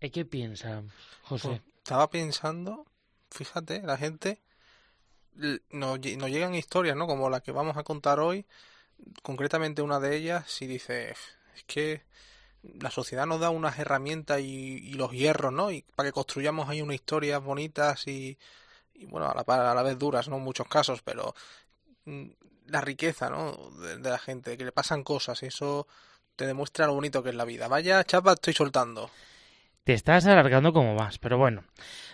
¿Y 0.00 0.10
qué 0.10 0.24
piensa, 0.24 0.82
José? 1.22 1.48
Pues, 1.48 1.60
estaba 1.78 2.08
pensando, 2.10 2.86
fíjate, 3.30 3.82
la 3.82 3.96
gente 3.96 4.40
nos, 5.70 6.00
llegan 6.00 6.54
historias, 6.54 6.96
¿no? 6.96 7.06
Como 7.06 7.30
la 7.30 7.40
que 7.40 7.52
vamos 7.52 7.76
a 7.76 7.82
contar 7.82 8.20
hoy, 8.20 8.46
concretamente 9.22 9.82
una 9.82 10.00
de 10.00 10.16
ellas, 10.16 10.60
y 10.62 10.66
dice, 10.66 11.10
es 11.10 11.64
que 11.66 12.02
la 12.62 12.90
sociedad 12.90 13.26
nos 13.26 13.40
da 13.40 13.50
unas 13.50 13.78
herramientas 13.78 14.40
y, 14.40 14.92
los 14.94 15.12
hierros, 15.12 15.52
¿no? 15.52 15.70
Y 15.70 15.82
para 15.94 16.08
que 16.08 16.12
construyamos 16.12 16.68
ahí 16.68 16.82
unas 16.82 16.96
historias 16.96 17.42
bonitas 17.42 18.06
y, 18.06 18.38
y 18.94 19.06
bueno, 19.06 19.28
a 19.28 19.34
la, 19.34 19.70
a 19.70 19.74
la, 19.74 19.82
vez 19.82 19.98
duras, 19.98 20.28
¿no? 20.28 20.36
En 20.36 20.42
muchos 20.42 20.68
casos, 20.68 21.02
pero 21.02 21.34
mm, 22.04 22.26
la 22.66 22.80
riqueza, 22.80 23.30
¿no? 23.30 23.70
De, 23.80 23.98
de, 23.98 24.10
la 24.10 24.18
gente, 24.18 24.56
que 24.56 24.64
le 24.64 24.72
pasan 24.72 25.04
cosas, 25.04 25.42
eso 25.42 25.86
te 26.36 26.46
demuestra 26.46 26.86
lo 26.86 26.94
bonito 26.94 27.22
que 27.22 27.30
es 27.30 27.34
la 27.34 27.44
vida. 27.44 27.68
Vaya 27.68 28.04
chapa, 28.04 28.32
estoy 28.34 28.54
soltando. 28.54 29.10
Te 29.88 29.94
estás 29.94 30.26
alargando 30.26 30.74
como 30.74 30.94
más, 30.94 31.16
pero 31.16 31.38
bueno, 31.38 31.64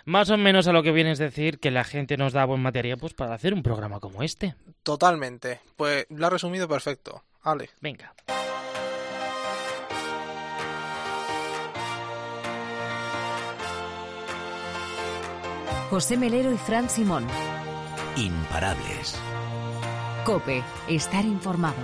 más 0.04 0.30
o 0.30 0.36
menos 0.36 0.68
a 0.68 0.72
lo 0.72 0.84
que 0.84 0.92
vienes 0.92 1.20
a 1.20 1.24
decir 1.24 1.58
que 1.58 1.72
la 1.72 1.82
gente 1.82 2.16
nos 2.16 2.32
da 2.32 2.44
buen 2.44 2.62
material 2.62 2.98
pues 2.98 3.14
para 3.14 3.34
hacer 3.34 3.52
un 3.52 3.64
programa 3.64 3.98
como 3.98 4.22
este. 4.22 4.54
Totalmente. 4.84 5.58
Pues 5.76 6.06
lo 6.08 6.24
ha 6.24 6.30
resumido 6.30 6.68
perfecto. 6.68 7.24
Ale. 7.42 7.70
Venga. 7.80 8.14
José 15.90 16.16
Melero 16.16 16.52
y 16.52 16.58
Fran 16.58 16.88
Simón. 16.88 17.26
Imparables. 18.16 19.20
Cope, 20.24 20.62
estar 20.86 21.24
informado. 21.24 21.74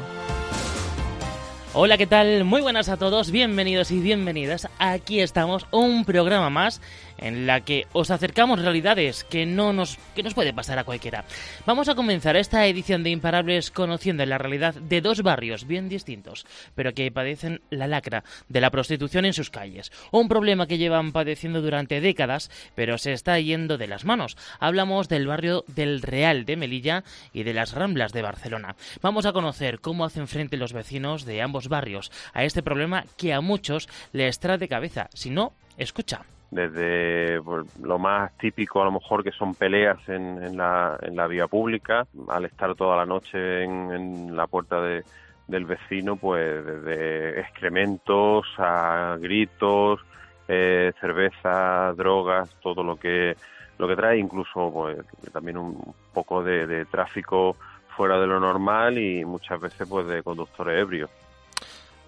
Hola, 1.73 1.97
¿qué 1.97 2.09
tal? 2.09 2.43
Muy 2.43 2.63
buenas 2.63 2.89
a 2.89 2.97
todos, 2.97 3.31
bienvenidos 3.31 3.93
y 3.93 4.01
bienvenidas. 4.01 4.69
Aquí 4.81 5.21
estamos, 5.21 5.69
un 5.71 6.05
programa 6.05 6.51
más 6.51 6.81
en 7.17 7.47
la 7.47 7.61
que 7.61 7.87
os 7.93 8.11
acercamos 8.11 8.61
realidades 8.61 9.23
que 9.25 9.47
no 9.47 9.73
nos 9.73 9.99
que 10.17 10.23
nos 10.23 10.35
puede 10.35 10.53
pasar 10.53 10.79
a 10.79 10.85
cualquiera. 10.85 11.25
Vamos 11.67 11.89
a 11.89 11.95
comenzar 11.95 12.37
esta 12.37 12.67
edición 12.67 13.05
de 13.05 13.11
Imparables 13.11 13.71
conociendo 13.71 14.27
la 14.27 14.39
realidad 14.39 14.75
de 14.75 15.01
dos 15.01 15.23
barrios 15.23 15.67
bien 15.67 15.89
distintos, 15.89 16.45
pero 16.75 16.93
que 16.93 17.13
padecen 17.13 17.61
la 17.71 17.87
lacra 17.87 18.25
de 18.49 18.61
la 18.61 18.71
prostitución 18.71 19.25
en 19.25 19.33
sus 19.33 19.51
calles. 19.51 19.93
Un 20.11 20.29
problema 20.29 20.67
que 20.67 20.79
llevan 20.79 21.13
padeciendo 21.13 21.63
durante 21.63 22.01
décadas, 22.01 22.51
pero 22.75 22.99
se 22.99 23.13
está 23.13 23.39
yendo 23.39 23.79
de 23.79 23.87
las 23.87 24.05
manos. 24.05 24.37
Hablamos 24.59 25.09
del 25.09 25.29
barrio 25.29 25.65
del 25.69 26.03
Real 26.03 26.45
de 26.47 26.57
Melilla 26.57 27.05
y 27.33 27.45
de 27.45 27.55
las 27.55 27.75
Ramblas 27.75 28.13
de 28.13 28.23
Barcelona. 28.23 28.75
Vamos 29.03 29.27
a 29.27 29.33
conocer 29.33 29.81
cómo 29.81 30.05
hacen 30.05 30.27
frente 30.27 30.57
los 30.57 30.73
vecinos 30.73 31.25
de 31.25 31.43
ambos 31.43 31.60
barrios 31.69 32.11
a 32.33 32.45
este 32.45 32.63
problema 32.63 33.05
que 33.17 33.33
a 33.33 33.41
muchos 33.41 33.89
les 34.13 34.39
trae 34.39 34.59
de 34.59 34.69
cabeza. 34.69 35.09
Si 35.13 35.31
no, 35.31 35.53
escucha 35.77 36.23
desde 36.51 37.41
pues, 37.43 37.65
lo 37.81 37.99
más 37.99 38.37
típico 38.39 38.83
a 38.83 38.85
lo 38.85 38.93
mejor 38.93 39.23
que 39.23 39.31
son 39.31 39.55
peleas 39.55 39.99
en, 40.09 40.43
en, 40.43 40.57
la, 40.57 40.99
en 41.01 41.17
la 41.17 41.27
vía 41.27 41.47
pública, 41.47 42.07
al 42.29 42.45
estar 42.45 42.75
toda 42.75 42.97
la 42.97 43.07
noche 43.07 43.63
en, 43.63 43.93
en 43.93 44.37
la 44.37 44.47
puerta 44.47 44.81
de, 44.81 45.05
del 45.47 45.65
vecino, 45.65 46.17
pues 46.17 46.65
desde 46.65 47.41
excrementos 47.41 48.47
a 48.59 49.17
gritos, 49.21 50.01
eh, 50.49 50.93
cerveza, 51.01 51.93
drogas, 51.97 52.51
todo 52.61 52.83
lo 52.83 52.97
que 52.97 53.37
lo 53.79 53.89
que 53.89 53.97
trae, 53.97 54.19
incluso 54.19 54.71
pues 54.71 54.99
también 55.33 55.57
un 55.57 55.95
poco 56.13 56.43
de, 56.43 56.67
de 56.67 56.85
tráfico 56.85 57.57
fuera 57.97 58.21
de 58.21 58.27
lo 58.27 58.39
normal 58.39 58.99
y 58.99 59.25
muchas 59.25 59.59
veces 59.59 59.89
pues 59.89 60.07
de 60.07 60.23
conductores 60.23 60.79
ebrios. 60.79 61.09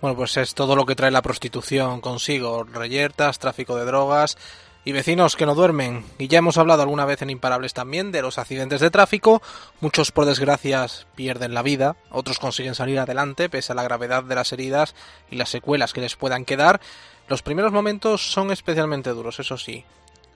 Bueno, 0.03 0.17
pues 0.17 0.37
es 0.37 0.57
todo 0.57 0.75
lo 0.75 0.85
que 0.85 0.97
trae 0.97 1.13
la 1.13 1.23
prostitución 1.23 2.01
consigo, 2.01 2.65
reyertas, 2.65 3.39
tráfico 3.39 3.77
de 3.77 3.85
drogas 3.85 4.37
y 4.85 4.91
vecinos 4.91 5.37
que 5.37 5.47
no 5.47 5.55
duermen. 5.55 6.05
Y 6.19 6.27
ya 6.27 6.41
hemos 6.41 6.59
hablado 6.59 6.83
alguna 6.83 7.05
vez 7.05 7.23
en 7.23 7.31
Imparables 7.31 7.73
también 7.73 8.11
de 8.11 8.21
los 8.21 8.37
accidentes 8.37 8.81
de 8.81 8.91
tráfico. 8.91 9.41
Muchos 9.81 10.11
por 10.11 10.25
desgracias 10.25 11.07
pierden 11.15 11.55
la 11.55 11.63
vida, 11.63 11.95
otros 12.11 12.41
consiguen 12.41 12.75
salir 12.75 12.99
adelante 12.99 13.49
pese 13.49 13.71
a 13.71 13.77
la 13.77 13.85
gravedad 13.85 14.25
de 14.25 14.35
las 14.35 14.53
heridas 14.53 14.97
y 15.31 15.37
las 15.37 15.51
secuelas 15.51 15.93
que 15.93 16.01
les 16.01 16.17
puedan 16.17 16.45
quedar. 16.45 16.81
Los 17.29 17.43
primeros 17.43 17.71
momentos 17.71 18.29
son 18.29 18.51
especialmente 18.51 19.11
duros, 19.11 19.39
eso 19.39 19.57
sí. 19.57 19.85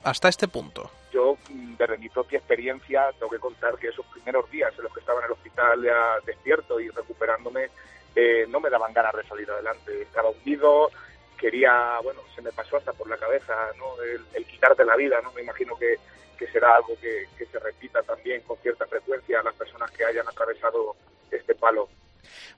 Hasta 0.05 0.29
este 0.29 0.47
punto. 0.47 0.93
Yo, 1.13 1.37
desde 1.49 1.99
mi 1.99 2.09
propia 2.09 2.39
experiencia, 2.39 3.11
tengo 3.19 3.33
que 3.33 3.41
contar 3.41 3.77
que 3.79 3.89
esos 3.89 4.07
primeros 4.07 4.49
días 4.49 4.73
en 4.79 4.85
los 4.85 4.93
que 4.95 5.01
estaba 5.01 5.19
en 5.19 5.25
el 5.27 5.33
hospital 5.33 5.83
ya 5.83 6.25
despierto 6.25 6.79
y 6.79 6.89
recuperándome, 6.89 7.71
eh, 8.17 8.47
no 8.49 8.61
me 8.61 8.71
daban 8.71 8.95
ganas 8.95 9.15
de 9.15 9.29
salir 9.29 9.49
adelante. 9.51 10.03
Estaba 10.03 10.31
hundido, 10.31 10.91
quería, 11.39 12.01
bueno, 12.03 12.23
se 12.35 12.41
me 12.43 12.51
pasó 12.51 12.79
hasta 12.79 12.93
por 12.93 13.09
la 13.09 13.19
cabeza, 13.19 13.55
¿no? 13.77 14.03
El, 14.03 14.25
el 14.33 14.47
quitarte 14.47 14.85
la 14.85 14.97
vida, 14.97 15.21
¿no? 15.23 15.33
Me 15.33 15.43
imagino 15.43 15.77
que, 15.77 15.97
que 16.39 16.49
será 16.49 16.77
algo 16.77 16.99
que, 17.01 17.27
que, 17.37 17.47
se 17.47 17.59
repita 17.59 18.03
también 18.03 18.41
con 18.43 18.57
cierta 18.59 18.87
frecuencia 18.87 19.41
a 19.41 19.43
las 19.43 19.55
personas 19.55 19.91
que 19.91 20.05
hayan 20.05 20.27
atravesado 20.27 20.97
este 21.31 21.55
palo. 21.55 21.89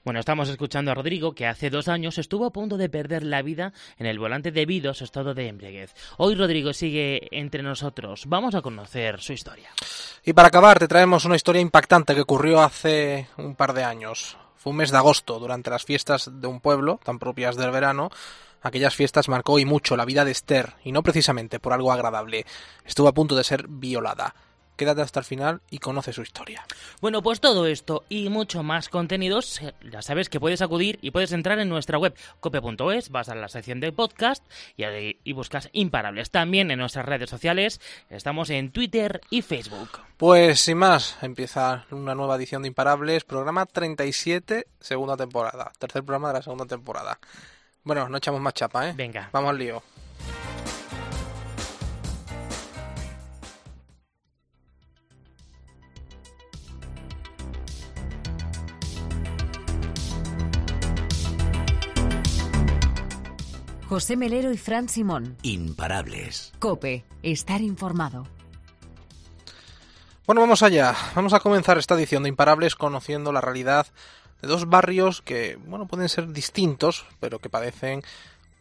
Bueno, 0.03 0.21
estamos 0.21 0.49
escuchando 0.49 0.91
a 0.91 0.95
Rodrigo, 0.95 1.35
que 1.35 1.45
hace 1.45 1.69
dos 1.69 1.89
años 1.89 2.17
estuvo 2.17 2.45
a 2.45 2.51
punto 2.51 2.77
de 2.77 2.89
perder 2.89 3.23
la 3.23 3.41
vida 3.41 3.73
en 3.97 4.05
el 4.05 4.17
volante 4.17 4.51
debido 4.51 4.89
a 4.89 4.93
su 4.93 5.03
estado 5.03 5.33
de 5.33 5.47
embriaguez. 5.47 5.93
Hoy 6.17 6.35
Rodrigo 6.35 6.73
sigue 6.73 7.27
entre 7.31 7.63
nosotros. 7.63 8.23
Vamos 8.27 8.55
a 8.55 8.61
conocer 8.61 9.19
su 9.19 9.33
historia. 9.33 9.69
Y 10.23 10.33
para 10.33 10.47
acabar, 10.47 10.79
te 10.79 10.87
traemos 10.87 11.25
una 11.25 11.35
historia 11.35 11.61
impactante 11.61 12.15
que 12.15 12.21
ocurrió 12.21 12.61
hace 12.61 13.27
un 13.37 13.55
par 13.55 13.73
de 13.73 13.83
años. 13.83 14.37
Fue 14.59 14.71
un 14.71 14.77
mes 14.77 14.91
de 14.91 14.97
agosto, 14.97 15.39
durante 15.39 15.69
las 15.69 15.85
fiestas 15.85 16.29
de 16.33 16.47
un 16.47 16.59
pueblo, 16.59 16.99
tan 17.01 17.17
propias 17.17 17.55
del 17.55 17.71
verano. 17.71 18.09
Aquellas 18.61 18.93
fiestas 18.93 19.29
marcó 19.29 19.57
y 19.57 19.63
mucho 19.63 19.95
la 19.95 20.03
vida 20.03 20.25
de 20.25 20.31
Esther, 20.31 20.73
y 20.83 20.91
no 20.91 21.01
precisamente 21.01 21.61
por 21.61 21.71
algo 21.71 21.93
agradable. 21.93 22.45
Estuvo 22.83 23.07
a 23.07 23.13
punto 23.13 23.37
de 23.37 23.45
ser 23.45 23.67
violada. 23.69 24.35
Quédate 24.79 25.01
hasta 25.01 25.19
el 25.19 25.25
final 25.25 25.59
y 25.69 25.79
conoce 25.79 26.13
su 26.13 26.21
historia. 26.21 26.65
Bueno, 27.01 27.21
pues 27.21 27.41
todo 27.41 27.65
esto 27.65 28.05
y 28.07 28.29
mucho 28.29 28.63
más 28.63 28.87
contenidos, 28.87 29.59
ya 29.91 30.01
sabes 30.01 30.29
que 30.29 30.39
puedes 30.39 30.61
acudir 30.61 30.99
y 31.01 31.11
puedes 31.11 31.33
entrar 31.33 31.59
en 31.59 31.67
nuestra 31.67 31.97
web 31.97 32.15
cope.es, 32.39 33.09
vas 33.09 33.27
a 33.27 33.35
la 33.35 33.49
sección 33.49 33.81
de 33.81 33.91
podcast 33.91 34.41
y, 34.77 34.85
y, 35.21 35.33
buscas 35.33 35.67
Imparables. 35.73 36.31
También 36.31 36.71
en 36.71 36.79
nuestras 36.79 37.05
redes 37.05 37.29
sociales, 37.29 37.81
estamos 38.09 38.49
en 38.51 38.71
Twitter 38.71 39.19
y 39.29 39.41
Facebook. 39.41 39.99
Pues 40.15 40.61
sin 40.61 40.77
más, 40.77 41.17
empieza 41.21 41.85
una 41.91 42.15
nueva 42.15 42.37
edición 42.37 42.61
de 42.61 42.69
Imparables, 42.69 43.25
programa 43.25 43.65
37, 43.65 44.65
segunda 44.79 45.17
temporada, 45.17 45.73
tercer 45.77 46.05
programa 46.05 46.29
de 46.29 46.35
la 46.35 46.41
segunda 46.41 46.65
temporada. 46.65 47.19
Bueno, 47.83 48.07
no 48.07 48.17
echamos 48.17 48.39
más 48.39 48.53
chapa, 48.53 48.87
¿eh? 48.87 48.93
Venga. 48.95 49.27
Vamos 49.33 49.49
al 49.49 49.57
lío. 49.57 49.83
José 63.89 64.15
Melero 64.15 64.51
y 64.53 64.57
Fran 64.57 64.87
Simón. 64.87 65.35
Imparables. 65.41 66.53
Cope, 66.59 67.05
estar 67.23 67.59
informado. 67.61 68.27
Bueno, 70.27 70.41
vamos 70.41 70.61
allá. 70.61 70.93
Vamos 71.15 71.33
a 71.33 71.39
comenzar 71.39 71.79
esta 71.79 71.95
edición 71.95 72.21
de 72.21 72.29
Imparables 72.29 72.75
conociendo 72.75 73.31
la 73.31 73.41
realidad 73.41 73.87
de 74.43 74.47
dos 74.47 74.69
barrios 74.69 75.23
que, 75.23 75.57
bueno, 75.65 75.87
pueden 75.87 76.07
ser 76.07 76.31
distintos, 76.31 77.07
pero 77.19 77.39
que 77.39 77.49
padecen 77.49 78.03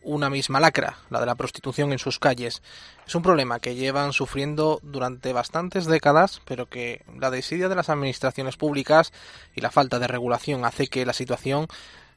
una 0.00 0.30
misma 0.30 0.60
lacra, 0.60 0.96
la 1.10 1.20
de 1.20 1.26
la 1.26 1.34
prostitución 1.34 1.92
en 1.92 1.98
sus 1.98 2.18
calles. 2.18 2.62
Es 3.06 3.14
un 3.14 3.20
problema 3.20 3.60
que 3.60 3.74
llevan 3.74 4.14
sufriendo 4.14 4.80
durante 4.82 5.34
bastantes 5.34 5.84
décadas, 5.84 6.40
pero 6.46 6.70
que 6.70 7.04
la 7.20 7.30
desidia 7.30 7.68
de 7.68 7.74
las 7.74 7.90
administraciones 7.90 8.56
públicas 8.56 9.12
y 9.54 9.60
la 9.60 9.70
falta 9.70 9.98
de 9.98 10.06
regulación 10.06 10.64
hace 10.64 10.86
que 10.86 11.04
la 11.04 11.12
situación 11.12 11.68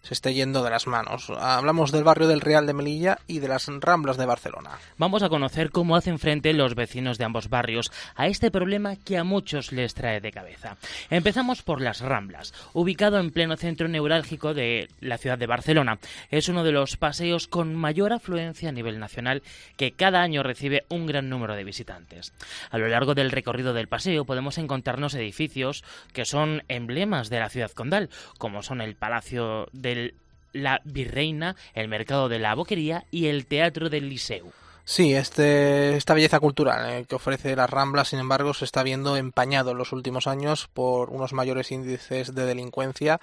se 0.02 0.14
esté 0.14 0.34
yendo 0.34 0.64
de 0.64 0.70
las 0.70 0.88
manos. 0.88 1.30
Hablamos 1.30 1.92
del 1.92 2.04
barrio 2.04 2.28
del 2.28 2.42
Real 2.42 2.66
de 2.66 2.74
Melilla 2.74 3.20
y 3.28 3.40
de 3.40 3.48
las 3.48 3.68
Ramblas 3.68 4.18
de 4.18 4.26
Barcelona. 4.26 4.72
Vamos 4.98 5.24
a 5.24 5.30
conocer 5.30 5.72
cómo 5.72 5.96
hacen 5.96 6.20
frente 6.20 6.54
los 6.54 6.76
vecinos 6.76 7.18
de 7.18 7.26
ambos 7.26 7.50
barrios 7.50 7.92
a 8.16 8.28
este 8.28 8.52
problema 8.52 8.96
que 8.96 9.18
a 9.18 9.24
muchos 9.24 9.72
les 9.72 9.94
trae 9.94 10.22
de 10.22 10.32
cabeza. 10.32 10.78
Empezamos 11.10 11.62
por 11.62 11.82
las 11.82 12.02
Ramblas, 12.02 12.54
ubicado 12.74 13.20
en 13.20 13.32
pleno 13.32 13.58
centro 13.58 13.88
neurálgico 13.88 14.54
de 14.54 14.90
la 15.00 15.18
ciudad 15.18 15.38
de 15.38 15.48
Barcelona. 15.48 16.00
Es 16.30 16.50
uno 16.50 16.64
de 16.64 16.72
los 16.72 16.98
paseos 16.98 17.48
con 17.48 17.76
mayor 17.76 18.14
afluencia 18.14 18.70
a 18.70 18.74
nivel 18.74 19.00
nacional 19.00 19.44
que 19.78 19.92
cada 19.92 20.22
año 20.22 20.44
recibe 20.44 20.86
un 20.90 21.06
gran 21.06 21.30
número 21.30 21.56
de 21.56 21.64
visitantes. 21.64 22.34
A 22.70 22.78
lo 22.78 22.88
largo 22.88 23.14
del 23.14 23.32
recorrido 23.32 23.74
del 23.74 23.88
paseo 23.88 24.26
podemos 24.26 24.58
encontrarnos 24.58 25.14
edificios 25.14 25.84
que 26.14 26.26
son 26.26 26.64
emblemas 26.68 27.30
de 27.30 27.40
la 27.40 27.50
ciudad 27.50 27.72
condal, 27.72 28.10
como 28.38 28.64
son 28.64 28.82
el 28.82 28.96
Palacio 28.96 29.68
de 29.72 29.91
la 30.54 30.82
Virreina, 30.84 31.56
el 31.74 31.88
Mercado 31.88 32.30
de 32.30 32.40
la 32.40 32.56
Boquería 32.56 33.06
y 33.12 33.28
el 33.28 33.46
Teatro 33.46 33.90
del 33.90 34.10
Liceu. 34.10 34.52
Sí, 34.84 35.14
este, 35.14 35.96
esta 35.96 36.14
belleza 36.14 36.40
cultural 36.40 36.90
eh, 36.90 37.06
que 37.08 37.16
ofrece 37.16 37.56
las 37.56 37.70
Ramblas, 37.70 38.10
sin 38.10 38.20
embargo, 38.20 38.54
se 38.54 38.66
está 38.66 38.84
viendo 38.84 39.16
empañado 39.16 39.72
en 39.72 39.78
los 39.78 39.94
últimos 39.94 40.28
años 40.28 40.68
por 40.74 41.12
unos 41.12 41.34
mayores 41.34 41.72
índices 41.72 42.34
de 42.34 42.46
delincuencia, 42.46 43.20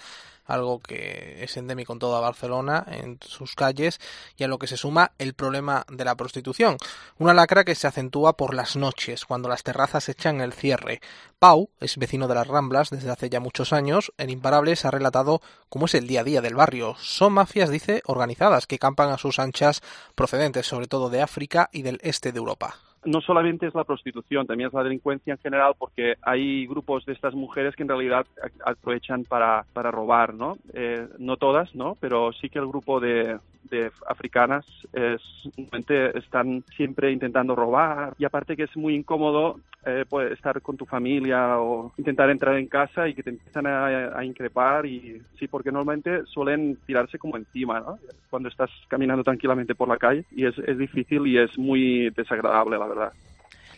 algo 0.48 0.80
que 0.80 1.44
es 1.44 1.56
endémico 1.56 1.92
en 1.92 2.00
toda 2.00 2.20
Barcelona, 2.20 2.84
en 2.90 3.20
sus 3.22 3.54
calles, 3.54 4.00
y 4.36 4.44
a 4.44 4.48
lo 4.48 4.58
que 4.58 4.66
se 4.66 4.76
suma 4.76 5.12
el 5.18 5.34
problema 5.34 5.84
de 5.88 6.04
la 6.04 6.16
prostitución. 6.16 6.76
Una 7.18 7.34
lacra 7.34 7.64
que 7.64 7.74
se 7.74 7.86
acentúa 7.86 8.36
por 8.36 8.54
las 8.54 8.74
noches, 8.74 9.24
cuando 9.24 9.48
las 9.48 9.62
terrazas 9.62 10.08
echan 10.08 10.40
el 10.40 10.52
cierre. 10.52 11.00
Pau 11.38 11.70
es 11.78 11.98
vecino 11.98 12.26
de 12.26 12.34
las 12.34 12.48
Ramblas 12.48 12.90
desde 12.90 13.10
hace 13.10 13.30
ya 13.30 13.38
muchos 13.38 13.72
años. 13.72 14.12
En 14.18 14.30
Imparables 14.30 14.84
ha 14.84 14.90
relatado 14.90 15.40
cómo 15.68 15.86
es 15.86 15.94
el 15.94 16.06
día 16.06 16.22
a 16.22 16.24
día 16.24 16.40
del 16.40 16.56
barrio. 16.56 16.96
Son 16.98 17.34
mafias, 17.34 17.70
dice, 17.70 18.02
organizadas, 18.06 18.66
que 18.66 18.78
campan 18.78 19.10
a 19.10 19.18
sus 19.18 19.38
anchas, 19.38 19.82
procedentes 20.14 20.66
sobre 20.66 20.88
todo 20.88 21.10
de 21.10 21.22
África 21.22 21.68
y 21.72 21.82
del 21.82 22.00
este 22.02 22.32
de 22.32 22.38
Europa 22.38 22.87
no 23.04 23.20
solamente 23.20 23.66
es 23.66 23.74
la 23.74 23.84
prostitución, 23.84 24.46
también 24.46 24.68
es 24.68 24.74
la 24.74 24.82
delincuencia 24.82 25.32
en 25.32 25.38
general, 25.38 25.74
porque 25.78 26.14
hay 26.22 26.66
grupos 26.66 27.04
de 27.06 27.12
estas 27.12 27.34
mujeres 27.34 27.76
que 27.76 27.82
en 27.82 27.88
realidad 27.88 28.26
aprovechan 28.64 29.24
para, 29.24 29.64
para 29.72 29.90
robar, 29.90 30.34
¿no? 30.34 30.58
Eh, 30.72 31.06
no 31.18 31.36
todas, 31.36 31.74
¿no? 31.74 31.96
Pero 32.00 32.32
sí 32.32 32.48
que 32.48 32.58
el 32.58 32.66
grupo 32.66 33.00
de, 33.00 33.38
de 33.68 33.90
africanas 34.06 34.64
es, 34.92 35.20
están 36.14 36.64
siempre 36.76 37.12
intentando 37.12 37.54
robar 37.54 38.14
y 38.18 38.24
aparte 38.24 38.56
que 38.56 38.64
es 38.64 38.76
muy 38.76 38.94
incómodo 38.94 39.60
eh, 39.86 40.04
pues, 40.08 40.32
estar 40.32 40.60
con 40.60 40.76
tu 40.76 40.84
familia 40.84 41.58
o 41.58 41.92
intentar 41.96 42.30
entrar 42.30 42.56
en 42.56 42.66
casa 42.66 43.08
y 43.08 43.14
que 43.14 43.22
te 43.22 43.30
empiezan 43.30 43.66
a, 43.66 44.24
increpar 44.24 44.84
y 44.86 45.22
sí, 45.38 45.48
porque 45.48 45.72
normalmente 45.72 46.24
suelen 46.26 46.76
tirarse 46.86 47.18
como 47.18 47.36
encima, 47.36 47.80
¿no? 47.80 47.98
Cuando 48.28 48.48
estás 48.48 48.70
caminando 48.88 49.24
tranquilamente 49.24 49.74
por 49.74 49.88
la 49.88 49.96
calle 49.96 50.24
y 50.30 50.46
es, 50.46 50.58
es 50.58 50.76
difícil 50.76 51.26
y 51.26 51.38
es 51.38 51.56
muy 51.56 52.10
desagradable, 52.10 52.78
la 52.78 52.86
verdad. 52.86 53.12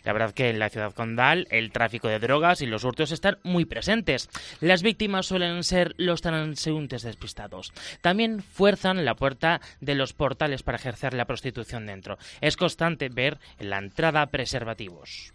La 0.05 0.13
verdad 0.13 0.33
que 0.33 0.51
en 0.51 0.59
la 0.59 0.69
ciudad 0.69 0.95
condal 0.95 1.47
el 1.51 1.73
tráfico 1.73 2.09
de 2.09 2.19
drogas 2.19 2.63
y 2.63 2.67
los 2.67 2.85
hurtos 2.85 3.13
están 3.13 3.39
muy 3.43 3.65
presentes. 3.65 4.29
Las 4.61 4.83
víctimas 4.83 5.27
suelen 5.27 5.65
ser 5.65 5.95
los 5.97 6.23
transeúntes 6.23 7.03
despistados. 7.03 7.73
También 8.01 8.43
fuerzan 8.43 9.05
la 9.05 9.15
puerta 9.15 9.61
de 9.81 9.95
los 9.95 10.13
portales 10.13 10.63
para 10.63 10.79
ejercer 10.79 11.15
la 11.15 11.27
prostitución 11.27 11.87
dentro. 11.87 12.19
Es 12.41 12.57
constante 12.57 13.09
ver 13.09 13.39
en 13.59 13.71
la 13.71 13.79
entrada 13.79 14.27
preservativos 14.27 15.33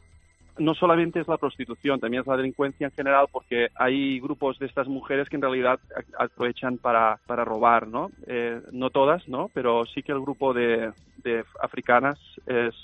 no 0.57 0.73
solamente 0.73 1.19
es 1.19 1.27
la 1.27 1.37
prostitución, 1.37 1.99
también 1.99 2.21
es 2.21 2.27
la 2.27 2.37
delincuencia 2.37 2.87
en 2.87 2.93
general, 2.93 3.27
porque 3.31 3.67
hay 3.75 4.19
grupos 4.19 4.57
de 4.59 4.65
estas 4.65 4.87
mujeres 4.87 5.29
que 5.29 5.35
en 5.35 5.41
realidad 5.41 5.79
aprovechan 6.17 6.77
para, 6.77 7.19
para 7.25 7.45
robar, 7.45 7.87
¿no? 7.87 8.11
Eh, 8.27 8.61
no 8.71 8.89
todas, 8.89 9.27
¿no? 9.27 9.49
Pero 9.53 9.85
sí 9.85 10.01
que 10.01 10.11
el 10.11 10.21
grupo 10.21 10.53
de, 10.53 10.91
de 11.23 11.43
africanas 11.61 12.19
es, 12.45 12.75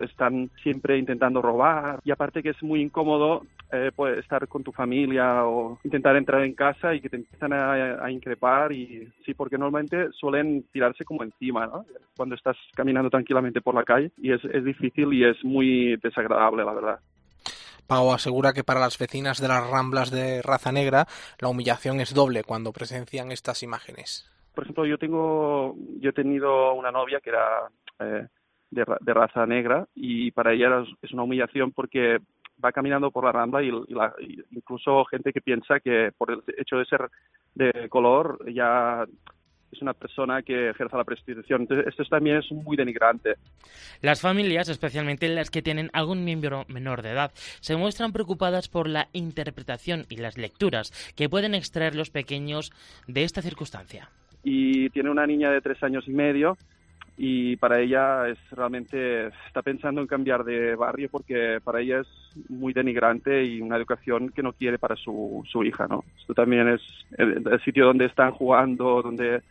están 0.00 0.50
siempre 0.62 0.98
intentando 0.98 1.42
robar 1.42 2.00
y 2.04 2.10
aparte 2.10 2.42
que 2.42 2.50
es 2.50 2.62
muy 2.62 2.80
incómodo 2.80 3.42
eh, 3.70 3.90
pues 3.94 4.18
estar 4.18 4.48
con 4.48 4.64
tu 4.64 4.72
familia 4.72 5.44
o 5.44 5.78
intentar 5.84 6.16
entrar 6.16 6.42
en 6.42 6.54
casa 6.54 6.94
y 6.94 7.00
que 7.00 7.10
te 7.10 7.16
empiezan 7.16 7.52
a, 7.52 8.04
a, 8.04 8.10
increpar 8.10 8.72
y 8.72 9.12
sí, 9.26 9.34
porque 9.34 9.58
normalmente 9.58 10.08
suelen 10.12 10.64
tirarse 10.72 11.04
como 11.04 11.22
encima, 11.22 11.66
¿no? 11.66 11.84
Cuando 12.16 12.34
estás 12.34 12.56
caminando 12.74 13.10
tranquilamente 13.10 13.60
por 13.60 13.74
la 13.74 13.84
calle 13.84 14.10
y 14.16 14.32
es, 14.32 14.42
es 14.44 14.64
difícil 14.64 15.12
y 15.12 15.24
es 15.24 15.44
muy 15.44 15.96
desagradable, 16.02 16.64
la 16.64 16.72
verdad. 16.72 17.00
Pau 17.86 18.10
asegura 18.12 18.52
que 18.52 18.64
para 18.64 18.80
las 18.80 18.98
vecinas 18.98 19.40
de 19.40 19.48
las 19.48 19.68
Ramblas 19.68 20.10
de 20.10 20.42
raza 20.42 20.72
negra 20.72 21.06
la 21.38 21.48
humillación 21.48 22.00
es 22.00 22.14
doble 22.14 22.44
cuando 22.44 22.72
presencian 22.72 23.32
estas 23.32 23.62
imágenes. 23.62 24.30
Por 24.54 24.64
ejemplo, 24.64 24.86
yo 24.86 24.98
tengo, 24.98 25.76
yo 26.00 26.10
he 26.10 26.12
tenido 26.12 26.74
una 26.74 26.90
novia 26.90 27.20
que 27.20 27.30
era 27.30 27.68
eh, 28.00 28.26
de, 28.70 28.84
de, 29.00 29.14
raza 29.14 29.46
negra 29.46 29.86
y 29.94 30.30
para 30.32 30.52
ella 30.52 30.84
es 31.00 31.12
una 31.12 31.22
humillación 31.22 31.72
porque 31.72 32.18
va 32.62 32.72
caminando 32.72 33.10
por 33.10 33.24
la 33.24 33.32
rambla 33.32 33.62
y, 33.62 33.70
la, 33.88 34.12
incluso 34.50 35.04
gente 35.06 35.32
que 35.32 35.40
piensa 35.40 35.80
que 35.80 36.12
por 36.16 36.30
el 36.30 36.42
hecho 36.56 36.76
de 36.76 36.84
ser 36.84 37.10
de 37.54 37.88
color 37.88 38.38
ya 38.52 39.06
es 39.70 39.82
una 39.82 39.92
persona 39.92 40.42
que 40.42 40.70
ejerza 40.70 40.96
la 40.96 41.04
prostitución. 41.04 41.62
Entonces, 41.62 41.88
esto 41.88 42.04
también 42.04 42.38
es 42.38 42.50
muy 42.52 42.76
denigrante. 42.76 43.34
Las 44.00 44.20
familias, 44.20 44.68
especialmente 44.68 45.28
las 45.28 45.50
que 45.50 45.62
tienen 45.62 45.90
algún 45.92 46.24
miembro 46.24 46.64
menor 46.68 47.02
de 47.02 47.10
edad, 47.10 47.32
se 47.60 47.76
muestran 47.76 48.12
preocupadas 48.12 48.68
por 48.68 48.88
la 48.88 49.08
interpretación 49.12 50.06
y 50.08 50.16
las 50.16 50.38
lecturas 50.38 51.12
que 51.16 51.28
pueden 51.28 51.54
extraer 51.54 51.94
los 51.94 52.10
pequeños 52.10 52.72
de 53.06 53.24
esta 53.24 53.42
circunstancia. 53.42 54.08
Y 54.42 54.88
tiene 54.90 55.10
una 55.10 55.26
niña 55.26 55.50
de 55.50 55.60
tres 55.60 55.82
años 55.82 56.06
y 56.06 56.12
medio 56.12 56.56
y 57.20 57.56
para 57.56 57.80
ella 57.80 58.28
es 58.28 58.38
realmente 58.52 59.26
está 59.48 59.60
pensando 59.60 60.00
en 60.00 60.06
cambiar 60.06 60.44
de 60.44 60.76
barrio 60.76 61.08
porque 61.10 61.58
para 61.64 61.80
ella 61.80 62.00
es 62.00 62.06
muy 62.48 62.72
denigrante 62.72 63.44
y 63.44 63.60
una 63.60 63.76
educación 63.76 64.28
que 64.30 64.42
no 64.42 64.52
quiere 64.52 64.78
para 64.78 64.94
su, 64.94 65.42
su 65.50 65.64
hija, 65.64 65.88
¿no? 65.88 66.04
Esto 66.16 66.32
también 66.32 66.68
es 66.68 66.80
el, 67.18 67.60
sitio 67.64 67.86
donde 67.86 68.04
están 68.04 68.30
jugando, 68.30 69.02
donde 69.02 69.42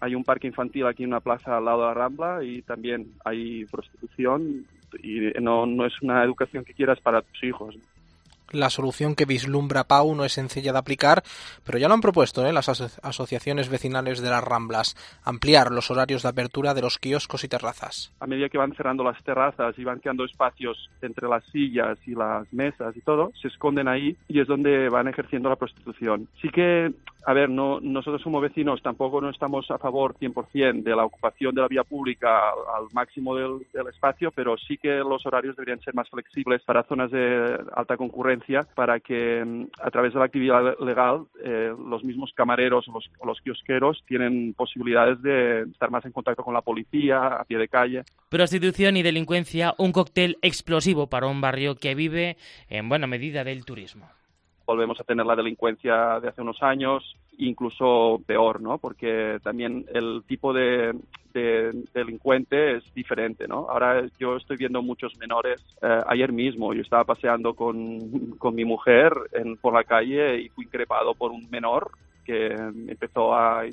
hay 0.00 0.14
un 0.14 0.24
parque 0.24 0.46
infantil 0.46 0.86
aquí 0.86 1.02
en 1.02 1.10
una 1.10 1.20
plaza 1.20 1.58
al 1.58 1.66
lado 1.66 1.82
de 1.82 1.88
la 1.88 1.94
Rambla 1.94 2.42
y 2.42 2.62
también 2.62 3.12
hay 3.26 3.66
prostitución 3.66 4.64
y 5.02 5.32
no, 5.38 5.66
no 5.66 5.84
es 5.84 6.00
una 6.00 6.24
educación 6.24 6.64
que 6.64 6.72
quieras 6.72 6.98
para 7.00 7.20
tus 7.20 7.44
hijos. 7.44 7.76
La 8.50 8.70
solución 8.70 9.14
que 9.14 9.24
vislumbra 9.24 9.84
Pau 9.84 10.14
no 10.14 10.24
es 10.24 10.32
sencilla 10.32 10.72
de 10.72 10.78
aplicar, 10.78 11.22
pero 11.64 11.78
ya 11.78 11.88
lo 11.88 11.94
han 11.94 12.00
propuesto 12.00 12.46
¿eh? 12.46 12.52
las 12.52 12.68
asociaciones 12.68 13.68
vecinales 13.68 14.20
de 14.20 14.30
las 14.30 14.44
Ramblas, 14.44 14.96
ampliar 15.24 15.70
los 15.70 15.90
horarios 15.90 16.22
de 16.22 16.28
apertura 16.28 16.74
de 16.74 16.82
los 16.82 16.98
kioscos 16.98 17.44
y 17.44 17.48
terrazas. 17.48 18.12
A 18.20 18.26
medida 18.26 18.48
que 18.48 18.58
van 18.58 18.74
cerrando 18.74 19.04
las 19.04 19.22
terrazas 19.22 19.78
y 19.78 19.84
van 19.84 20.00
quedando 20.00 20.24
espacios 20.24 20.90
entre 21.00 21.28
las 21.28 21.44
sillas 21.46 21.98
y 22.06 22.14
las 22.14 22.52
mesas 22.52 22.96
y 22.96 23.00
todo, 23.00 23.32
se 23.40 23.48
esconden 23.48 23.88
ahí 23.88 24.16
y 24.28 24.40
es 24.40 24.46
donde 24.46 24.88
van 24.88 25.08
ejerciendo 25.08 25.48
la 25.48 25.56
prostitución. 25.56 26.28
Sí 26.40 26.48
que 26.48 26.92
a 27.24 27.32
ver, 27.32 27.48
no, 27.48 27.78
nosotros 27.80 28.22
como 28.22 28.40
vecinos 28.40 28.82
tampoco 28.82 29.20
no 29.20 29.30
estamos 29.30 29.70
a 29.70 29.78
favor 29.78 30.14
100% 30.14 30.82
de 30.82 30.96
la 30.96 31.04
ocupación 31.04 31.54
de 31.54 31.60
la 31.60 31.68
vía 31.68 31.84
pública 31.84 32.50
al, 32.50 32.86
máximo 32.92 33.36
del, 33.36 33.60
espacio, 33.88 34.32
pero 34.32 34.56
sí 34.56 34.76
que 34.76 34.88
los 34.96 35.24
horarios 35.24 35.56
deberían 35.56 35.80
ser 35.80 35.94
más 35.94 36.08
flexibles 36.10 36.62
para 36.62 36.82
zonas 36.82 37.10
de 37.10 37.60
alta 37.74 37.96
concurrencia, 37.96 38.31
para 38.74 39.00
que 39.00 39.44
mm, 39.44 39.66
a 39.80 39.90
través 39.90 40.12
de 40.12 40.18
la 40.18 40.26
actividad 40.26 40.78
legal 40.80 41.26
eh, 41.44 41.72
los 41.88 42.04
mismos 42.04 42.32
camareros 42.34 42.88
o 42.88 42.92
los, 42.92 43.10
o 43.18 43.26
los 43.26 43.40
kiosqueros 43.40 44.02
tienen 44.06 44.54
posibilidades 44.54 45.20
de 45.22 45.62
estar 45.62 45.90
más 45.90 46.04
en 46.04 46.12
contacto 46.12 46.42
con 46.42 46.54
la 46.54 46.62
policía, 46.62 47.26
a 47.26 47.44
pie 47.44 47.58
de 47.58 47.68
calle. 47.68 48.02
Prostitución 48.28 48.96
y 48.96 49.02
delincuencia, 49.02 49.74
un 49.78 49.92
cóctel 49.92 50.38
explosivo 50.42 51.08
para 51.08 51.26
un 51.26 51.40
barrio 51.40 51.74
que 51.76 51.94
vive 51.94 52.36
en 52.68 52.88
buena 52.88 53.06
medida 53.06 53.44
del 53.44 53.64
turismo 53.64 54.08
volvemos 54.66 54.98
a 55.00 55.04
tener 55.04 55.26
la 55.26 55.36
delincuencia 55.36 56.20
de 56.20 56.28
hace 56.28 56.40
unos 56.40 56.62
años, 56.62 57.16
incluso 57.38 58.20
peor, 58.26 58.60
¿no? 58.60 58.78
Porque 58.78 59.38
también 59.42 59.84
el 59.92 60.22
tipo 60.26 60.52
de, 60.52 60.94
delincuente 61.94 62.76
es 62.76 62.94
diferente, 62.94 63.48
¿no? 63.48 63.66
Ahora 63.70 64.04
yo 64.18 64.36
estoy 64.36 64.56
viendo 64.56 64.82
muchos 64.82 65.16
menores. 65.18 65.64
Eh, 65.80 66.00
ayer 66.06 66.32
mismo 66.32 66.74
yo 66.74 66.82
estaba 66.82 67.04
paseando 67.04 67.54
con, 67.54 68.32
con 68.38 68.54
mi 68.54 68.64
mujer 68.64 69.12
por 69.60 69.72
la 69.72 69.84
calle 69.84 70.40
y 70.42 70.48
fui 70.50 70.64
increpado 70.64 71.14
por 71.14 71.30
un 71.30 71.48
menor 71.50 71.90
que 72.24 72.48
empezó 72.48 73.34
a, 73.34 73.64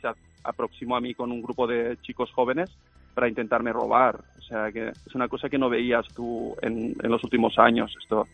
se 0.00 0.08
aproximó 0.44 0.96
a 0.96 1.00
mí 1.00 1.14
con 1.14 1.32
un 1.32 1.42
grupo 1.42 1.66
de 1.66 1.96
chicos 2.02 2.30
jóvenes 2.32 2.70
para 3.14 3.28
intentarme 3.28 3.72
robar. 3.72 4.20
O 4.38 4.42
sea 4.42 4.70
que 4.70 4.88
es 4.88 5.14
una 5.14 5.28
cosa 5.28 5.48
que 5.48 5.58
no 5.58 5.70
veías 5.70 6.06
tú 6.14 6.54
en, 6.60 6.94
en 7.02 7.10
los 7.10 7.24
últimos 7.24 7.58
años. 7.58 7.94
Esto 8.00 8.26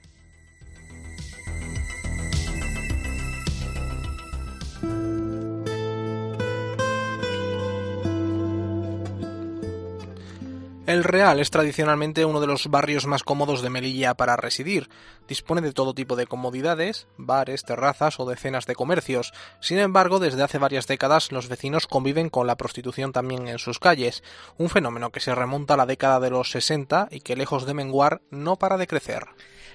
El 10.90 11.04
Real 11.04 11.38
es 11.38 11.52
tradicionalmente 11.52 12.24
uno 12.24 12.40
de 12.40 12.48
los 12.48 12.66
barrios 12.66 13.06
más 13.06 13.22
cómodos 13.22 13.62
de 13.62 13.70
Melilla 13.70 14.14
para 14.14 14.34
residir. 14.34 14.88
Dispone 15.28 15.60
de 15.60 15.72
todo 15.72 15.94
tipo 15.94 16.16
de 16.16 16.26
comodidades, 16.26 17.06
bares, 17.16 17.62
terrazas 17.62 18.18
o 18.18 18.28
decenas 18.28 18.66
de 18.66 18.74
comercios. 18.74 19.32
Sin 19.60 19.78
embargo, 19.78 20.18
desde 20.18 20.42
hace 20.42 20.58
varias 20.58 20.88
décadas 20.88 21.30
los 21.30 21.48
vecinos 21.48 21.86
conviven 21.86 22.28
con 22.28 22.48
la 22.48 22.56
prostitución 22.56 23.12
también 23.12 23.46
en 23.46 23.60
sus 23.60 23.78
calles, 23.78 24.24
un 24.58 24.68
fenómeno 24.68 25.10
que 25.10 25.20
se 25.20 25.32
remonta 25.32 25.74
a 25.74 25.76
la 25.76 25.86
década 25.86 26.18
de 26.18 26.30
los 26.30 26.50
60 26.50 27.06
y 27.12 27.20
que 27.20 27.36
lejos 27.36 27.66
de 27.66 27.74
menguar 27.74 28.22
no 28.32 28.56
para 28.56 28.76
de 28.76 28.88
crecer. 28.88 29.28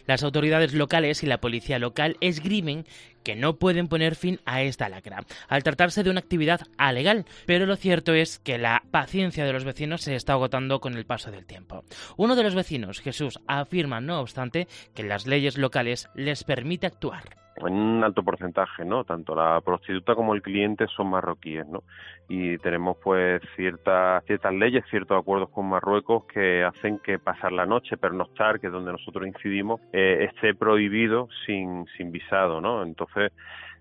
Las 0.08 0.24
autoridades 0.24 0.74
locales 0.74 1.24
y 1.24 1.28
la 1.28 1.40
policía 1.40 1.80
local 1.80 2.18
esgrimen 2.22 2.86
que 3.24 3.36
no 3.36 3.58
pueden 3.58 3.88
poner 3.88 4.16
fin 4.16 4.40
a 4.46 4.62
esta 4.62 4.88
lacra, 4.88 5.26
al 5.48 5.64
tratarse 5.64 6.04
de 6.04 6.12
una 6.12 6.20
actividad 6.20 6.62
alegal, 6.78 7.26
pero 7.46 7.66
lo 7.66 7.76
cierto 7.76 8.14
es 8.14 8.40
que 8.40 8.58
la 8.58 8.84
paciencia 8.92 9.46
de 9.46 9.54
los 9.54 9.64
vecinos 9.64 10.02
se 10.02 10.16
está 10.16 10.34
agotando 10.34 10.80
con 10.80 10.96
el 10.96 11.06
paso 11.06 11.32
del 11.32 11.46
tiempo. 11.46 11.84
Uno 12.18 12.36
de 12.36 12.44
los 12.44 12.56
vecinos, 12.56 13.02
Jesús, 13.02 13.40
afirma, 13.48 14.00
no 14.00 14.20
obstante, 14.20 14.68
que 14.94 15.04
las 15.04 15.26
leyes 15.26 15.58
locales 15.58 16.08
les 16.14 16.44
permite 16.44 16.88
actuar 16.88 17.45
en 17.58 17.74
un 17.74 18.04
alto 18.04 18.24
porcentaje, 18.24 18.84
¿no? 18.84 19.04
Tanto 19.04 19.36
la 19.36 19.62
prostituta 19.62 20.16
como 20.16 20.34
el 20.36 20.42
cliente 20.42 20.88
son 20.88 21.10
marroquíes, 21.10 21.68
¿no? 21.68 21.84
Y 22.28 22.58
tenemos 22.58 22.98
pues 23.04 23.42
ciertas 23.56 24.24
ciertas 24.26 24.54
leyes, 24.54 24.84
ciertos 24.90 25.20
acuerdos 25.20 25.50
con 25.50 25.68
Marruecos 25.70 26.26
que 26.26 26.64
hacen 26.64 27.00
que 27.00 27.20
pasar 27.20 27.52
la 27.52 27.66
noche, 27.66 27.98
pernoctar, 27.98 28.60
que 28.60 28.68
es 28.68 28.74
donde 28.74 28.92
nosotros 28.92 29.28
incidimos, 29.28 29.80
eh, 29.94 30.28
esté 30.30 30.54
prohibido 30.54 31.30
sin, 31.46 31.86
sin 31.98 32.12
visado, 32.12 32.60
¿no? 32.60 32.84
Entonces 32.84 33.32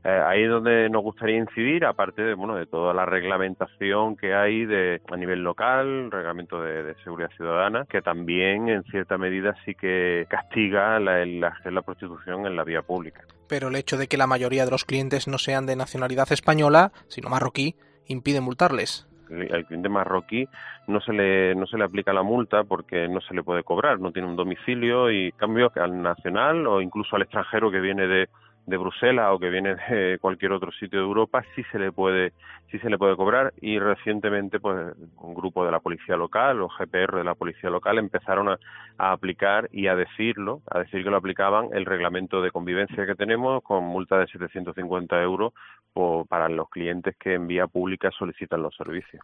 Eh, 0.04 0.22
ahí 0.26 0.42
es 0.42 0.50
donde 0.50 0.90
nos 0.90 1.02
gustaría 1.02 1.38
incidir, 1.38 1.86
aparte 1.86 2.22
de, 2.22 2.34
bueno, 2.34 2.56
de 2.56 2.66
toda 2.66 2.92
la 2.92 3.06
reglamentación 3.06 4.16
que 4.16 4.34
hay 4.34 4.66
de, 4.66 5.00
a 5.10 5.16
nivel 5.16 5.42
local, 5.42 6.10
reglamento 6.10 6.60
de, 6.60 6.94
seguridad 7.02 7.30
ciudadana, 7.36 7.86
que 7.88 8.02
también 8.02 8.68
en 8.68 8.84
cierta 8.84 9.16
medida 9.16 9.54
sí 9.64 9.74
que 9.74 10.26
castiga 10.28 11.00
la, 11.00 11.24
la 11.24 11.82
prostitución 11.82 12.46
en 12.46 12.54
la 12.54 12.64
vía 12.64 12.82
pública. 12.82 13.22
Pero 13.48 13.68
el 13.68 13.76
hecho 13.76 13.96
de 13.96 14.06
que 14.06 14.18
la 14.18 14.26
mayoría 14.26 14.66
de 14.66 14.70
los 14.70 14.84
clientes 14.84 15.26
no 15.26 15.38
sean 15.38 15.64
de 15.64 15.74
nacionalidad 15.74 16.30
española, 16.30 16.92
sino 17.08 17.30
marroquí, 17.30 17.74
impide 18.06 18.42
multarles 18.42 19.08
al 19.30 19.66
cliente 19.66 19.88
marroquí 19.88 20.46
no 20.86 21.00
se 21.00 21.12
le 21.12 21.54
no 21.54 21.66
se 21.66 21.78
le 21.78 21.84
aplica 21.84 22.12
la 22.12 22.22
multa 22.22 22.64
porque 22.64 23.08
no 23.08 23.20
se 23.20 23.34
le 23.34 23.42
puede 23.42 23.62
cobrar, 23.62 23.98
no 23.98 24.12
tiene 24.12 24.28
un 24.28 24.36
domicilio 24.36 25.10
y 25.10 25.32
cambio 25.32 25.72
al 25.74 26.02
nacional 26.02 26.66
o 26.66 26.80
incluso 26.80 27.16
al 27.16 27.22
extranjero 27.22 27.70
que 27.70 27.80
viene 27.80 28.06
de 28.06 28.28
de 28.66 28.76
Bruselas 28.76 29.30
o 29.32 29.38
que 29.38 29.50
viene 29.50 29.74
de 29.74 30.18
cualquier 30.18 30.52
otro 30.52 30.72
sitio 30.72 30.98
de 30.98 31.04
Europa 31.04 31.44
sí 31.54 31.62
se 31.70 31.78
le 31.78 31.92
puede 31.92 32.32
sí 32.70 32.78
se 32.78 32.88
le 32.88 32.98
puede 32.98 33.16
cobrar 33.16 33.52
y 33.60 33.78
recientemente 33.78 34.58
pues 34.58 34.94
un 35.18 35.34
grupo 35.34 35.64
de 35.64 35.70
la 35.70 35.80
policía 35.80 36.16
local 36.16 36.62
o 36.62 36.68
GPR 36.68 37.18
de 37.18 37.24
la 37.24 37.34
policía 37.34 37.70
local 37.70 37.98
empezaron 37.98 38.48
a, 38.48 38.58
aplicar 38.96 39.68
y 39.72 39.88
a 39.88 39.94
decirlo 39.94 40.62
a 40.70 40.78
decir 40.78 41.04
que 41.04 41.10
lo 41.10 41.16
aplicaban 41.16 41.68
el 41.72 41.84
reglamento 41.84 42.40
de 42.40 42.50
convivencia 42.50 43.06
que 43.06 43.14
tenemos 43.14 43.62
con 43.62 43.84
multa 43.84 44.18
de 44.18 44.26
750 44.26 45.20
euros 45.22 45.52
para 46.28 46.48
los 46.48 46.68
clientes 46.70 47.14
que 47.18 47.34
en 47.34 47.46
vía 47.46 47.66
pública 47.68 48.10
solicitan 48.18 48.62
los 48.62 48.74
servicios. 48.76 49.22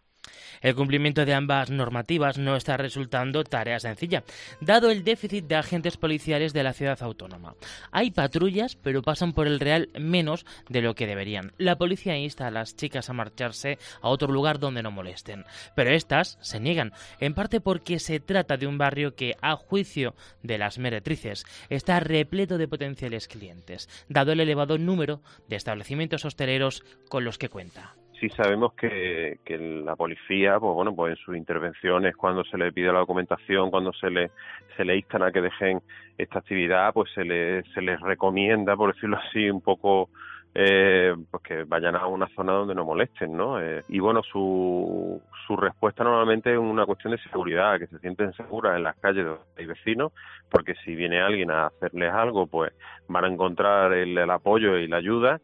El 0.61 0.75
cumplimiento 0.75 1.25
de 1.25 1.33
ambas 1.33 1.69
normativas 1.69 2.37
no 2.37 2.55
está 2.55 2.77
resultando 2.77 3.43
tarea 3.43 3.79
sencilla, 3.79 4.23
dado 4.61 4.89
el 4.89 5.03
déficit 5.03 5.45
de 5.45 5.55
agentes 5.55 5.97
policiales 5.97 6.53
de 6.53 6.63
la 6.63 6.73
ciudad 6.73 7.01
autónoma. 7.01 7.55
Hay 7.91 8.11
patrullas, 8.11 8.77
pero 8.77 9.01
pasan 9.01 9.30
por 9.33 9.47
el 9.47 9.59
Real 9.59 9.89
menos 9.99 10.45
de 10.69 10.81
lo 10.81 10.95
que 10.95 11.07
deberían. 11.07 11.53
La 11.57 11.77
policía 11.77 12.17
insta 12.17 12.47
a 12.47 12.51
las 12.51 12.75
chicas 12.75 13.09
a 13.09 13.13
marcharse 13.13 13.77
a 14.01 14.09
otro 14.09 14.31
lugar 14.31 14.59
donde 14.59 14.83
no 14.83 14.91
molesten, 14.91 15.45
pero 15.75 15.91
estas 15.91 16.37
se 16.41 16.59
niegan, 16.59 16.93
en 17.19 17.33
parte 17.33 17.61
porque 17.61 17.99
se 17.99 18.19
trata 18.19 18.57
de 18.57 18.67
un 18.67 18.77
barrio 18.77 19.15
que, 19.15 19.35
a 19.41 19.55
juicio 19.55 20.15
de 20.43 20.57
las 20.57 20.77
meretrices, 20.77 21.45
está 21.69 21.99
repleto 21.99 22.57
de 22.57 22.67
potenciales 22.67 23.27
clientes, 23.27 23.89
dado 24.09 24.31
el 24.31 24.39
elevado 24.39 24.77
número 24.77 25.21
de 25.47 25.55
establecimientos 25.55 26.25
hosteleros 26.25 26.83
con 27.09 27.23
los 27.23 27.37
que 27.37 27.49
cuenta 27.49 27.95
sí 28.21 28.29
sabemos 28.29 28.73
que, 28.75 29.39
que, 29.43 29.57
la 29.57 29.95
policía, 29.95 30.59
pues 30.59 30.73
bueno, 30.75 30.95
pues 30.95 31.17
en 31.17 31.25
sus 31.25 31.35
intervenciones, 31.35 32.15
cuando 32.15 32.43
se 32.43 32.57
le 32.57 32.71
pide 32.71 32.93
la 32.93 32.99
documentación, 32.99 33.71
cuando 33.71 33.91
se 33.93 34.11
le, 34.11 34.29
se 34.77 34.85
le 34.85 34.95
instan 34.95 35.23
a 35.23 35.31
que 35.31 35.41
dejen 35.41 35.81
esta 36.19 36.39
actividad, 36.39 36.93
pues 36.93 37.11
se, 37.13 37.25
le, 37.25 37.63
se 37.73 37.81
les 37.81 37.99
recomienda, 37.99 38.77
por 38.77 38.93
decirlo 38.93 39.17
así, 39.17 39.49
un 39.49 39.61
poco 39.61 40.09
eh, 40.53 41.15
pues 41.31 41.43
que 41.43 41.63
vayan 41.63 41.95
a 41.95 42.05
una 42.05 42.27
zona 42.35 42.53
donde 42.53 42.75
no 42.75 42.85
molesten, 42.85 43.35
¿no? 43.35 43.59
Eh, 43.59 43.83
y 43.89 43.99
bueno, 43.99 44.21
su, 44.21 45.19
su 45.47 45.57
respuesta 45.57 46.03
normalmente 46.03 46.53
es 46.53 46.59
una 46.59 46.85
cuestión 46.85 47.13
de 47.13 47.23
seguridad, 47.23 47.79
que 47.79 47.87
se 47.87 47.97
sienten 47.99 48.33
seguras 48.33 48.77
en 48.77 48.83
las 48.83 48.97
calles 48.97 49.25
donde 49.25 49.41
hay 49.57 49.65
vecinos, 49.65 50.11
porque 50.51 50.75
si 50.85 50.93
viene 50.93 51.21
alguien 51.21 51.49
a 51.49 51.67
hacerles 51.67 52.13
algo, 52.13 52.45
pues 52.45 52.71
van 53.07 53.25
a 53.25 53.29
encontrar 53.29 53.93
el 53.93 54.29
apoyo 54.29 54.77
y 54.77 54.87
la 54.87 54.97
ayuda 54.97 55.41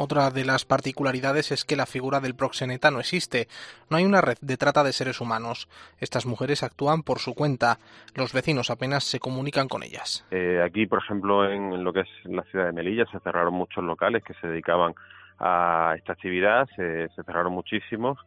otra 0.00 0.30
de 0.30 0.44
las 0.44 0.64
particularidades 0.64 1.52
es 1.52 1.64
que 1.64 1.76
la 1.76 1.84
figura 1.84 2.20
del 2.20 2.34
proxeneta 2.34 2.90
no 2.90 3.00
existe. 3.00 3.48
No 3.90 3.98
hay 3.98 4.04
una 4.04 4.22
red 4.22 4.38
de 4.40 4.56
trata 4.56 4.82
de 4.82 4.92
seres 4.92 5.20
humanos. 5.20 5.68
Estas 5.98 6.24
mujeres 6.24 6.62
actúan 6.62 7.02
por 7.02 7.18
su 7.18 7.34
cuenta. 7.34 7.76
Los 8.16 8.32
vecinos 8.32 8.70
apenas 8.70 9.04
se 9.04 9.20
comunican 9.20 9.68
con 9.68 9.82
ellas. 9.82 10.26
Eh, 10.30 10.62
aquí, 10.64 10.86
por 10.86 11.00
ejemplo, 11.00 11.50
en 11.50 11.84
lo 11.84 11.92
que 11.92 12.00
es 12.00 12.08
la 12.24 12.42
ciudad 12.44 12.66
de 12.66 12.72
Melilla, 12.72 13.04
se 13.12 13.20
cerraron 13.20 13.52
muchos 13.52 13.84
locales 13.84 14.24
que 14.24 14.32
se 14.40 14.46
dedicaban 14.46 14.94
a 15.38 15.94
esta 15.98 16.14
actividad, 16.14 16.66
se, 16.76 17.08
cerraron 17.26 17.52
muchísimos 17.52 18.18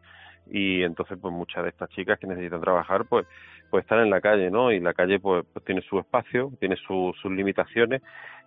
y 0.52 0.84
entonces 0.84 1.18
pues 1.20 1.34
muchas 1.34 1.64
de 1.64 1.70
estas 1.70 1.90
chicas 1.92 2.20
que 2.20 2.28
necesitan 2.28 2.60
trabajar 2.60 3.06
pues 3.06 3.26
pues 3.70 3.86
están 3.86 4.02
en 4.02 4.12
la 4.12 4.22
calle, 4.22 4.52
¿no? 4.52 4.72
Y 4.72 4.80
la 4.80 4.94
calle 4.94 5.20
pues, 5.20 5.44
pues 5.52 5.66
tiene 5.66 5.82
su 5.82 5.98
espacio, 5.98 6.52
tiene 6.60 6.76
sus 6.76 7.26
limitaciones 7.26 8.04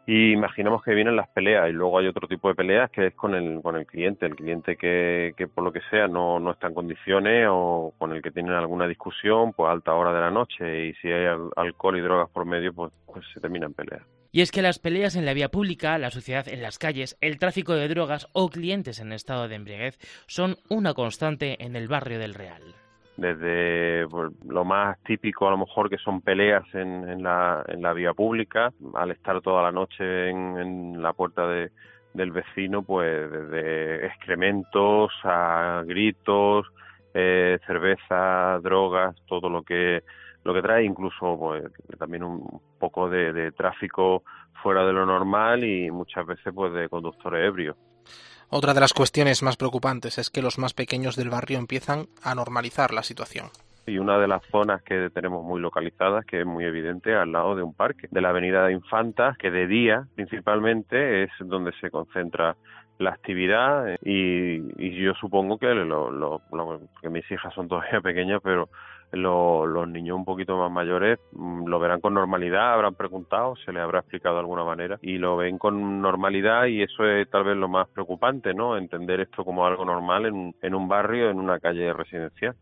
y 0.06 0.32
imaginamos 0.32 0.82
que 0.84 0.94
vienen 0.94 1.16
las 1.16 1.28
peleas 1.28 1.68
y 1.68 1.72
luego 1.72 1.98
hay 1.98 2.06
otro 2.06 2.28
tipo 2.28 2.48
de 2.48 2.54
peleas 2.54 2.90
que 2.90 3.08
es 3.08 3.14
con 3.14 3.34
el 3.34 3.60
con 3.60 3.76
el 3.76 3.86
cliente 3.86 4.24
el 4.24 4.36
cliente 4.36 4.76
que, 4.76 5.34
que 5.36 5.48
por 5.48 5.64
lo 5.64 5.72
que 5.72 5.80
sea 5.90 6.06
no, 6.06 6.38
no 6.38 6.52
está 6.52 6.68
en 6.68 6.74
condiciones 6.74 7.48
o 7.50 7.92
con 7.98 8.12
el 8.12 8.22
que 8.22 8.30
tienen 8.30 8.52
alguna 8.52 8.86
discusión 8.86 9.52
pues 9.52 9.68
a 9.68 9.72
alta 9.72 9.94
hora 9.94 10.12
de 10.12 10.20
la 10.20 10.30
noche 10.30 10.86
y 10.86 10.94
si 10.94 11.08
hay 11.08 11.26
alcohol 11.56 11.98
y 11.98 12.00
drogas 12.00 12.30
por 12.30 12.46
medio 12.46 12.72
pues, 12.72 12.92
pues 13.04 13.24
se 13.34 13.40
termina 13.40 13.66
en 13.66 13.74
pelea 13.74 14.00
y 14.30 14.42
es 14.42 14.52
que 14.52 14.62
las 14.62 14.78
peleas 14.78 15.16
en 15.16 15.24
la 15.24 15.32
vía 15.32 15.48
pública, 15.48 15.96
la 15.96 16.10
sociedad 16.10 16.46
en 16.46 16.60
las 16.60 16.78
calles, 16.78 17.16
el 17.22 17.38
tráfico 17.38 17.72
de 17.72 17.88
drogas 17.88 18.28
o 18.34 18.50
clientes 18.50 19.00
en 19.00 19.12
estado 19.12 19.48
de 19.48 19.54
embriaguez 19.54 19.98
son 20.26 20.56
una 20.68 20.92
constante 20.92 21.64
en 21.64 21.74
el 21.74 21.88
barrio 21.88 22.18
del 22.18 22.34
Real 22.34 22.62
desde 23.16 24.06
pues, 24.08 24.32
lo 24.46 24.64
más 24.64 24.98
típico 25.04 25.48
a 25.48 25.50
lo 25.50 25.58
mejor 25.58 25.88
que 25.88 25.98
son 25.98 26.20
peleas 26.20 26.64
en, 26.74 27.08
en, 27.08 27.22
la, 27.22 27.64
en 27.68 27.82
la 27.82 27.92
vía 27.92 28.12
pública, 28.12 28.72
al 28.94 29.10
estar 29.10 29.40
toda 29.40 29.62
la 29.62 29.72
noche 29.72 30.30
en, 30.30 30.58
en 30.58 31.02
la 31.02 31.12
puerta 31.12 31.46
de, 31.46 31.70
del 32.12 32.32
vecino, 32.32 32.82
pues 32.82 33.30
desde 33.30 34.06
excrementos 34.06 35.12
a 35.24 35.82
gritos, 35.86 36.66
eh, 37.14 37.58
cerveza, 37.66 38.58
drogas, 38.62 39.16
todo 39.26 39.48
lo 39.48 39.62
que 39.62 40.02
lo 40.44 40.54
que 40.54 40.62
trae, 40.62 40.84
incluso 40.84 41.36
pues 41.36 41.64
también 41.98 42.22
un 42.22 42.60
poco 42.78 43.08
de, 43.08 43.32
de 43.32 43.50
tráfico 43.50 44.22
fuera 44.62 44.86
de 44.86 44.92
lo 44.92 45.04
normal 45.04 45.64
y 45.64 45.90
muchas 45.90 46.24
veces 46.24 46.52
pues 46.54 46.72
de 46.72 46.88
conductores 46.88 47.44
ebrios. 47.44 47.76
Otra 48.48 48.74
de 48.74 48.80
las 48.80 48.92
cuestiones 48.92 49.42
más 49.42 49.56
preocupantes 49.56 50.18
es 50.18 50.30
que 50.30 50.40
los 50.40 50.58
más 50.58 50.72
pequeños 50.72 51.16
del 51.16 51.30
barrio 51.30 51.58
empiezan 51.58 52.06
a 52.22 52.34
normalizar 52.34 52.92
la 52.92 53.02
situación. 53.02 53.48
Y 53.86 53.98
una 53.98 54.18
de 54.18 54.28
las 54.28 54.42
zonas 54.50 54.82
que 54.82 55.10
tenemos 55.10 55.44
muy 55.44 55.60
localizadas, 55.60 56.24
que 56.24 56.40
es 56.40 56.46
muy 56.46 56.64
evidente, 56.64 57.14
al 57.14 57.32
lado 57.32 57.56
de 57.56 57.62
un 57.62 57.74
parque, 57.74 58.08
de 58.10 58.20
la 58.20 58.30
avenida 58.30 58.66
de 58.66 58.72
Infantas, 58.72 59.36
que 59.38 59.50
de 59.50 59.66
día 59.66 60.06
principalmente 60.14 61.24
es 61.24 61.30
donde 61.40 61.72
se 61.80 61.90
concentra 61.90 62.56
la 62.98 63.10
actividad 63.10 63.98
y, 64.02 65.02
yo 65.02 65.12
supongo 65.14 65.58
que, 65.58 65.74
lo, 65.74 66.40
que 67.00 67.10
mis 67.10 67.30
hijas 67.30 67.52
son 67.54 67.68
todavía 67.68 68.00
pequeñas, 68.02 68.40
pero 68.42 68.68
los 69.12 69.88
niños 69.88 70.16
un 70.16 70.24
poquito 70.24 70.56
más 70.56 70.70
mayores 70.70 71.18
mm, 71.32 71.66
lo 71.66 71.78
verán 71.78 72.00
con 72.00 72.14
normalidad, 72.14 72.72
habrán 72.72 72.94
preguntado, 72.94 73.54
se 73.56 73.72
les 73.72 73.82
habrá 73.82 74.00
explicado 74.00 74.36
de 74.36 74.40
alguna 74.40 74.64
manera 74.64 74.98
y 75.02 75.18
lo 75.18 75.36
ven 75.36 75.58
con 75.58 76.00
normalidad 76.00 76.66
y 76.66 76.82
eso 76.82 77.04
es 77.04 77.28
tal 77.30 77.44
vez 77.44 77.56
lo 77.56 77.68
más 77.68 77.88
preocupante, 77.88 78.54
¿no? 78.54 78.76
Entender 78.76 79.20
esto 79.20 79.44
como 79.44 79.66
algo 79.66 79.84
normal 79.84 80.26
en, 80.26 80.54
en 80.60 80.74
un 80.74 80.88
barrio, 80.88 81.30
en 81.30 81.38
una 81.38 81.58
calle 81.58 81.92
residencial. 81.92 82.54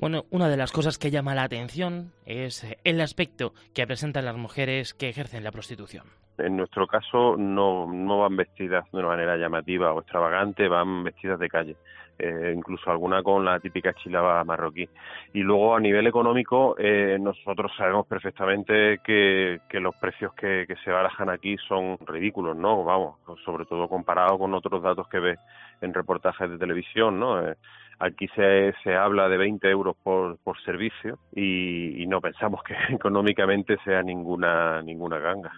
Bueno, 0.00 0.26
una 0.30 0.48
de 0.48 0.56
las 0.56 0.70
cosas 0.70 0.96
que 0.96 1.10
llama 1.10 1.34
la 1.34 1.42
atención 1.42 2.12
es 2.24 2.64
el 2.84 3.00
aspecto 3.00 3.52
que 3.74 3.84
presentan 3.84 4.24
las 4.24 4.36
mujeres 4.36 4.94
que 4.94 5.08
ejercen 5.08 5.42
la 5.42 5.50
prostitución. 5.50 6.04
En 6.38 6.56
nuestro 6.56 6.86
caso 6.86 7.36
no, 7.36 7.92
no 7.92 8.18
van 8.20 8.36
vestidas 8.36 8.84
de 8.92 8.98
una 8.98 9.08
manera 9.08 9.36
llamativa 9.36 9.92
o 9.92 9.98
extravagante, 9.98 10.68
van 10.68 11.02
vestidas 11.02 11.40
de 11.40 11.48
calle. 11.48 11.76
Eh, 12.18 12.52
incluso 12.56 12.90
alguna 12.90 13.22
con 13.22 13.44
la 13.44 13.60
típica 13.60 13.94
chilaba 13.94 14.42
marroquí. 14.42 14.88
Y 15.34 15.40
luego 15.40 15.76
a 15.76 15.80
nivel 15.80 16.06
económico, 16.08 16.74
eh, 16.76 17.16
nosotros 17.20 17.70
sabemos 17.76 18.08
perfectamente 18.08 18.98
que, 19.04 19.60
que 19.68 19.78
los 19.78 19.94
precios 19.96 20.34
que, 20.34 20.64
que, 20.66 20.74
se 20.84 20.90
barajan 20.90 21.30
aquí 21.30 21.56
son 21.68 21.96
ridículos, 22.06 22.56
¿no? 22.56 22.82
Vamos, 22.82 23.18
sobre 23.44 23.66
todo 23.66 23.88
comparado 23.88 24.36
con 24.36 24.52
otros 24.52 24.82
datos 24.82 25.06
que 25.08 25.20
ves 25.20 25.38
en 25.80 25.94
reportajes 25.94 26.50
de 26.50 26.58
televisión, 26.58 27.20
¿no? 27.20 27.40
Eh, 27.46 27.54
aquí 28.00 28.26
se, 28.34 28.74
se 28.82 28.96
habla 28.96 29.28
de 29.28 29.36
20 29.36 29.70
euros 29.70 29.96
por, 30.02 30.38
por 30.38 30.60
servicio 30.62 31.18
y, 31.32 32.02
y 32.02 32.06
no 32.08 32.20
pensamos 32.20 32.64
que 32.64 32.74
económicamente 32.94 33.76
sea 33.84 34.02
ninguna, 34.02 34.82
ninguna 34.82 35.18
ganga. 35.18 35.52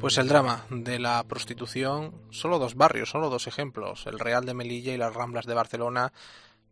Pues 0.00 0.16
el 0.16 0.28
drama 0.28 0.64
de 0.70 0.98
la 0.98 1.22
prostitución, 1.24 2.14
solo 2.30 2.58
dos 2.58 2.74
barrios, 2.74 3.10
solo 3.10 3.28
dos 3.28 3.46
ejemplos, 3.46 4.06
el 4.06 4.18
Real 4.18 4.46
de 4.46 4.54
Melilla 4.54 4.94
y 4.94 4.96
las 4.96 5.12
Ramblas 5.12 5.44
de 5.44 5.52
Barcelona, 5.52 6.14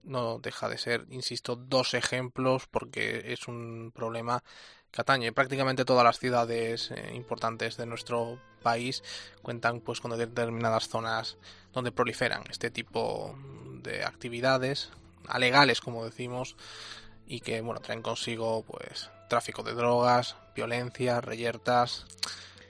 no 0.03 0.39
deja 0.39 0.67
de 0.71 0.79
ser, 0.79 1.05
insisto, 1.11 1.55
dos 1.55 1.93
ejemplos 1.93 2.67
porque 2.71 3.31
es 3.35 3.47
un 3.47 3.93
problema 3.95 4.43
que 4.91 5.03
atañe. 5.03 5.31
Prácticamente 5.33 5.85
todas 5.85 6.05
las 6.05 6.19
ciudades 6.19 6.91
eh, 6.91 7.13
importantes 7.15 7.77
de 7.77 7.85
nuestro 7.85 8.41
país 8.63 9.03
cuentan 9.43 9.81
pues 9.81 10.01
con 10.01 10.17
determinadas 10.17 10.89
zonas 10.89 11.37
donde 11.75 11.93
proliferan 11.93 12.45
este 12.49 12.71
tipo 12.71 13.39
de 13.83 14.05
actividades 14.05 14.89
alegales 15.29 15.83
como 15.83 16.05
decimos 16.05 16.57
y 17.27 17.41
que 17.41 17.61
bueno 17.61 17.81
traen 17.81 18.01
consigo 18.01 18.65
pues 18.65 19.11
tráfico 19.29 19.63
de 19.63 19.75
drogas, 19.75 20.37
violencia, 20.57 21.21
reyertas 21.21 22.07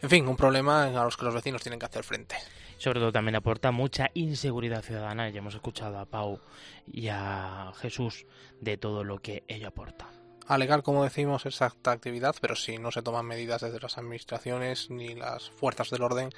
en 0.02 0.10
fin, 0.10 0.28
un 0.28 0.36
problema 0.36 0.84
a 0.84 1.04
los 1.04 1.16
que 1.16 1.24
los 1.24 1.34
vecinos 1.34 1.62
tienen 1.62 1.78
que 1.78 1.86
hacer 1.86 2.04
frente. 2.04 2.36
Sobre 2.78 3.00
todo 3.00 3.10
también 3.10 3.34
aporta 3.34 3.72
mucha 3.72 4.10
inseguridad 4.14 4.82
ciudadana. 4.82 5.28
Ya 5.30 5.38
hemos 5.38 5.54
escuchado 5.54 5.98
a 5.98 6.06
Pau 6.06 6.40
y 6.86 7.08
a 7.08 7.72
Jesús 7.80 8.26
de 8.60 8.76
todo 8.76 9.02
lo 9.02 9.18
que 9.20 9.42
ello 9.48 9.68
aporta. 9.68 10.08
alegar, 10.46 10.82
como 10.82 11.04
decimos, 11.04 11.44
exacta 11.44 11.92
actividad, 11.92 12.34
pero 12.40 12.56
si 12.56 12.78
no 12.78 12.90
se 12.90 13.02
toman 13.02 13.26
medidas 13.26 13.60
desde 13.60 13.80
las 13.80 13.98
administraciones 13.98 14.88
ni 14.88 15.14
las 15.14 15.50
fuerzas 15.50 15.90
del 15.90 16.02
orden, 16.02 16.30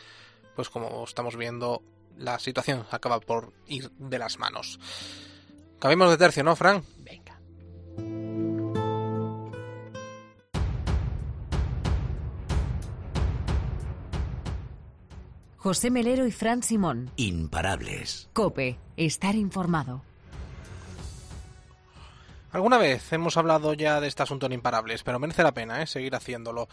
pues 0.56 0.68
como 0.68 1.04
estamos 1.04 1.36
viendo, 1.36 1.82
la 2.16 2.38
situación 2.38 2.84
acaba 2.90 3.20
por 3.20 3.52
ir 3.66 3.90
de 3.92 4.18
las 4.18 4.38
manos. 4.38 4.80
Cambiemos 5.78 6.10
de 6.10 6.18
tercio, 6.18 6.42
¿no, 6.42 6.56
Fran? 6.56 6.82
Venga. 6.98 7.29
José 15.62 15.90
Melero 15.90 16.26
y 16.26 16.32
Fran 16.32 16.62
Simón. 16.62 17.10
Imparables. 17.16 18.30
Cope, 18.32 18.78
estar 18.96 19.34
informado. 19.34 20.02
Alguna 22.50 22.78
vez 22.78 23.12
hemos 23.12 23.36
hablado 23.36 23.74
ya 23.74 24.00
de 24.00 24.08
este 24.08 24.22
asunto 24.22 24.46
en 24.46 24.52
Imparables, 24.52 25.02
pero 25.02 25.18
merece 25.18 25.42
la 25.42 25.52
pena 25.52 25.82
¿eh? 25.82 25.86
seguir 25.86 26.14
haciéndolo. 26.14 26.66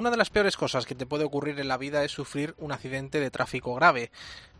Una 0.00 0.10
de 0.10 0.16
las 0.16 0.30
peores 0.30 0.56
cosas 0.56 0.86
que 0.86 0.94
te 0.94 1.04
puede 1.04 1.24
ocurrir 1.24 1.60
en 1.60 1.68
la 1.68 1.76
vida 1.76 2.02
es 2.02 2.12
sufrir 2.12 2.54
un 2.56 2.72
accidente 2.72 3.20
de 3.20 3.30
tráfico 3.30 3.74
grave. 3.74 4.10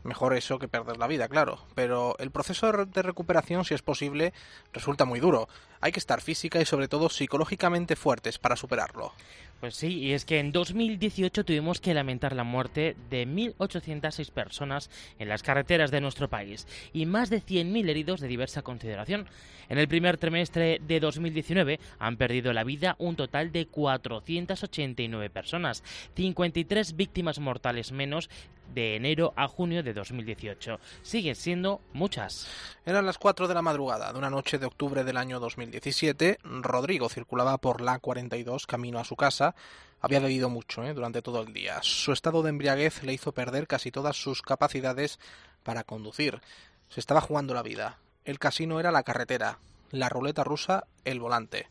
Mejor 0.04 0.34
eso 0.34 0.58
que 0.58 0.68
perder 0.68 0.98
la 0.98 1.06
vida, 1.06 1.28
claro. 1.28 1.58
Pero 1.74 2.14
el 2.18 2.30
proceso 2.30 2.70
de 2.84 3.02
recuperación, 3.02 3.64
si 3.64 3.72
es 3.72 3.80
posible, 3.80 4.34
resulta 4.74 5.06
muy 5.06 5.18
duro. 5.18 5.48
Hay 5.80 5.92
que 5.92 5.98
estar 5.98 6.20
física 6.20 6.60
y 6.60 6.66
sobre 6.66 6.88
todo 6.88 7.08
psicológicamente 7.08 7.96
fuertes 7.96 8.38
para 8.38 8.56
superarlo. 8.56 9.14
Pues 9.60 9.76
sí, 9.76 9.98
y 9.98 10.12
es 10.12 10.24
que 10.24 10.38
en 10.38 10.52
2018 10.52 11.44
tuvimos 11.44 11.80
que 11.80 11.92
lamentar 11.92 12.34
la 12.34 12.44
muerte 12.44 12.96
de 13.10 13.26
1.806 13.26 14.30
personas 14.30 14.90
en 15.18 15.28
las 15.28 15.42
carreteras 15.42 15.90
de 15.90 16.00
nuestro 16.00 16.28
país 16.28 16.66
y 16.94 17.04
más 17.04 17.28
de 17.28 17.42
100.000 17.42 17.90
heridos 17.90 18.20
de 18.20 18.28
diversa 18.28 18.62
consideración. 18.62 19.26
En 19.68 19.78
el 19.78 19.86
primer 19.86 20.16
trimestre 20.16 20.80
de 20.86 20.98
2019 20.98 21.78
han 21.98 22.16
perdido 22.16 22.54
la 22.54 22.64
vida 22.64 22.96
un 22.98 23.16
total 23.16 23.52
de 23.52 23.66
489 23.66 25.29
personas, 25.30 25.82
53 26.14 26.96
víctimas 26.96 27.38
mortales 27.38 27.92
menos 27.92 28.28
de 28.74 28.96
enero 28.96 29.32
a 29.36 29.48
junio 29.48 29.82
de 29.82 29.92
2018. 29.92 30.78
Siguen 31.02 31.34
siendo 31.34 31.80
muchas. 31.92 32.48
Eran 32.84 33.06
las 33.06 33.18
4 33.18 33.48
de 33.48 33.54
la 33.54 33.62
madrugada 33.62 34.12
de 34.12 34.18
una 34.18 34.30
noche 34.30 34.58
de 34.58 34.66
octubre 34.66 35.04
del 35.04 35.16
año 35.16 35.40
2017. 35.40 36.38
Rodrigo 36.42 37.08
circulaba 37.08 37.58
por 37.58 37.80
la 37.80 37.98
42 37.98 38.66
camino 38.66 38.98
a 38.98 39.04
su 39.04 39.16
casa. 39.16 39.54
Había 40.00 40.20
bebido 40.20 40.48
mucho 40.48 40.82
¿eh? 40.84 40.94
durante 40.94 41.22
todo 41.22 41.42
el 41.42 41.52
día. 41.52 41.80
Su 41.82 42.12
estado 42.12 42.42
de 42.42 42.50
embriaguez 42.50 43.02
le 43.02 43.12
hizo 43.12 43.32
perder 43.32 43.66
casi 43.66 43.90
todas 43.90 44.16
sus 44.16 44.40
capacidades 44.40 45.18
para 45.62 45.84
conducir. 45.84 46.40
Se 46.88 47.00
estaba 47.00 47.20
jugando 47.20 47.54
la 47.54 47.62
vida. 47.62 47.98
El 48.24 48.38
casino 48.38 48.80
era 48.80 48.92
la 48.92 49.02
carretera, 49.02 49.58
la 49.90 50.08
ruleta 50.08 50.44
rusa 50.44 50.86
el 51.04 51.20
volante. 51.20 51.68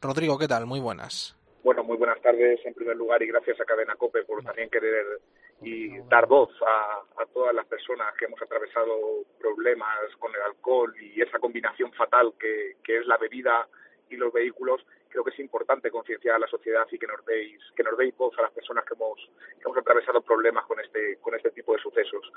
Rodrigo, 0.00 0.38
¿qué 0.38 0.48
tal? 0.48 0.66
Muy 0.66 0.80
buenas. 0.80 1.37
Bueno, 1.62 1.82
muy 1.82 1.96
buenas 1.96 2.20
tardes 2.22 2.60
en 2.64 2.74
primer 2.74 2.96
lugar 2.96 3.22
y 3.22 3.26
gracias 3.26 3.60
a 3.60 3.64
Cadena 3.64 3.96
Cope 3.96 4.24
por 4.24 4.42
también 4.44 4.70
querer 4.70 5.04
y 5.60 5.98
dar 6.08 6.26
voz 6.26 6.50
a, 6.62 7.22
a, 7.22 7.26
todas 7.26 7.54
las 7.54 7.66
personas 7.66 8.14
que 8.16 8.26
hemos 8.26 8.40
atravesado 8.40 9.24
problemas 9.40 10.14
con 10.18 10.32
el 10.34 10.40
alcohol 10.42 10.94
y 11.00 11.20
esa 11.20 11.38
combinación 11.40 11.92
fatal 11.92 12.32
que, 12.38 12.76
que 12.84 12.98
es 12.98 13.06
la 13.06 13.16
bebida 13.16 13.66
y 14.08 14.16
los 14.16 14.32
vehículos, 14.32 14.80
creo 15.08 15.24
que 15.24 15.30
es 15.30 15.38
importante 15.40 15.90
concienciar 15.90 16.36
a 16.36 16.38
la 16.38 16.46
sociedad 16.46 16.86
y 16.90 16.98
que 16.98 17.06
nos 17.06 17.24
deis, 17.26 17.60
que 17.76 17.82
nos 17.82 17.98
deis 17.98 18.16
voz 18.16 18.38
a 18.38 18.42
las 18.42 18.52
personas 18.52 18.84
que 18.84 18.94
hemos, 18.94 19.18
que 19.56 19.62
hemos 19.64 19.76
atravesado 19.78 20.22
problemas 20.22 20.64
con 20.66 20.78
este, 20.80 21.18
con 21.20 21.34
este 21.34 21.50
tipo 21.50 21.74
de 21.74 21.82
sucesos. 21.82 22.30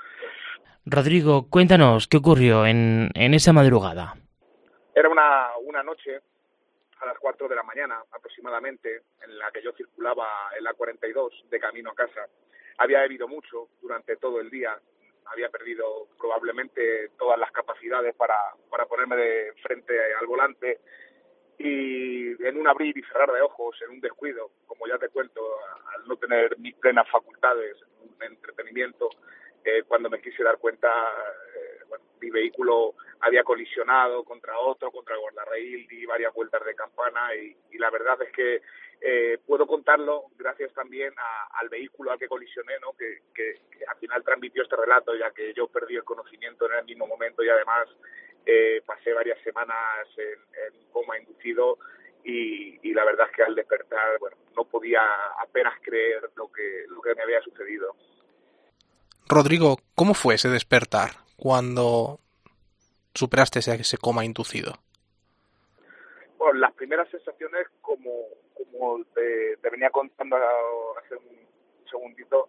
Rodrigo, 0.84 1.48
cuéntanos, 1.48 2.08
¿qué 2.08 2.16
ocurrió 2.16 2.66
en, 2.66 3.10
en 3.14 3.34
esa 3.34 3.52
madrugada? 3.52 4.14
Era 4.94 5.08
una, 5.08 5.48
una 5.64 5.82
noche 5.82 6.20
a 7.02 7.06
las 7.06 7.18
4 7.18 7.48
de 7.48 7.56
la 7.56 7.62
mañana 7.62 8.02
aproximadamente, 8.12 9.02
en 9.22 9.38
la 9.38 9.50
que 9.50 9.62
yo 9.62 9.72
circulaba 9.72 10.50
en 10.56 10.64
la 10.64 10.72
42 10.74 11.46
de 11.50 11.60
camino 11.60 11.90
a 11.90 11.94
casa. 11.94 12.26
Había 12.78 13.00
bebido 13.00 13.26
mucho 13.28 13.68
durante 13.80 14.16
todo 14.16 14.40
el 14.40 14.50
día, 14.50 14.78
había 15.26 15.48
perdido 15.50 16.08
probablemente 16.18 17.10
todas 17.18 17.38
las 17.38 17.50
capacidades 17.50 18.14
para, 18.14 18.36
para 18.70 18.86
ponerme 18.86 19.16
de 19.16 19.52
frente 19.62 19.94
al 20.14 20.26
volante. 20.26 20.80
Y 21.58 22.30
en 22.44 22.58
un 22.58 22.66
abrir 22.66 22.96
y 22.96 23.02
cerrar 23.02 23.30
de 23.32 23.40
ojos, 23.40 23.76
en 23.82 23.90
un 23.90 24.00
descuido, 24.00 24.50
como 24.66 24.86
ya 24.86 24.98
te 24.98 25.08
cuento, 25.08 25.40
al 25.94 26.06
no 26.06 26.16
tener 26.16 26.58
mis 26.58 26.74
plenas 26.76 27.08
facultades, 27.10 27.76
un 28.00 28.22
entretenimiento, 28.22 29.10
eh, 29.64 29.82
cuando 29.86 30.10
me 30.10 30.20
quise 30.20 30.42
dar 30.42 30.58
cuenta, 30.58 30.88
mi 32.20 32.30
vehículo 32.30 32.94
había 33.20 33.44
colisionado 33.44 34.24
contra 34.24 34.58
otro, 34.58 34.90
contra 34.90 35.14
el 35.14 35.20
guardarraíl, 35.20 35.86
di 35.88 36.06
varias 36.06 36.32
vueltas 36.34 36.64
de 36.64 36.74
campana 36.74 37.34
y, 37.34 37.56
y 37.70 37.78
la 37.78 37.90
verdad 37.90 38.20
es 38.22 38.32
que 38.32 38.62
eh, 39.04 39.38
puedo 39.44 39.66
contarlo 39.66 40.26
gracias 40.38 40.72
también 40.74 41.12
a, 41.18 41.58
al 41.58 41.68
vehículo 41.68 42.12
al 42.12 42.18
que 42.20 42.28
colisioné, 42.28 42.74
¿no? 42.80 42.92
Que, 42.96 43.20
al 43.88 43.96
final 43.96 44.22
transmitió 44.22 44.62
este 44.62 44.76
relato, 44.76 45.12
ya 45.16 45.32
que 45.32 45.52
yo 45.54 45.66
perdí 45.66 45.96
el 45.96 46.04
conocimiento 46.04 46.66
en 46.70 46.78
el 46.78 46.84
mismo 46.84 47.08
momento 47.08 47.42
y 47.42 47.48
además 47.48 47.88
eh, 48.46 48.80
pasé 48.86 49.12
varias 49.12 49.42
semanas 49.42 50.06
en, 50.16 50.38
en 50.78 50.90
coma 50.92 51.18
inducido 51.18 51.78
y, 52.22 52.78
y, 52.88 52.94
la 52.94 53.04
verdad 53.04 53.26
es 53.28 53.36
que 53.36 53.42
al 53.42 53.56
despertar, 53.56 54.18
bueno, 54.20 54.36
no 54.56 54.64
podía 54.64 55.02
apenas 55.40 55.74
creer 55.82 56.30
lo 56.36 56.52
que, 56.52 56.84
lo 56.88 57.02
que 57.02 57.14
me 57.16 57.22
había 57.22 57.42
sucedido. 57.42 57.96
Rodrigo, 59.28 59.78
¿cómo 59.96 60.14
fue 60.14 60.36
ese 60.36 60.48
despertar 60.48 61.21
cuando 61.42 62.20
superaste 63.14 63.58
ese, 63.58 63.74
ese 63.74 63.98
coma 63.98 64.24
inducido? 64.24 64.74
Bueno, 66.38 66.60
las 66.60 66.72
primeras 66.74 67.08
sensaciones, 67.10 67.66
como, 67.80 68.12
como 68.54 69.04
te, 69.12 69.56
venía 69.68 69.90
contando 69.90 70.36
hace 70.36 71.16
un 71.16 71.36
segundito, 71.90 72.48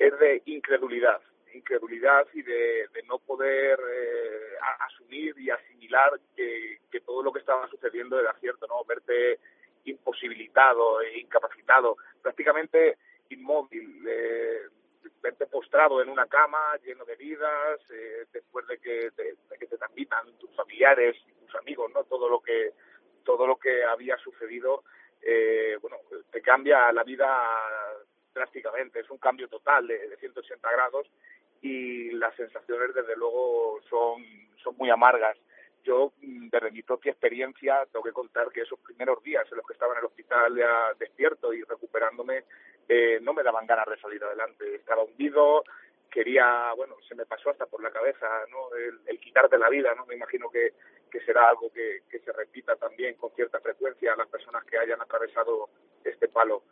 es 0.00 0.18
de 0.18 0.42
incredulidad, 0.46 1.20
incredulidad 1.54 2.26
y 2.34 2.42
de, 2.42 2.88
de 2.92 3.02
no 3.04 3.20
poder 3.20 3.78
eh, 3.78 4.56
asumir 4.80 5.38
y 5.38 5.50
asimilar 5.50 6.18
que, 6.34 6.78
que, 6.90 7.02
todo 7.02 7.22
lo 7.22 7.32
que 7.32 7.38
estaba 7.38 7.68
sucediendo 7.68 8.18
era 8.18 8.34
cierto, 8.40 8.66
¿no? 8.66 8.84
Verte 8.84 9.38
imposibilitado 9.84 11.02
e 11.02 11.20
incapacitado, 11.20 11.98
prácticamente 12.20 12.98
inmóvil, 13.28 14.04
eh, 14.08 14.62
verte 15.22 15.46
postrado 15.46 16.02
en 16.02 16.08
una 16.08 16.26
cama 16.26 16.76
lleno 16.84 17.04
de 17.04 17.14
heridas, 17.14 17.80
eh, 17.90 18.26
después 18.32 18.66
de 18.66 18.78
que, 18.78 19.10
te 19.12 19.78
transmitan 19.78 20.32
tus 20.38 20.54
familiares 20.54 21.16
tus 21.40 21.54
amigos, 21.56 21.90
¿no? 21.92 22.04
Todo 22.04 22.28
lo 22.28 22.40
que 22.40 22.72
todo 23.24 23.46
lo 23.46 23.56
que 23.56 23.82
había 23.84 24.18
sucedido, 24.18 24.84
eh, 25.22 25.78
bueno, 25.80 25.96
te 26.30 26.42
cambia 26.42 26.92
la 26.92 27.02
vida 27.02 27.26
drásticamente, 28.34 29.00
es 29.00 29.10
un 29.10 29.16
cambio 29.16 29.48
total 29.48 29.86
de, 29.86 30.08
de 30.08 30.16
180 30.18 30.70
grados 30.70 31.06
y 31.62 32.10
las 32.10 32.36
sensaciones 32.36 32.94
desde 32.94 33.16
luego 33.16 33.80
son, 33.88 34.22
son 34.62 34.76
muy 34.76 34.90
amargas. 34.90 35.38
Yo, 35.84 36.12
desde 36.20 36.70
mi 36.70 36.82
propia 36.82 37.12
experiencia, 37.12 37.86
tengo 37.92 38.04
que 38.04 38.12
contar 38.12 38.50
que 38.50 38.62
esos 38.62 38.78
primeros 38.80 39.22
días 39.22 39.46
en 39.50 39.58
los 39.58 39.66
que 39.66 39.74
estaba 39.74 39.92
en 39.92 39.98
el 39.98 40.06
hospital 40.06 40.58
despierto 40.98 41.52
y 41.52 41.62
recuperándome, 41.62 42.44
eh, 42.88 43.18
no 43.20 43.34
me 43.34 43.42
daban 43.42 43.66
ganas 43.66 43.86
de 43.86 43.98
salir 43.98 44.24
adelante. 44.24 44.74
Estaba 44.74 45.04
hundido, 45.04 45.62
quería, 46.10 46.72
bueno, 46.74 46.96
se 47.06 47.14
me 47.14 47.26
pasó 47.26 47.50
hasta 47.50 47.66
por 47.66 47.82
la 47.82 47.90
cabeza, 47.90 48.26
¿no? 48.50 48.74
El, 48.74 49.00
el 49.06 49.20
quitarte 49.20 49.58
la 49.58 49.68
vida, 49.68 49.94
¿no? 49.94 50.06
Me 50.06 50.14
imagino 50.14 50.48
que, 50.48 50.72
que 51.10 51.20
será 51.20 51.50
algo 51.50 51.70
que, 51.70 52.02
que 52.10 52.18
se 52.20 52.32
repita 52.32 52.76
también 52.76 53.14
con 53.16 53.30
cierta 53.32 53.60
frecuencia 53.60 54.14
a 54.14 54.16
las 54.16 54.28
personas 54.28 54.64
que 54.64 54.78
hayan 54.78 55.00
atravesado 55.00 55.68
este 56.02 56.28
palo. 56.28 56.62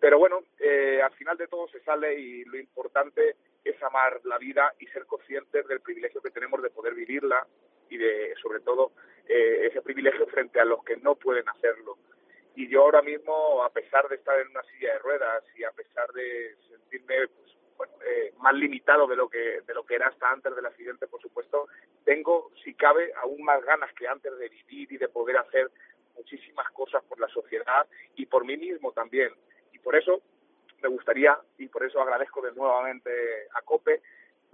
Pero 0.00 0.18
bueno, 0.18 0.42
eh, 0.58 1.00
al 1.02 1.12
final 1.12 1.36
de 1.36 1.46
todo 1.46 1.68
se 1.68 1.80
sale 1.80 2.18
y 2.18 2.44
lo 2.44 2.58
importante 2.58 3.36
es 3.64 3.82
amar 3.82 4.20
la 4.24 4.38
vida 4.38 4.74
y 4.78 4.86
ser 4.88 5.06
conscientes 5.06 5.66
del 5.66 5.80
privilegio 5.80 6.20
que 6.20 6.30
tenemos 6.30 6.60
de 6.62 6.70
poder 6.70 6.94
vivirla 6.94 7.46
y 7.88 7.96
de, 7.96 8.34
sobre 8.42 8.60
todo, 8.60 8.92
eh, 9.28 9.68
ese 9.70 9.82
privilegio 9.82 10.26
frente 10.26 10.60
a 10.60 10.64
los 10.64 10.82
que 10.84 10.96
no 10.96 11.14
pueden 11.16 11.48
hacerlo. 11.48 11.98
Y 12.54 12.68
yo 12.68 12.82
ahora 12.82 13.02
mismo, 13.02 13.62
a 13.62 13.70
pesar 13.70 14.08
de 14.08 14.16
estar 14.16 14.38
en 14.40 14.48
una 14.48 14.62
silla 14.64 14.94
de 14.94 14.98
ruedas 15.00 15.44
y 15.56 15.64
a 15.64 15.70
pesar 15.72 16.10
de 16.12 16.56
sentirme 16.68 17.28
pues, 17.28 17.56
bueno, 17.76 17.92
eh, 18.06 18.32
más 18.38 18.54
limitado 18.54 19.06
de 19.06 19.16
lo 19.16 19.28
que 19.28 19.60
de 19.60 19.74
lo 19.74 19.84
que 19.84 19.96
era 19.96 20.08
hasta 20.08 20.30
antes 20.30 20.54
del 20.54 20.64
accidente, 20.64 21.06
por 21.06 21.20
supuesto, 21.20 21.68
tengo, 22.04 22.50
si 22.64 22.72
cabe, 22.74 23.12
aún 23.16 23.42
más 23.42 23.62
ganas 23.62 23.92
que 23.94 24.08
antes 24.08 24.36
de 24.38 24.48
vivir 24.48 24.92
y 24.92 24.96
de 24.96 25.08
poder 25.08 25.36
hacer 25.36 25.70
muchísimas 26.14 26.70
cosas 26.70 27.04
por 27.04 27.20
la 27.20 27.28
sociedad 27.28 27.86
y 28.14 28.26
por 28.26 28.44
mí 28.44 28.56
mismo 28.56 28.92
también. 28.92 29.32
Y 29.72 29.78
por 29.78 29.96
eso 29.96 30.22
me 30.80 30.88
gustaría, 30.88 31.38
y 31.58 31.68
por 31.68 31.84
eso 31.84 32.00
agradezco 32.00 32.40
de 32.40 32.52
nuevamente 32.52 33.10
a 33.54 33.62
COPE, 33.62 34.00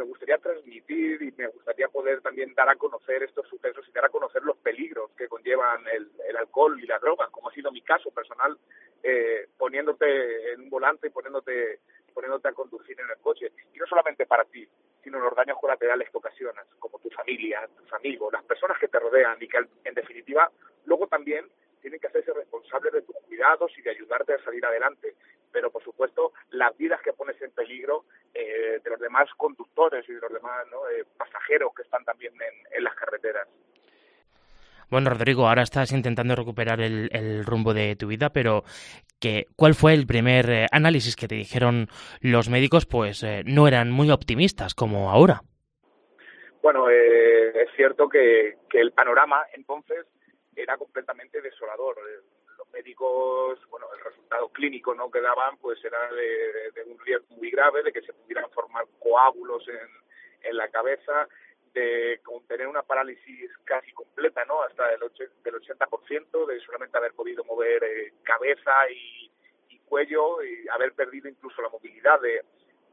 me 0.02 0.08
gustaría 0.08 0.38
transmitir 0.38 1.22
y 1.22 1.32
me 1.36 1.46
gustaría 1.46 1.86
poder 1.86 2.20
también 2.22 2.52
dar 2.54 2.68
a 2.68 2.74
conocer 2.74 3.22
estos 3.22 3.46
sucesos 3.46 3.86
y 3.88 3.92
dar 3.92 4.06
a 4.06 4.08
conocer 4.08 4.42
los 4.42 4.56
peligros 4.56 5.12
que 5.16 5.28
conllevan 5.28 5.86
el, 5.86 6.10
el 6.28 6.36
alcohol 6.36 6.78
y 6.82 6.86
la 6.86 6.98
droga, 6.98 7.28
como 7.30 7.48
ha 7.48 7.54
sido 7.54 7.70
mi 7.70 7.82
caso 7.82 8.10
personal, 8.10 8.58
eh, 9.02 9.46
poniéndote 9.56 10.54
en 10.54 10.62
un 10.62 10.70
volante 10.70 11.06
y 11.06 11.10
poniéndote, 11.10 11.78
poniéndote 12.12 12.48
a 12.48 12.52
conducir 12.52 13.00
en 13.00 13.10
el 13.10 13.18
coche. 13.18 13.52
Y 13.72 13.78
no 13.78 13.86
solamente 13.86 14.26
para 14.26 14.44
ti, 14.44 14.66
sino 15.04 15.20
los 15.20 15.36
daños 15.36 15.58
colaterales 15.60 16.10
que 16.10 16.18
ocasionas, 16.18 16.66
como 16.80 16.98
tu 16.98 17.08
familia, 17.10 17.68
tus 17.76 17.92
amigos, 17.92 18.32
las 18.32 18.44
personas 18.44 18.78
que 18.80 18.88
te 18.88 18.98
rodean 18.98 19.36
y 19.40 19.46
que 19.46 19.58
en 19.84 19.94
definitiva 19.94 20.50
luego 20.84 21.06
también 21.06 21.46
tienen 21.82 22.00
que 22.00 22.06
hacerse 22.06 22.32
preparados 23.42 23.72
y 23.76 23.82
de 23.82 23.90
ayudarte 23.90 24.34
a 24.34 24.44
salir 24.44 24.64
adelante. 24.64 25.14
Pero, 25.50 25.70
por 25.70 25.82
supuesto, 25.82 26.32
las 26.50 26.76
vidas 26.76 27.00
que 27.02 27.12
pones 27.12 27.40
en 27.42 27.50
peligro 27.50 28.04
eh, 28.32 28.80
de 28.82 28.90
los 28.90 29.00
demás 29.00 29.28
conductores 29.36 30.08
y 30.08 30.12
de 30.12 30.20
los 30.20 30.32
demás 30.32 30.66
eh, 30.96 31.04
pasajeros 31.16 31.72
que 31.74 31.82
están 31.82 32.04
también 32.04 32.32
en, 32.74 32.84
las 32.84 32.94
carreteras. 32.94 33.48
Bueno, 34.90 35.10
Rodrigo, 35.10 35.48
ahora 35.48 35.62
estás 35.62 35.92
intentando 35.92 36.34
recuperar 36.34 36.80
el, 36.80 37.44
rumbo 37.44 37.72
de 37.72 37.96
tu 37.96 38.08
vida, 38.08 38.30
pero 38.30 38.62
que, 39.20 39.46
¿cuál 39.56 39.74
fue 39.74 39.94
el 39.94 40.06
primer 40.06 40.50
eh, 40.50 40.66
análisis 40.70 41.16
que 41.16 41.28
te 41.28 41.34
dijeron 41.34 41.88
los 42.20 42.48
médicos? 42.48 42.86
Pues 42.86 43.24
no 43.44 43.68
eran 43.68 43.90
muy 43.90 44.10
optimistas 44.10 44.74
como 44.74 45.10
ahora. 45.10 45.42
Bueno, 46.62 46.88
es 46.90 47.68
cierto 47.74 48.08
que, 48.08 48.56
que 48.70 48.80
el 48.80 48.92
panorama 48.92 49.42
entonces 49.54 50.06
era 50.56 50.76
completamente 50.76 51.40
desolador. 51.40 51.96
Los 52.58 52.70
médicos, 52.70 53.58
bueno, 53.70 53.86
el 53.94 54.04
resultado 54.04 54.48
clínico 54.50 54.94
no 54.94 55.10
que 55.10 55.20
daban, 55.20 55.56
pues 55.58 55.82
era 55.84 56.10
de, 56.12 56.82
un 56.86 56.98
riesgo 57.00 57.36
muy 57.36 57.50
grave, 57.50 57.82
de 57.82 57.92
que 57.92 58.02
se 58.02 58.12
pudieran 58.12 58.50
formar 58.50 58.86
coágulos 58.98 59.66
en, 59.68 60.50
en 60.50 60.56
la 60.56 60.68
cabeza, 60.68 61.28
de 61.74 62.20
tener 62.46 62.66
una 62.66 62.82
parálisis 62.82 63.50
casi 63.64 63.92
completa, 63.92 64.44
¿no? 64.44 64.62
Hasta 64.62 64.92
el, 64.92 65.00
del 65.00 65.54
80%, 65.54 66.46
de 66.46 66.60
solamente 66.60 66.98
haber 66.98 67.14
podido 67.14 67.44
mover 67.44 67.82
eh, 67.84 68.12
cabeza 68.22 68.72
y, 68.90 69.30
y, 69.70 69.78
cuello 69.78 70.42
y 70.42 70.68
haber 70.68 70.92
perdido 70.92 71.28
incluso 71.28 71.62
la 71.62 71.70
movilidad 71.70 72.20
de, 72.20 72.42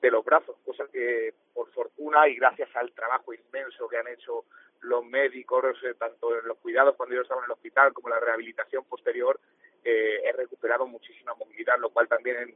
de 0.01 0.11
los 0.11 0.23
brazos, 0.23 0.55
cosa 0.65 0.85
que 0.91 1.33
por 1.53 1.69
fortuna 1.71 2.27
y 2.27 2.35
gracias 2.35 2.69
al 2.75 2.91
trabajo 2.93 3.33
inmenso 3.33 3.87
que 3.89 3.97
han 3.97 4.07
hecho 4.07 4.45
los 4.81 5.05
médicos, 5.05 5.63
eh, 5.83 5.93
tanto 5.97 6.37
en 6.37 6.47
los 6.47 6.57
cuidados 6.57 6.95
cuando 6.95 7.15
yo 7.15 7.21
estaba 7.21 7.41
en 7.41 7.45
el 7.45 7.51
hospital 7.51 7.93
como 7.93 8.09
en 8.09 8.15
la 8.15 8.19
rehabilitación 8.19 8.85
posterior, 8.85 9.39
eh, 9.83 10.21
he 10.23 10.31
recuperado 10.33 10.87
muchísima 10.87 11.33
movilidad, 11.35 11.77
lo 11.79 11.89
cual 11.89 12.07
también 12.07 12.55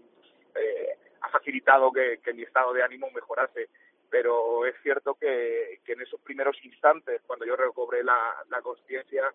eh, 0.55 0.97
ha 1.21 1.29
facilitado 1.29 1.91
que, 1.91 2.19
mi 2.33 2.43
estado 2.43 2.73
de 2.73 2.83
ánimo 2.83 3.09
mejorase. 3.11 3.69
Pero 4.09 4.65
es 4.65 4.75
cierto 4.83 5.15
que, 5.15 5.79
en 5.85 6.01
esos 6.01 6.19
primeros 6.21 6.55
instantes, 6.63 7.21
cuando 7.25 7.45
yo 7.45 7.55
recobré 7.55 8.03
la, 8.03 8.35
la 8.49 8.61
conciencia, 8.61 9.33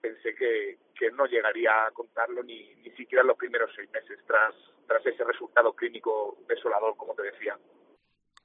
pensé 0.00 0.34
que, 0.34 0.78
no 1.14 1.26
llegaría 1.26 1.86
a 1.86 1.90
contarlo 1.90 2.44
ni, 2.44 2.76
ni 2.76 2.90
siquiera 2.92 3.22
en 3.22 3.26
los 3.26 3.36
primeros 3.36 3.72
seis 3.74 3.90
meses 3.90 4.20
tras, 4.24 4.54
tras 4.86 5.04
ese 5.04 5.24
resultado 5.24 5.72
clínico 5.72 6.38
desolador, 6.46 6.96
como 6.96 7.12
te 7.14 7.22
decía. 7.24 7.58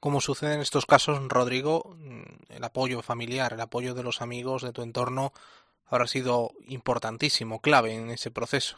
Como 0.00 0.20
sucede 0.20 0.54
en 0.54 0.60
estos 0.60 0.86
casos, 0.86 1.20
Rodrigo, 1.28 1.96
el 2.48 2.64
apoyo 2.64 3.02
familiar, 3.02 3.52
el 3.52 3.60
apoyo 3.60 3.94
de 3.94 4.02
los 4.02 4.22
amigos, 4.22 4.62
de 4.62 4.72
tu 4.72 4.82
entorno, 4.82 5.32
habrá 5.86 6.06
sido 6.06 6.50
importantísimo, 6.66 7.60
clave 7.60 7.94
en 7.94 8.10
ese 8.10 8.30
proceso. 8.30 8.76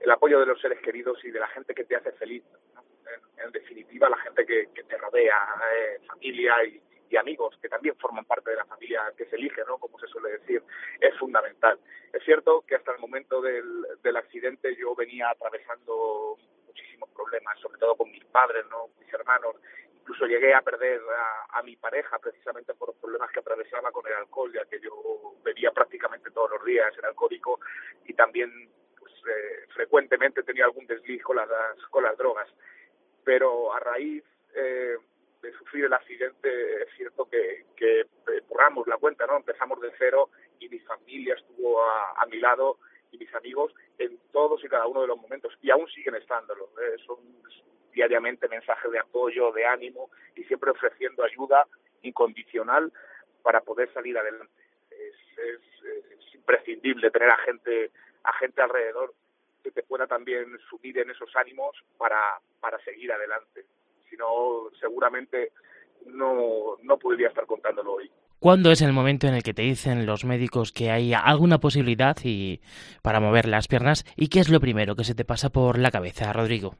El 0.00 0.10
apoyo 0.10 0.40
de 0.40 0.46
los 0.46 0.60
seres 0.60 0.80
queridos 0.80 1.22
y 1.24 1.30
de 1.30 1.40
la 1.40 1.48
gente 1.48 1.74
que 1.74 1.84
te 1.84 1.96
hace 1.96 2.12
feliz. 2.12 2.44
En, 3.44 3.52
definitiva, 3.52 4.08
la 4.08 4.18
gente 4.18 4.44
que, 4.44 4.68
te 4.82 4.96
rodea, 4.96 5.36
eh, 5.74 6.00
familia 6.06 6.54
y, 6.64 6.82
amigos 7.16 7.56
que 7.60 7.68
también 7.68 7.96
forman 7.96 8.26
parte 8.26 8.50
de 8.50 8.56
la 8.56 8.66
familia 8.66 9.00
que 9.16 9.24
se 9.24 9.36
elige, 9.36 9.62
¿no? 9.66 9.78
Como 9.78 9.98
se 9.98 10.06
suele 10.06 10.38
decir, 10.38 10.62
es 11.00 11.18
fundamental. 11.18 11.80
Es 12.12 12.22
cierto 12.22 12.62
que 12.66 12.74
hasta 12.76 12.92
el 12.92 12.98
momento 12.98 13.40
del, 13.40 13.66
del 14.02 14.16
accidente 14.16 14.76
yo 14.76 14.94
venía 14.94 15.30
atravesando 15.30 16.36
muchísimos 16.66 17.08
problemas, 17.10 17.58
sobre 17.60 17.78
todo 17.78 17.96
con 17.96 18.10
mis 18.10 18.24
padres, 18.26 18.64
¿no? 18.70 18.90
mis 19.00 19.12
hermanos. 19.12 19.56
Incluso 20.08 20.24
llegué 20.26 20.54
a 20.54 20.62
perder 20.62 21.02
a, 21.50 21.62
mi 21.62 21.76
pareja 21.76 22.18
precisamente 22.18 22.72
por 22.72 22.88
los 22.88 22.96
problemas 22.96 23.30
que 23.30 23.40
atravesaba 23.40 23.92
con 23.92 24.06
el 24.06 24.14
alcohol, 24.14 24.50
ya 24.50 24.64
que 24.64 24.80
yo 24.80 25.34
bebía 25.44 25.70
prácticamente 25.70 26.30
todos 26.30 26.52
los 26.52 26.64
días, 26.64 26.96
el 26.96 27.04
alcohólico, 27.04 27.60
y 28.06 28.14
también 28.14 28.70
pues, 28.98 29.12
eh, 29.12 29.66
frecuentemente 29.74 30.42
tenía 30.44 30.64
algún 30.64 30.86
desliz 30.86 31.22
con 31.22 31.36
las, 31.36 32.16
drogas. 32.16 32.48
Pero 33.22 33.70
a 33.74 33.80
raíz 33.80 34.24
eh, 34.54 34.96
de 35.42 35.52
sufrir 35.58 35.84
el 35.84 35.92
accidente, 35.92 36.84
es 36.84 36.88
cierto 36.96 37.28
que, 37.28 37.66
que 37.76 38.06
borramos 38.48 38.86
la 38.86 38.96
cuenta, 38.96 39.26
¿no? 39.26 39.36
Empezamos 39.36 39.78
de 39.82 39.92
cero 39.98 40.30
y 40.58 40.70
mi 40.70 40.78
familia 40.78 41.34
estuvo 41.34 41.82
a, 41.84 42.14
a 42.16 42.24
mi 42.24 42.40
lado 42.40 42.78
y 43.12 43.18
mis 43.18 43.34
amigos 43.34 43.74
en 43.98 44.18
todos 44.32 44.64
y 44.64 44.68
cada 44.68 44.86
uno 44.86 45.02
de 45.02 45.08
los 45.08 45.20
momentos 45.20 45.52
y 45.60 45.70
aún 45.70 45.86
siguen 45.88 46.14
estándolo. 46.14 46.70
¿eh? 46.80 46.96
Son 47.04 47.18
diariamente 47.92 48.48
mensajes 48.48 48.90
de 48.90 48.98
apoyo, 48.98 49.52
de 49.52 49.66
ánimo 49.66 50.10
y 50.34 50.44
siempre 50.44 50.70
ofreciendo 50.70 51.24
ayuda 51.24 51.66
incondicional 52.02 52.92
para 53.42 53.60
poder 53.60 53.92
salir 53.92 54.16
adelante. 54.16 54.62
Es, 54.90 55.38
es, 55.38 56.34
imprescindible 56.34 57.10
tener 57.10 57.30
a 57.30 57.36
gente, 57.38 57.90
a 58.24 58.32
gente 58.34 58.62
alrededor 58.62 59.12
que 59.62 59.70
te 59.70 59.82
pueda 59.82 60.06
también 60.06 60.58
subir 60.70 60.98
en 60.98 61.10
esos 61.10 61.34
ánimos 61.36 61.76
para, 61.98 62.40
para 62.60 62.78
seguir 62.84 63.12
adelante. 63.12 63.66
Si 64.08 64.16
no, 64.16 64.70
seguramente 64.80 65.52
no, 66.06 66.76
no 66.82 66.98
podría 66.98 67.28
estar 67.28 67.44
contándolo 67.46 67.94
hoy. 67.94 68.10
¿Cuándo 68.40 68.70
es 68.70 68.82
el 68.82 68.92
momento 68.92 69.26
en 69.26 69.34
el 69.34 69.42
que 69.42 69.52
te 69.52 69.62
dicen 69.62 70.06
los 70.06 70.24
médicos 70.24 70.70
que 70.70 70.90
hay 70.92 71.12
alguna 71.12 71.58
posibilidad 71.58 72.16
y 72.22 72.60
para 73.02 73.18
mover 73.18 73.48
las 73.48 73.66
piernas? 73.66 74.04
¿Y 74.16 74.28
qué 74.28 74.38
es 74.38 74.48
lo 74.48 74.60
primero 74.60 74.94
que 74.94 75.02
se 75.02 75.16
te 75.16 75.24
pasa 75.24 75.50
por 75.50 75.76
la 75.76 75.90
cabeza, 75.90 76.32
Rodrigo? 76.32 76.76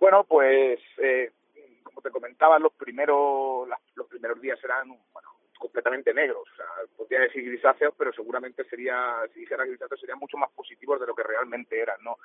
Bueno, 0.00 0.24
pues 0.24 0.80
eh, 0.98 1.32
como 1.82 2.00
te 2.00 2.10
comentaba, 2.10 2.58
los 2.58 2.72
primeros 2.72 3.68
los 3.94 4.06
primeros 4.08 4.40
días 4.40 4.62
eran 4.62 4.88
bueno, 5.12 5.28
completamente 5.58 6.14
negros. 6.14 6.48
O 6.52 6.56
sea, 6.56 6.66
podría 6.96 7.20
decir 7.20 7.44
grisáceos, 7.44 7.94
pero 7.96 8.12
seguramente 8.12 8.64
sería, 8.64 9.22
si 9.34 9.40
dijera 9.40 9.64
grisáceos, 9.64 10.00
serían 10.00 10.18
mucho 10.18 10.36
más 10.36 10.50
positivos 10.52 11.00
de 11.00 11.06
lo 11.06 11.14
que 11.14 11.22
realmente 11.22 11.80
eran. 11.80 12.02
¿no? 12.02 12.18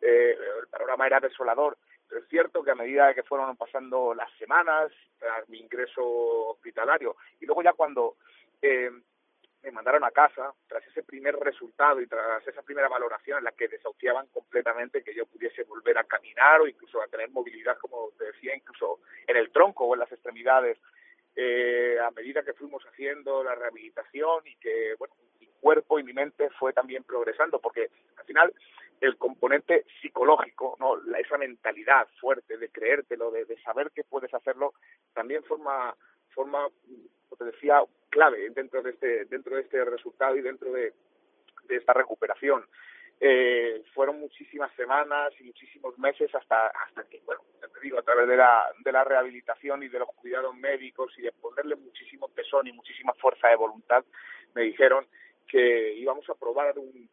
Eh, 0.00 0.36
el 0.60 0.68
panorama 0.68 1.06
era 1.06 1.20
desolador 1.20 1.76
es 2.16 2.28
cierto 2.28 2.62
que 2.62 2.70
a 2.70 2.74
medida 2.74 3.14
que 3.14 3.22
fueron 3.22 3.56
pasando 3.56 4.14
las 4.14 4.30
semanas 4.38 4.92
mi 5.48 5.58
ingreso 5.58 6.02
hospitalario 6.50 7.16
y 7.40 7.46
luego 7.46 7.62
ya 7.62 7.72
cuando 7.72 8.16
eh, 8.60 8.90
me 9.62 9.70
mandaron 9.70 10.04
a 10.04 10.10
casa, 10.10 10.52
tras 10.66 10.86
ese 10.86 11.02
primer 11.02 11.36
resultado 11.36 12.00
y 12.00 12.06
tras 12.06 12.46
esa 12.46 12.62
primera 12.62 12.88
valoración 12.88 13.38
en 13.38 13.44
la 13.44 13.52
que 13.52 13.68
desahuciaban 13.68 14.26
completamente 14.28 15.02
que 15.02 15.14
yo 15.14 15.26
pudiese 15.26 15.62
volver 15.64 15.98
a 15.98 16.04
caminar 16.04 16.60
o 16.60 16.66
incluso 16.66 17.00
a 17.00 17.06
tener 17.06 17.30
movilidad, 17.30 17.78
como 17.78 18.10
te 18.18 18.24
decía, 18.24 18.56
incluso 18.56 19.00
en 19.26 19.36
el 19.36 19.50
tronco 19.52 19.84
o 19.84 19.94
en 19.94 20.00
las 20.00 20.10
extremidades, 20.10 20.78
eh, 21.36 21.96
a 22.00 22.10
medida 22.10 22.42
que 22.42 22.54
fuimos 22.54 22.84
haciendo 22.84 23.42
la 23.44 23.54
rehabilitación 23.54 24.46
y 24.46 24.56
que, 24.56 24.94
bueno, 24.98 25.14
mi 25.40 25.46
cuerpo 25.60 25.98
y 25.98 26.02
mi 26.02 26.12
mente 26.12 26.50
fue 26.58 26.72
también 26.72 27.04
progresando, 27.04 27.60
porque 27.60 27.88
al 28.16 28.24
final 28.24 28.52
el 29.00 29.16
componente 29.16 29.84
psicológico, 30.00 30.76
¿no? 30.78 30.96
esa 31.16 31.38
mentalidad 31.38 32.08
fuerte 32.20 32.56
de 32.56 32.68
creértelo, 32.68 33.30
de, 33.30 33.44
de 33.44 33.60
saber 33.62 33.90
que 33.92 34.04
puedes 34.04 34.32
hacerlo, 34.34 34.74
también 35.12 35.42
forma, 35.44 35.96
forma, 36.30 36.68
como 37.28 37.36
te 37.38 37.44
decía, 37.44 37.82
clave 38.12 38.50
dentro 38.50 38.82
de 38.82 38.90
este, 38.90 39.24
dentro 39.24 39.56
de 39.56 39.62
este 39.62 39.82
resultado 39.84 40.36
y 40.36 40.42
dentro 40.42 40.70
de, 40.70 40.92
de 41.64 41.76
esta 41.76 41.94
recuperación. 41.94 42.64
Eh, 43.18 43.84
fueron 43.94 44.20
muchísimas 44.20 44.74
semanas 44.74 45.32
y 45.40 45.44
muchísimos 45.44 45.98
meses 45.98 46.32
hasta, 46.34 46.66
hasta 46.66 47.04
que, 47.04 47.20
bueno, 47.24 47.40
te 47.60 47.80
digo, 47.80 47.98
a 47.98 48.02
través 48.02 48.28
de 48.28 48.36
la, 48.36 48.66
de 48.84 48.92
la 48.92 49.04
rehabilitación 49.04 49.82
y 49.82 49.88
de 49.88 50.00
los 50.00 50.08
cuidados 50.16 50.54
médicos 50.56 51.12
y 51.16 51.22
de 51.22 51.32
ponerle 51.32 51.76
muchísimo 51.76 52.28
tesón 52.34 52.66
y 52.66 52.72
muchísima 52.72 53.14
fuerza 53.14 53.48
de 53.48 53.56
voluntad, 53.56 54.04
me 54.54 54.62
dijeron 54.62 55.06
que 55.46 55.94
íbamos 55.94 56.28
a 56.28 56.34
probar 56.34 56.78
un, 56.78 57.08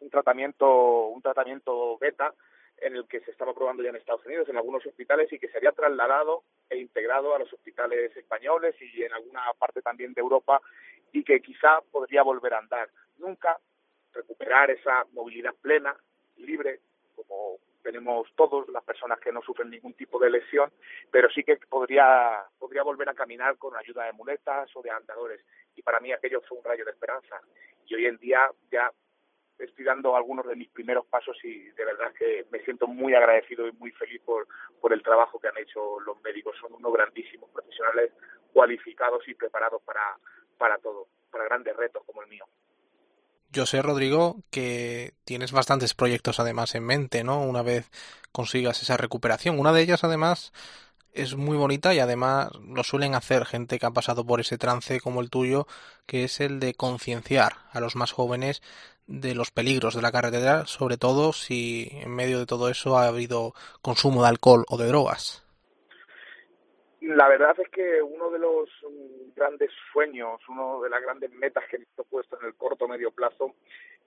un 0.00 0.10
tratamiento, 0.10 1.06
un 1.08 1.20
tratamiento 1.20 1.98
beta 1.98 2.32
en 2.80 2.96
el 2.96 3.06
que 3.06 3.20
se 3.20 3.30
estaba 3.30 3.54
probando 3.54 3.82
ya 3.82 3.90
en 3.90 3.96
Estados 3.96 4.24
Unidos, 4.24 4.48
en 4.48 4.56
algunos 4.56 4.84
hospitales, 4.86 5.32
y 5.32 5.38
que 5.38 5.48
sería 5.48 5.72
trasladado 5.72 6.44
e 6.68 6.78
integrado 6.78 7.34
a 7.34 7.38
los 7.38 7.52
hospitales 7.52 8.16
españoles 8.16 8.74
y 8.80 9.02
en 9.02 9.12
alguna 9.12 9.42
parte 9.58 9.82
también 9.82 10.14
de 10.14 10.20
Europa, 10.20 10.60
y 11.12 11.24
que 11.24 11.40
quizá 11.40 11.80
podría 11.90 12.22
volver 12.22 12.54
a 12.54 12.58
andar. 12.58 12.88
Nunca 13.18 13.58
recuperar 14.12 14.70
esa 14.70 15.04
movilidad 15.12 15.54
plena, 15.60 15.94
libre, 16.36 16.80
como 17.14 17.58
tenemos 17.82 18.28
todos 18.36 18.68
las 18.68 18.84
personas 18.84 19.18
que 19.20 19.32
no 19.32 19.42
sufren 19.42 19.70
ningún 19.70 19.94
tipo 19.94 20.18
de 20.18 20.30
lesión, 20.30 20.70
pero 21.10 21.28
sí 21.30 21.42
que 21.42 21.56
podría, 21.56 22.44
podría 22.58 22.82
volver 22.82 23.08
a 23.08 23.14
caminar 23.14 23.56
con 23.56 23.76
ayuda 23.76 24.04
de 24.04 24.12
muletas 24.12 24.68
o 24.76 24.82
de 24.82 24.90
andadores. 24.90 25.40
Y 25.76 25.82
para 25.82 26.00
mí 26.00 26.12
aquello 26.12 26.40
fue 26.42 26.58
un 26.58 26.64
rayo 26.64 26.84
de 26.84 26.90
esperanza. 26.90 27.40
Y 27.86 27.94
hoy 27.94 28.06
en 28.06 28.18
día 28.18 28.50
ya 28.70 28.92
estoy 29.60 29.84
dando 29.84 30.16
algunos 30.16 30.46
de 30.46 30.56
mis 30.56 30.68
primeros 30.68 31.06
pasos 31.06 31.36
y 31.44 31.70
de 31.70 31.84
verdad 31.84 32.12
que 32.18 32.46
me 32.50 32.60
siento 32.64 32.86
muy 32.86 33.14
agradecido 33.14 33.66
y 33.68 33.72
muy 33.72 33.90
feliz 33.92 34.20
por, 34.24 34.46
por 34.80 34.92
el 34.92 35.02
trabajo 35.02 35.38
que 35.38 35.48
han 35.48 35.58
hecho 35.58 36.00
los 36.00 36.20
médicos. 36.22 36.56
Son 36.60 36.72
unos 36.72 36.92
grandísimos 36.92 37.50
profesionales 37.50 38.12
cualificados 38.52 39.26
y 39.28 39.34
preparados 39.34 39.82
para, 39.82 40.18
para 40.58 40.78
todo, 40.78 41.06
para 41.30 41.44
grandes 41.44 41.76
retos 41.76 42.02
como 42.04 42.22
el 42.22 42.28
mío. 42.28 42.44
Yo 43.52 43.66
sé, 43.66 43.82
Rodrigo, 43.82 44.36
que 44.50 45.12
tienes 45.24 45.50
bastantes 45.50 45.94
proyectos 45.94 46.38
además 46.38 46.74
en 46.76 46.84
mente, 46.84 47.24
¿no? 47.24 47.42
Una 47.42 47.62
vez 47.62 47.90
consigas 48.30 48.80
esa 48.82 48.96
recuperación. 48.96 49.58
Una 49.58 49.72
de 49.72 49.82
ellas, 49.82 50.04
además, 50.04 50.52
es 51.12 51.36
muy 51.36 51.56
bonita 51.56 51.94
y 51.94 51.98
además 51.98 52.50
lo 52.66 52.84
suelen 52.84 53.14
hacer 53.14 53.44
gente 53.44 53.78
que 53.78 53.86
ha 53.86 53.90
pasado 53.90 54.24
por 54.24 54.40
ese 54.40 54.58
trance 54.58 55.00
como 55.00 55.20
el 55.20 55.30
tuyo, 55.30 55.66
que 56.06 56.24
es 56.24 56.40
el 56.40 56.60
de 56.60 56.74
concienciar 56.74 57.56
a 57.72 57.80
los 57.80 57.96
más 57.96 58.12
jóvenes 58.12 58.62
de 59.06 59.34
los 59.34 59.50
peligros 59.50 59.94
de 59.94 60.02
la 60.02 60.12
carretera, 60.12 60.66
sobre 60.66 60.96
todo 60.96 61.32
si 61.32 61.88
en 61.92 62.10
medio 62.10 62.38
de 62.38 62.46
todo 62.46 62.68
eso 62.68 62.96
ha 62.96 63.06
habido 63.06 63.54
consumo 63.82 64.22
de 64.22 64.28
alcohol 64.28 64.64
o 64.68 64.76
de 64.76 64.86
drogas. 64.86 65.42
La 67.00 67.28
verdad 67.28 67.58
es 67.58 67.68
que 67.70 68.02
uno 68.02 68.30
de 68.30 68.38
los 68.38 68.68
mm, 68.82 69.34
grandes 69.34 69.70
sueños, 69.92 70.40
uno 70.48 70.82
de 70.82 70.90
las 70.90 71.00
grandes 71.02 71.30
metas 71.32 71.64
que 71.70 71.78
me 71.78 71.84
he 71.84 72.04
puesto 72.04 72.38
en 72.40 72.46
el 72.46 72.54
corto 72.54 72.86
medio 72.86 73.10
plazo 73.10 73.54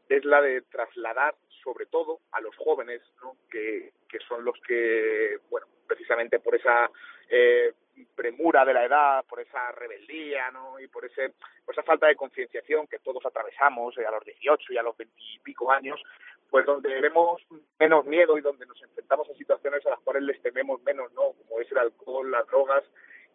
es 0.09 0.23
la 0.25 0.41
de 0.41 0.61
trasladar 0.61 1.35
sobre 1.63 1.85
todo 1.85 2.19
a 2.31 2.41
los 2.41 2.55
jóvenes, 2.57 3.01
¿no? 3.21 3.37
que, 3.49 3.93
que 4.07 4.19
son 4.27 4.43
los 4.43 4.59
que, 4.67 5.37
bueno, 5.49 5.65
precisamente 5.87 6.39
por 6.39 6.55
esa 6.55 6.91
eh, 7.29 7.73
premura 8.15 8.65
de 8.65 8.73
la 8.73 8.85
edad, 8.85 9.25
por 9.25 9.39
esa 9.39 9.71
rebeldía, 9.71 10.51
¿no? 10.51 10.79
Y 10.79 10.87
por 10.87 11.05
ese, 11.05 11.33
por 11.65 11.73
esa 11.73 11.83
falta 11.83 12.07
de 12.07 12.15
concienciación 12.15 12.87
que 12.87 12.99
todos 12.99 13.25
atravesamos 13.25 13.97
eh, 13.97 14.05
a 14.05 14.11
los 14.11 14.23
18 14.23 14.73
y 14.73 14.77
a 14.77 14.83
los 14.83 14.97
20 14.97 15.15
y 15.17 15.39
pico 15.39 15.71
años, 15.71 16.01
pues 16.49 16.65
donde 16.65 17.01
vemos 17.01 17.41
menos 17.79 18.05
miedo 18.05 18.37
y 18.37 18.41
donde 18.41 18.65
nos 18.65 18.81
enfrentamos 18.81 19.29
a 19.29 19.33
situaciones 19.33 19.85
a 19.85 19.91
las 19.91 19.99
cuales 19.99 20.23
les 20.23 20.41
tememos 20.41 20.81
menos, 20.83 21.11
¿no? 21.13 21.33
Como 21.33 21.59
es 21.59 21.71
el 21.71 21.77
alcohol, 21.77 22.29
las 22.29 22.47
drogas 22.47 22.83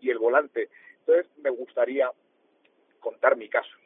y 0.01 0.11
el 0.11 0.19
volante. 0.19 0.69
Entonces, 1.01 1.27
me 1.39 1.51
gustaría 1.51 2.11
contar 3.01 3.37
mi 3.37 3.49
caso, 3.49 3.77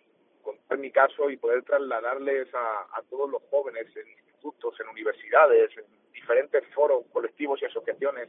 contar 0.43 0.79
mi 0.79 0.91
caso 0.91 1.31
y 1.31 1.37
poder 1.37 1.63
trasladarles 1.63 2.53
a, 2.55 2.87
a 2.93 3.03
todos 3.09 3.31
los 3.31 3.43
jóvenes 3.51 3.87
en 3.97 4.09
institutos, 4.09 4.79
en 4.81 4.89
universidades, 4.89 5.71
en 5.77 5.85
diferentes 6.13 6.67
foros, 6.75 7.05
colectivos 7.13 7.61
y 7.63 7.67
asociaciones 7.67 8.29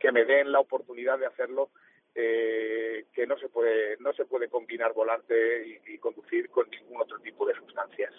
que 0.00 0.10
me 0.10 0.24
den 0.24 0.50
la 0.50 0.58
oportunidad 0.58 1.18
de 1.18 1.26
hacerlo, 1.26 1.70
eh, 2.14 3.04
que 3.12 3.26
no 3.26 3.38
se 3.38 3.48
puede 3.48 3.96
no 3.98 4.12
se 4.14 4.24
puede 4.24 4.48
combinar 4.48 4.92
volante 4.92 5.80
y, 5.86 5.98
conducir 5.98 6.48
con 6.48 6.68
ningún 6.70 7.02
otro 7.02 7.18
tipo 7.20 7.46
de 7.46 7.54
sustancias. 7.54 8.12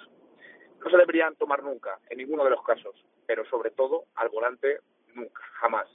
No 0.79 0.89
se 0.89 0.97
deberían 0.97 1.35
tomar 1.35 1.63
nunca, 1.63 1.99
en 2.09 2.19
ninguno 2.19 2.43
de 2.43 2.51
los 2.51 2.63
casos, 2.63 2.95
pero 3.25 3.43
sobre 3.45 3.71
todo 3.71 4.05
al 4.15 4.29
volante 4.29 4.79
nunca, 5.15 5.41
jamás. 5.59 5.87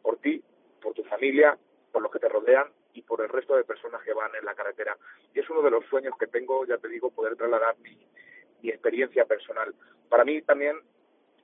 Por 0.00 0.18
ti, 0.18 0.42
por 0.80 0.94
tu 0.94 1.04
familia, 1.04 1.58
por 1.90 2.02
los 2.02 2.10
que 2.10 2.20
te 2.20 2.28
rodean 2.28 2.68
y 2.94 3.02
por 3.02 3.20
el 3.20 3.28
resto 3.28 3.56
de 3.56 3.64
personas 3.64 4.02
que 4.02 4.12
van 4.12 4.34
en 4.34 4.44
la 4.44 4.54
carretera. 4.54 4.96
Y 5.34 5.40
es 5.40 5.50
uno 5.50 5.62
de 5.62 5.70
los 5.70 5.84
sueños 5.86 6.14
que 6.18 6.26
tengo, 6.28 6.64
ya 6.64 6.78
te 6.78 6.88
digo, 6.88 7.10
poder 7.10 7.36
trasladar 7.36 7.76
mi, 7.78 8.06
mi 8.62 8.70
experiencia 8.70 9.24
personal. 9.24 9.74
Para 10.08 10.24
mí 10.24 10.42
también 10.42 10.76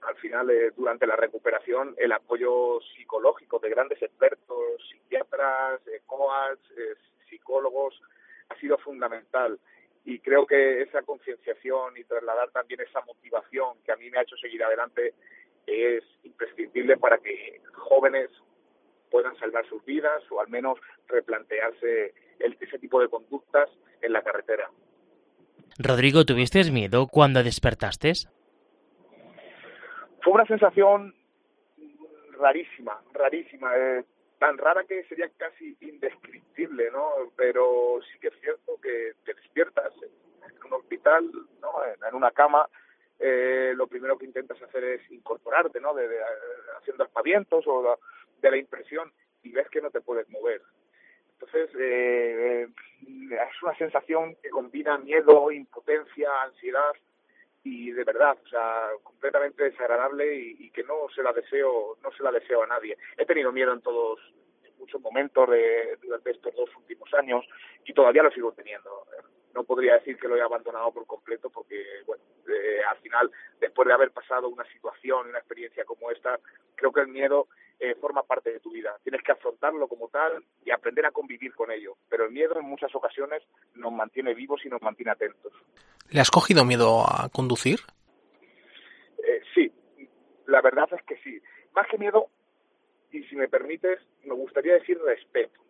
al 0.06 0.16
final, 0.16 0.50
eh, 0.50 0.72
durante 0.76 1.06
la 1.06 1.16
recuperación, 1.16 1.94
el 1.98 2.12
apoyo 2.12 2.80
psicológico 2.96 3.58
de 3.58 3.70
grandes 3.70 4.00
expertos, 4.02 4.56
psiquiatras, 4.88 5.80
eh, 5.88 6.00
eh, 6.00 6.94
psicólogos, 7.28 8.00
ha 8.48 8.56
sido 8.56 8.78
fundamental. 8.78 9.58
Y 10.04 10.20
creo 10.20 10.46
que 10.46 10.82
esa 10.82 11.02
concienciación 11.02 11.96
y 11.96 12.04
trasladar 12.04 12.50
también 12.50 12.80
esa 12.80 13.00
motivación 13.02 13.78
que 13.84 13.92
a 13.92 13.96
mí 13.96 14.10
me 14.10 14.18
ha 14.18 14.22
hecho 14.22 14.36
seguir 14.36 14.62
adelante 14.64 15.14
es 15.66 16.02
imprescindible 16.22 16.96
para 16.96 17.18
que 17.18 17.60
jóvenes 17.74 18.30
puedan 19.10 19.36
salvar 19.38 19.66
sus 19.68 19.84
vidas 19.84 20.22
o 20.30 20.40
al 20.40 20.48
menos 20.48 20.78
replantearse 21.08 22.14
el, 22.38 22.56
ese 22.60 22.78
tipo 22.78 23.00
de 23.00 23.08
conductas 23.08 23.68
en 24.00 24.12
la 24.12 24.22
carretera. 24.22 24.70
Rodrigo, 25.78 26.24
¿tuviste 26.24 26.64
miedo 26.70 27.06
cuando 27.06 27.42
despertaste? 27.42 28.12
Fue 30.22 30.32
una 30.32 30.46
sensación 30.46 31.14
rarísima, 32.38 33.00
rarísima, 33.12 33.76
eh, 33.76 34.04
tan 34.38 34.56
rara 34.58 34.84
que 34.84 35.04
sería 35.04 35.28
casi 35.36 35.76
indescriptible, 35.80 36.90
¿no? 36.90 37.10
Pero 37.36 38.00
sí 38.12 38.18
que 38.20 38.28
es 38.28 38.40
cierto 38.40 38.80
que 38.80 39.12
te 39.24 39.34
despiertas 39.34 39.92
en 40.02 40.66
un 40.66 40.72
hospital, 40.74 41.30
¿no? 41.60 41.72
En, 42.06 42.14
una 42.14 42.30
cama, 42.30 42.68
eh, 43.18 43.72
lo 43.74 43.86
primero 43.86 44.16
que 44.16 44.26
intentas 44.26 44.60
hacer 44.62 44.84
es 44.84 45.10
incorporarte, 45.10 45.80
¿no? 45.80 45.94
De, 45.94 46.08
de, 46.08 46.18
haciendo 46.78 47.04
aspavientos 47.04 47.64
o 47.66 47.98
de 48.40 48.50
la 48.50 48.56
impresión 48.56 49.12
y 49.42 49.50
ves 49.50 49.68
que 49.70 49.80
no 49.80 49.90
te 49.90 50.00
puedes 50.00 50.28
mover. 50.28 50.62
Entonces, 51.40 51.70
eh, 51.78 52.68
es 53.30 53.62
una 53.62 53.76
sensación 53.76 54.36
que 54.42 54.50
combina 54.50 54.98
miedo, 54.98 55.50
impotencia, 55.52 56.28
ansiedad, 56.42 56.92
y 57.68 57.90
de 57.92 58.04
verdad, 58.04 58.36
o 58.42 58.48
sea, 58.48 58.88
completamente 59.02 59.64
desagradable 59.64 60.34
y, 60.34 60.70
que 60.70 60.82
no 60.84 61.08
se 61.14 61.22
la 61.22 61.32
deseo, 61.32 61.98
no 62.02 62.10
se 62.12 62.22
la 62.22 62.32
deseo 62.32 62.62
a 62.62 62.66
nadie. 62.66 62.96
He 63.16 63.26
tenido 63.26 63.52
miedo 63.52 63.72
en 63.72 63.80
todos, 63.82 64.18
en 64.64 64.72
muchos 64.78 65.00
momentos 65.00 65.50
de, 65.50 65.98
durante 66.02 66.30
estos 66.30 66.54
dos 66.54 66.70
últimos 66.76 67.12
años 67.14 67.44
y 67.84 67.92
todavía 67.92 68.22
lo 68.22 68.30
sigo 68.30 68.52
teniendo. 68.52 69.06
No 69.54 69.64
podría 69.64 69.94
decir 69.94 70.18
que 70.18 70.28
lo 70.28 70.36
he 70.36 70.40
abandonado 70.40 70.92
por 70.92 71.06
completo 71.06 71.50
porque, 71.50 71.84
bueno, 72.06 72.22
eh, 72.48 72.80
al 72.88 72.96
final, 72.98 73.30
después 73.60 73.86
de 73.86 73.94
haber 73.94 74.12
pasado 74.12 74.48
una 74.48 74.64
situación, 74.72 75.28
una 75.28 75.38
experiencia 75.38 75.84
como 75.84 76.10
esta, 76.10 76.38
creo 76.74 76.92
que 76.92 77.00
el 77.00 77.08
miedo 77.08 77.48
eh, 77.80 77.94
forma 78.00 78.22
parte 78.22 78.52
de 78.52 78.60
tu 78.60 78.70
vida. 78.70 78.96
Tienes 79.02 79.22
que 79.22 79.32
afrontarlo 79.32 79.88
como 79.88 80.08
tal 80.08 80.44
y 80.64 80.70
aprender 80.70 81.06
a 81.06 81.12
convivir 81.12 81.54
con 81.54 81.70
ello. 81.70 81.96
Pero 82.08 82.24
el 82.24 82.32
miedo 82.32 82.58
en 82.58 82.64
muchas 82.64 82.94
ocasiones 82.94 83.42
nos 83.74 83.92
mantiene 83.92 84.34
vivos 84.34 84.64
y 84.64 84.68
nos 84.68 84.82
mantiene 84.82 85.12
atentos. 85.12 85.52
¿Le 86.10 86.20
has 86.20 86.30
cogido 86.30 86.64
miedo 86.64 87.02
a 87.02 87.28
conducir? 87.28 87.80
Eh, 89.18 89.42
sí, 89.54 89.72
la 90.46 90.60
verdad 90.60 90.88
es 90.92 91.02
que 91.02 91.16
sí. 91.18 91.40
Más 91.74 91.86
que 91.88 91.98
miedo, 91.98 92.28
y 93.12 93.22
si 93.24 93.36
me 93.36 93.48
permites, 93.48 94.00
me 94.24 94.34
gustaría 94.34 94.74
decir 94.74 94.98
respeto. 95.00 95.60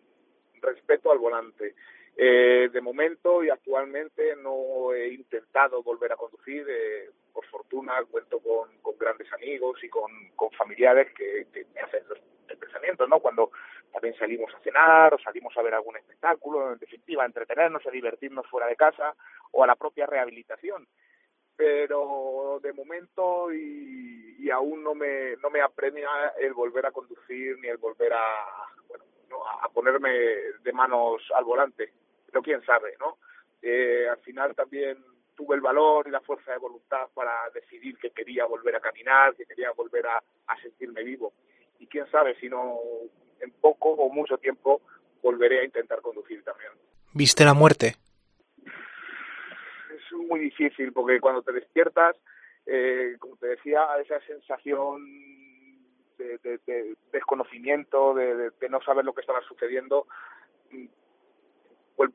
Respeto 0.61 1.11
al 1.11 1.19
volante. 1.19 1.75
Eh, 2.17 2.69
de 2.73 2.81
momento 2.81 3.45
y 3.45 3.51
actualmente 3.51 4.35
no 4.37 4.93
he 4.93 5.15
intentado 5.15 5.83
volver 5.83 6.13
a 6.13 6.17
conducir. 6.17 6.67
Eh, 6.69 7.11
por 7.39 7.47
fortuna 7.47 7.93
cuento 8.11 8.41
con, 8.41 8.79
con 8.83 8.99
grandes 8.99 9.33
amigos 9.33 9.79
y 9.85 9.89
con, 9.89 10.11
con 10.35 10.51
familiares 10.51 11.07
que, 11.15 11.47
que, 11.53 11.67
me 11.73 11.81
hacen 11.81 12.03
los, 12.09 12.19
el 12.49 12.59
pensamiento, 12.59 13.07
¿no? 13.07 13.21
Cuando 13.21 13.53
también 13.93 14.17
salimos 14.17 14.55
a 14.55 14.61
cenar 14.61 15.15
o 15.15 15.19
salimos 15.19 15.57
a 15.57 15.63
ver 15.63 15.75
algún 15.75 15.97
espectáculo, 15.97 16.73
en 16.73 16.79
definitiva, 16.79 17.23
a 17.23 17.27
entretenernos, 17.27 17.87
a 17.87 17.91
divertirnos 17.91 18.47
fuera 18.47 18.67
de 18.67 18.77
casa 18.77 19.15
o 19.53 19.65
a 19.65 19.67
la 19.67 19.77
propia 19.77 20.07
rehabilitación. 20.07 20.87
Pero 21.57 22.61
de 22.63 22.73
momento 22.73 23.53
y, 23.53 24.37
y 24.39 24.51
aún 24.51 24.85
no 24.85 24.95
me, 24.95 25.37
no 25.43 25.51
me 25.51 25.61
apremia 25.61 26.09
el 26.39 26.55
volver 26.55 26.87
a 26.87 26.93
conducir 26.93 27.59
ni 27.59 27.69
el 27.69 27.79
volver 27.79 28.13
a, 28.13 28.25
bueno, 28.87 29.05
no, 29.29 29.47
a 29.47 29.69
ponerme 29.69 30.11
de 30.63 30.73
manos 30.73 31.23
al 31.35 31.45
volante. 31.45 31.93
Pero 32.27 32.43
quién 32.43 32.63
sabe, 32.65 32.95
¿no? 33.01 33.19
Eh, 33.61 34.07
al 34.09 34.19
final 34.19 34.55
también 34.55 35.05
tuve 35.35 35.57
el 35.57 35.61
valor 35.61 36.07
y 36.07 36.11
la 36.11 36.21
fuerza 36.21 36.53
de 36.53 36.59
voluntad 36.59 37.09
para 37.15 37.49
decidir 37.53 37.97
que 37.99 38.11
quería 38.11 38.45
volver 38.45 38.77
a 38.77 38.81
caminar, 38.81 39.35
que 39.35 39.47
quería 39.47 39.73
volver 39.73 40.07
a, 40.07 40.23
a 40.47 40.61
sentirme 40.61 41.03
vivo. 41.03 41.33
Y 41.79 41.87
quién 41.87 42.11
sabe 42.11 42.35
si 42.41 42.49
no 42.49 42.79
en 43.41 43.51
poco 43.61 43.91
o 43.91 44.13
mucho 44.13 44.39
tiempo 44.39 44.83
volveré 45.23 45.61
a 45.61 45.65
intentar 45.65 46.01
conducir 46.01 46.43
también. 46.45 46.73
¿Viste 47.15 47.45
la 47.45 47.55
muerte? 47.55 47.97
Es 48.65 50.13
muy 50.13 50.41
difícil 50.41 50.93
porque 50.93 51.21
cuando 51.21 51.43
te 51.43 51.53
despiertas, 51.53 52.17
eh, 52.67 53.17
como 53.19 53.37
te 53.37 53.49
decía, 53.49 53.87
esa 54.03 54.21
sensación 54.27 55.05
de, 56.19 56.39
de, 56.43 56.59
de 56.67 56.97
desconocimiento, 57.13 58.15
de, 58.15 58.51
de, 58.51 58.69
no 58.69 58.81
saber 58.83 59.05
lo 59.05 59.15
que 59.15 59.21
estaba 59.21 59.41
sucediendo, 59.43 60.07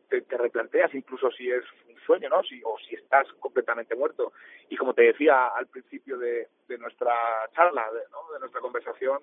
te, 0.10 0.22
te, 0.22 0.38
replanteas 0.38 0.94
incluso 0.94 1.32
si 1.32 1.50
es 1.50 1.64
un 1.90 2.00
sueño, 2.06 2.30
¿no? 2.30 2.44
Si, 2.44 2.62
o 2.64 2.78
si 2.88 2.96
estás 2.96 3.28
completamente 3.40 3.96
muerto. 3.96 4.34
Y 4.70 4.78
como 4.78 4.94
te 4.94 5.04
decía 5.04 5.48
al 5.48 5.68
principio 5.68 6.18
de, 6.18 6.48
de 6.68 6.78
nuestra 6.78 7.14
charla, 7.54 7.92
de, 7.92 8.02
¿no? 8.12 8.34
de 8.34 8.40
nuestra 8.40 8.62
conversación, 8.62 9.20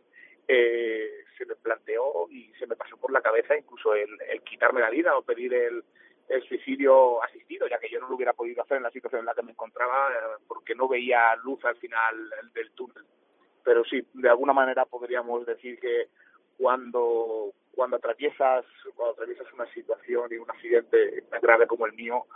eh, 0.49 1.25
se 1.39 1.47
me 1.47 1.55
planteó 1.57 2.29
y 2.29 2.53
se 2.59 2.67
me 2.67 2.77
pasó 2.77 2.97
por 2.97 3.13
la 3.13 3.21
cabeza 3.21 3.57
incluso 3.57 3.95
el, 3.95 4.11
el 4.29 4.43
quitarme 4.43 4.81
la 4.81 4.91
vida 4.91 5.17
o 5.17 5.23
pedir 5.23 5.55
el, 5.55 5.85
el, 6.29 6.43
suicidio 6.49 7.23
asistido, 7.23 7.69
ya 7.69 7.79
que 7.79 7.89
yo 7.89 8.01
no 8.01 8.09
lo 8.09 8.17
hubiera 8.17 8.33
podido 8.33 8.63
hacer 8.63 8.79
en 8.79 8.83
la 8.83 8.91
situación 8.91 9.21
en 9.21 9.27
la 9.27 9.35
que 9.35 9.43
me 9.43 9.53
encontraba 9.53 10.11
eh, 10.11 10.43
porque 10.49 10.75
no 10.75 10.89
veía 10.89 11.37
luz 11.37 11.65
al 11.65 11.77
final 11.77 12.31
del 12.53 12.73
túnel. 12.73 13.05
Pero 13.63 13.85
sí, 13.85 14.05
de 14.15 14.29
alguna 14.29 14.53
manera 14.53 14.87
podríamos 14.87 15.47
decir 15.47 15.79
que 15.79 16.09
cuando 16.59 17.53
cuando 17.81 17.97
atraviesas 17.97 18.67
cuando 18.95 19.15
atraviesas 19.15 19.47
una 19.55 19.65
situación 19.73 20.29
y 20.31 20.37
un 20.37 20.51
accidente 20.51 21.23
tan 21.31 21.41
grave 21.41 21.67
como 21.67 21.87
el 21.87 21.95
mío, 21.95 22.27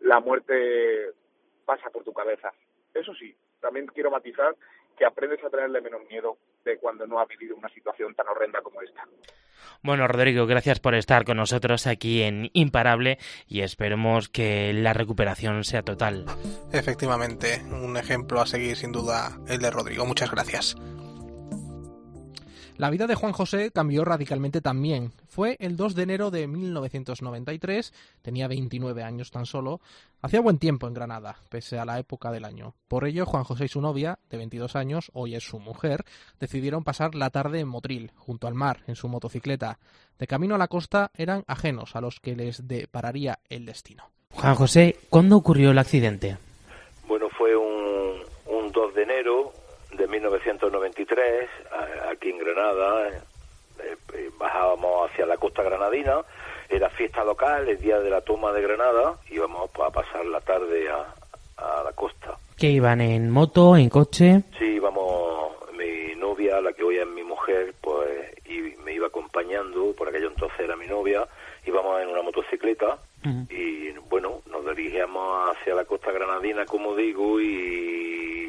la 0.00 0.20
muerte 0.20 1.12
pasa 1.64 1.88
por 1.88 2.04
tu 2.04 2.12
cabeza. 2.12 2.52
Eso 2.92 3.14
sí, 3.14 3.34
también 3.58 3.86
quiero 3.86 4.10
matizar 4.10 4.54
que 4.98 5.06
aprendes 5.06 5.42
a 5.42 5.48
tenerle 5.48 5.80
menos 5.80 6.02
miedo 6.10 6.36
de 6.62 6.76
cuando 6.76 7.06
no 7.06 7.18
has 7.18 7.26
vivido 7.26 7.56
una 7.56 7.70
situación 7.70 8.14
tan 8.14 8.28
horrenda 8.28 8.60
como 8.60 8.82
esta. 8.82 9.08
Bueno, 9.82 10.06
Rodrigo, 10.06 10.46
gracias 10.46 10.78
por 10.78 10.94
estar 10.94 11.24
con 11.24 11.38
nosotros 11.38 11.86
aquí 11.86 12.22
en 12.22 12.50
Imparable 12.52 13.16
y 13.46 13.62
esperemos 13.62 14.28
que 14.28 14.74
la 14.74 14.92
recuperación 14.92 15.64
sea 15.64 15.82
total. 15.82 16.26
Efectivamente, 16.70 17.62
un 17.70 17.96
ejemplo 17.96 18.42
a 18.42 18.46
seguir 18.46 18.76
sin 18.76 18.92
duda 18.92 19.38
el 19.48 19.58
de 19.58 19.70
Rodrigo. 19.70 20.04
Muchas 20.04 20.30
gracias. 20.30 20.76
La 22.78 22.88
vida 22.88 23.06
de 23.06 23.14
Juan 23.14 23.32
José 23.32 23.70
cambió 23.70 24.04
radicalmente 24.04 24.60
también. 24.62 25.12
Fue 25.28 25.56
el 25.60 25.76
2 25.76 25.94
de 25.94 26.02
enero 26.02 26.30
de 26.30 26.48
1993, 26.48 27.92
tenía 28.22 28.48
29 28.48 29.02
años 29.02 29.30
tan 29.30 29.44
solo, 29.44 29.80
hacía 30.22 30.40
buen 30.40 30.58
tiempo 30.58 30.88
en 30.88 30.94
Granada, 30.94 31.36
pese 31.50 31.78
a 31.78 31.84
la 31.84 31.98
época 31.98 32.32
del 32.32 32.44
año. 32.44 32.74
Por 32.88 33.06
ello, 33.06 33.26
Juan 33.26 33.44
José 33.44 33.66
y 33.66 33.68
su 33.68 33.80
novia, 33.82 34.18
de 34.30 34.38
22 34.38 34.74
años, 34.74 35.10
hoy 35.12 35.34
es 35.34 35.44
su 35.44 35.58
mujer, 35.58 36.04
decidieron 36.40 36.82
pasar 36.82 37.14
la 37.14 37.30
tarde 37.30 37.60
en 37.60 37.68
Motril, 37.68 38.10
junto 38.16 38.46
al 38.46 38.54
mar, 38.54 38.80
en 38.86 38.96
su 38.96 39.06
motocicleta. 39.08 39.78
De 40.18 40.26
camino 40.26 40.54
a 40.54 40.58
la 40.58 40.68
costa 40.68 41.10
eran 41.14 41.44
ajenos 41.46 41.94
a 41.94 42.00
los 42.00 42.20
que 42.20 42.34
les 42.34 42.66
depararía 42.66 43.38
el 43.50 43.66
destino. 43.66 44.10
Juan 44.30 44.54
José, 44.54 44.96
¿cuándo 45.10 45.36
ocurrió 45.36 45.70
el 45.72 45.78
accidente? 45.78 46.38
Bueno, 47.06 47.28
fue 47.36 47.54
un, 47.54 48.22
un 48.46 48.72
2 48.72 48.94
de 48.94 49.02
enero 49.02 49.52
de 49.92 50.06
1993, 50.06 51.48
aquí 52.10 52.30
en 52.30 52.38
Granada. 52.38 53.08
Eh, 53.08 53.96
eh, 54.14 54.30
bajábamos 54.38 55.10
hacia 55.10 55.26
la 55.26 55.36
costa 55.36 55.62
granadina, 55.62 56.20
era 56.68 56.88
fiesta 56.90 57.24
local, 57.24 57.68
el 57.68 57.80
día 57.80 57.98
de 58.00 58.10
la 58.10 58.20
toma 58.20 58.52
de 58.52 58.62
Granada, 58.62 59.14
íbamos 59.30 59.70
a 59.80 59.90
pasar 59.90 60.24
la 60.26 60.40
tarde 60.40 60.88
a, 60.88 61.14
a 61.56 61.82
la 61.82 61.92
costa. 61.92 62.36
¿Qué 62.56 62.68
iban 62.68 63.00
en 63.00 63.30
moto, 63.30 63.76
en 63.76 63.88
coche? 63.88 64.42
Sí, 64.58 64.64
íbamos, 64.74 65.52
mi 65.76 66.14
novia, 66.16 66.60
la 66.60 66.72
que 66.72 66.84
hoy 66.84 66.98
es 66.98 67.06
mi 67.06 67.24
mujer, 67.24 67.74
pues 67.80 68.32
y 68.44 68.76
me 68.84 68.92
iba 68.92 69.06
acompañando, 69.06 69.92
por 69.96 70.08
aquello 70.08 70.28
entonces 70.28 70.60
era 70.60 70.76
mi 70.76 70.86
novia, 70.86 71.26
íbamos 71.66 72.00
en 72.02 72.08
una 72.08 72.22
motocicleta 72.22 72.98
y 73.50 73.92
bueno, 74.10 74.42
nos 74.50 74.66
dirigíamos 74.76 75.50
hacia 75.50 75.74
la 75.74 75.84
costa 75.84 76.10
granadina, 76.10 76.66
como 76.66 76.94
digo, 76.96 77.40
y, 77.40 78.41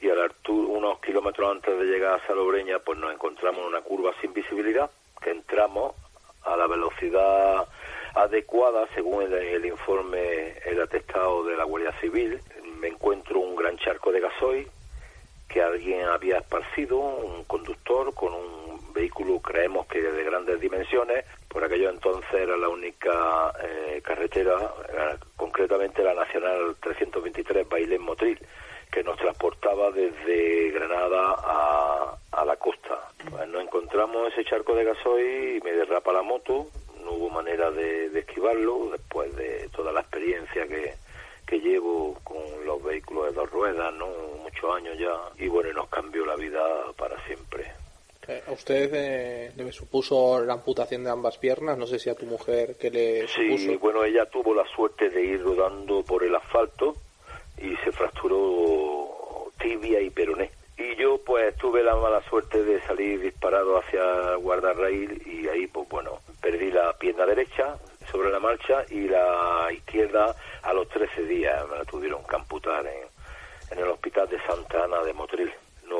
y 0.00 0.08
a 0.08 0.14
la 0.14 0.30
unos 0.48 1.00
kilómetros 1.00 1.50
antes 1.50 1.78
de 1.78 1.84
llegar 1.84 2.14
a 2.14 2.26
Salobreña, 2.26 2.78
pues 2.78 2.98
nos 2.98 3.12
encontramos 3.12 3.60
en 3.60 3.66
una 3.66 3.82
curva 3.82 4.12
sin 4.20 4.32
visibilidad, 4.32 4.90
que 5.20 5.30
entramos 5.30 5.94
a 6.42 6.56
la 6.56 6.66
velocidad 6.66 7.66
adecuada 8.14 8.86
según 8.94 9.24
el, 9.24 9.34
el 9.34 9.66
informe, 9.66 10.58
el 10.64 10.80
atestado 10.80 11.44
de 11.44 11.56
la 11.56 11.64
Guardia 11.64 11.92
Civil. 12.00 12.40
Me 12.80 12.88
encuentro 12.88 13.40
un 13.40 13.54
gran 13.54 13.76
charco 13.76 14.10
de 14.10 14.20
gasoil 14.20 14.68
que 15.50 15.60
alguien 15.60 16.06
había 16.06 16.38
esparcido, 16.38 16.98
un 16.98 17.44
conductor 17.44 18.14
con 18.14 18.32
un 18.32 18.92
vehículo, 18.92 19.40
creemos 19.40 19.86
que 19.86 20.00
de 20.00 20.24
grandes 20.24 20.60
dimensiones, 20.60 21.24
por 21.48 21.64
aquello 21.64 21.90
entonces 21.90 22.32
era 22.32 22.56
la 22.56 22.68
única 22.68 23.52
eh, 23.62 24.00
carretera, 24.02 24.56
era 24.88 25.18
concretamente 25.36 26.04
la 26.04 26.14
Nacional 26.14 26.76
323 26.80 27.68
Bailén 27.68 28.02
Motril, 28.02 28.38
que 28.92 29.02
nos 29.04 29.16
transportaba 29.16 29.90
desde 29.90 30.70
Granada 30.70 31.34
a, 31.38 32.16
a 32.32 32.44
la 32.44 32.56
costa. 32.56 32.98
Pues 33.30 33.48
nos 33.48 33.62
encontramos 33.62 34.32
ese 34.32 34.44
charco 34.44 34.74
de 34.74 34.84
gasoil 34.84 35.56
y 35.56 35.60
me 35.60 35.72
derrapa 35.72 36.12
la 36.12 36.22
moto, 36.22 36.66
no 37.04 37.12
hubo 37.12 37.30
manera 37.30 37.70
de, 37.70 38.08
de 38.10 38.20
esquivarlo 38.20 38.88
después 38.90 39.34
de 39.36 39.68
toda 39.74 39.92
la 39.92 40.00
experiencia 40.00 40.66
que, 40.66 40.94
que 41.46 41.60
llevo 41.60 42.18
con 42.24 42.38
los 42.64 42.82
vehículos 42.82 43.26
de 43.26 43.32
dos 43.32 43.50
ruedas, 43.50 43.92
¿no? 43.94 44.08
Muchos 44.42 44.74
años 44.76 44.98
ya. 44.98 45.12
Y 45.44 45.48
bueno, 45.48 45.72
nos 45.72 45.88
cambió 45.88 46.24
la 46.26 46.36
vida 46.36 46.60
para 46.96 47.16
siempre. 47.26 47.72
¿A 48.46 48.52
usted 48.52 48.90
eh, 48.94 49.52
le 49.56 49.72
supuso 49.72 50.44
la 50.44 50.52
amputación 50.52 51.02
de 51.02 51.10
ambas 51.10 51.36
piernas? 51.38 51.76
No 51.76 51.86
sé 51.86 51.98
si 51.98 52.10
a 52.10 52.14
tu 52.14 52.26
mujer 52.26 52.76
que 52.76 52.88
le 52.90 53.26
Sí, 53.26 53.56
supuso. 53.58 53.78
bueno, 53.80 54.04
ella 54.04 54.24
tuvo 54.26 54.54
la 54.54 54.64
suerte 54.68 55.10
de 55.10 55.24
ir 55.24 55.42
rodando 55.42 56.04
por 56.04 56.22
el 56.22 56.34
asfalto 56.36 56.94
y 57.60 57.76
se 57.84 57.92
fracturó 57.92 59.52
tibia 59.60 60.00
y 60.00 60.10
peroné. 60.10 60.50
Y 60.78 60.96
yo 60.96 61.18
pues 61.24 61.54
tuve 61.56 61.82
la 61.82 61.94
mala 61.94 62.22
suerte 62.22 62.62
de 62.64 62.80
salir 62.82 63.20
disparado 63.20 63.78
hacia 63.78 64.34
guardarraíl 64.36 65.22
y 65.26 65.46
ahí 65.48 65.66
pues 65.66 65.88
bueno, 65.88 66.18
perdí 66.40 66.70
la 66.70 66.92
pierna 66.94 67.26
derecha 67.26 67.76
sobre 68.10 68.30
la 68.30 68.40
marcha 68.40 68.84
y 68.88 69.06
la 69.08 69.68
izquierda 69.72 70.34
a 70.62 70.72
los 70.72 70.88
13 70.88 71.24
días 71.24 71.68
me 71.68 71.76
la 71.76 71.84
tuvieron 71.84 72.24
que 72.26 72.36
amputar 72.36 72.86
en, 72.86 73.04
en 73.70 73.78
el 73.78 73.90
hospital 73.90 74.28
de 74.28 74.40
Santa 74.42 74.84
Ana 74.84 75.02
de 75.02 75.12
Motril. 75.12 75.52
No, 75.84 75.98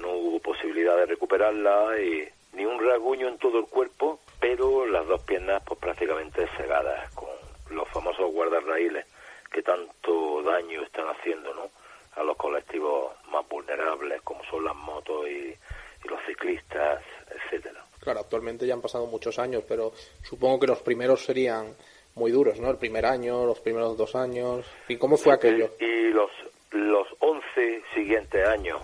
no 0.00 0.10
hubo 0.12 0.40
posibilidad 0.40 0.96
de 0.96 1.06
recuperarla 1.06 2.00
y 2.00 2.26
ni 2.54 2.64
un 2.64 2.82
rasguño 2.82 3.28
en 3.28 3.38
todo 3.38 3.58
el 3.58 3.66
cuerpo, 3.66 4.20
pero 4.40 4.86
las 4.86 5.06
dos 5.06 5.20
piernas 5.22 5.62
pues 5.66 5.78
prácticamente 5.78 6.46
cegadas 6.56 7.10
con 7.10 7.28
los 7.70 7.86
famosos 7.88 8.32
guardarraíles 8.32 9.04
que 9.52 9.62
tanto 9.62 10.42
daño 10.42 10.82
están 10.82 11.06
haciendo, 11.08 11.54
¿no? 11.54 11.70
a 12.16 12.22
los 12.22 12.36
colectivos 12.36 13.12
más 13.30 13.46
vulnerables 13.48 14.22
como 14.22 14.44
son 14.44 14.64
las 14.64 14.76
motos 14.76 15.26
y, 15.28 15.48
y 15.48 16.08
los 16.08 16.20
ciclistas, 16.26 17.02
etcétera. 17.30 17.84
Claro, 18.00 18.20
actualmente 18.20 18.66
ya 18.66 18.74
han 18.74 18.82
pasado 18.82 19.06
muchos 19.06 19.38
años, 19.38 19.64
pero 19.66 19.92
supongo 20.22 20.60
que 20.60 20.66
los 20.66 20.80
primeros 20.80 21.24
serían 21.24 21.74
muy 22.14 22.30
duros, 22.30 22.60
¿no? 22.60 22.70
El 22.70 22.76
primer 22.76 23.06
año, 23.06 23.44
los 23.44 23.60
primeros 23.60 23.96
dos 23.96 24.14
años. 24.14 24.64
¿Y 24.88 24.96
cómo 24.96 25.16
fue 25.16 25.34
aquello? 25.34 25.70
Y 25.80 26.08
los 26.10 26.30
los 26.70 27.06
11 27.20 27.82
siguientes 27.94 28.46
años, 28.46 28.80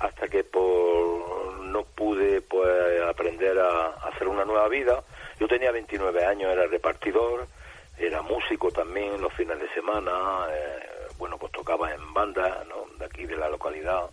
hasta 0.00 0.28
que 0.28 0.44
por 0.44 1.58
no 1.60 1.84
pude 1.84 2.40
pues 2.40 3.02
aprender 3.02 3.58
a, 3.58 3.88
a 3.88 4.08
hacer 4.08 4.28
una 4.28 4.44
nueva 4.44 4.68
vida. 4.68 5.04
Yo 5.38 5.46
tenía 5.46 5.70
29 5.70 6.24
años, 6.24 6.50
era 6.50 6.66
repartidor, 6.66 7.46
era 7.98 8.22
músico 8.22 8.70
también 8.70 9.20
los 9.20 9.32
fines 9.34 9.58
de 9.58 9.68
semana, 9.70 10.46
eh, 10.50 10.80
bueno, 11.18 11.36
pues 11.38 11.52
tocaba 11.52 11.92
en 11.92 12.12
bandas, 12.14 12.66
¿no? 12.66 12.86
De 12.98 13.04
aquí, 13.04 13.26
de 13.26 13.36
la 13.36 13.48
localidad. 13.48 14.08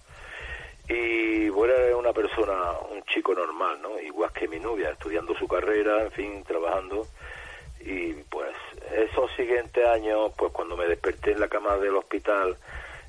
Y 0.87 1.49
bueno, 1.49 1.73
era 1.73 1.95
una 1.97 2.13
persona, 2.13 2.71
un 2.91 3.03
chico 3.05 3.33
normal, 3.33 3.81
¿no? 3.81 3.99
Igual 3.99 4.31
que 4.33 4.47
mi 4.47 4.59
novia, 4.59 4.91
estudiando 4.91 5.35
su 5.35 5.47
carrera, 5.47 6.03
en 6.03 6.11
fin, 6.11 6.43
trabajando. 6.43 7.07
Y 7.79 8.13
pues 8.13 8.55
esos 8.91 9.31
siguientes 9.35 9.85
años, 9.85 10.31
pues 10.37 10.51
cuando 10.51 10.75
me 10.75 10.87
desperté 10.87 11.31
en 11.31 11.39
la 11.39 11.47
cama 11.47 11.77
del 11.77 11.95
hospital 11.95 12.57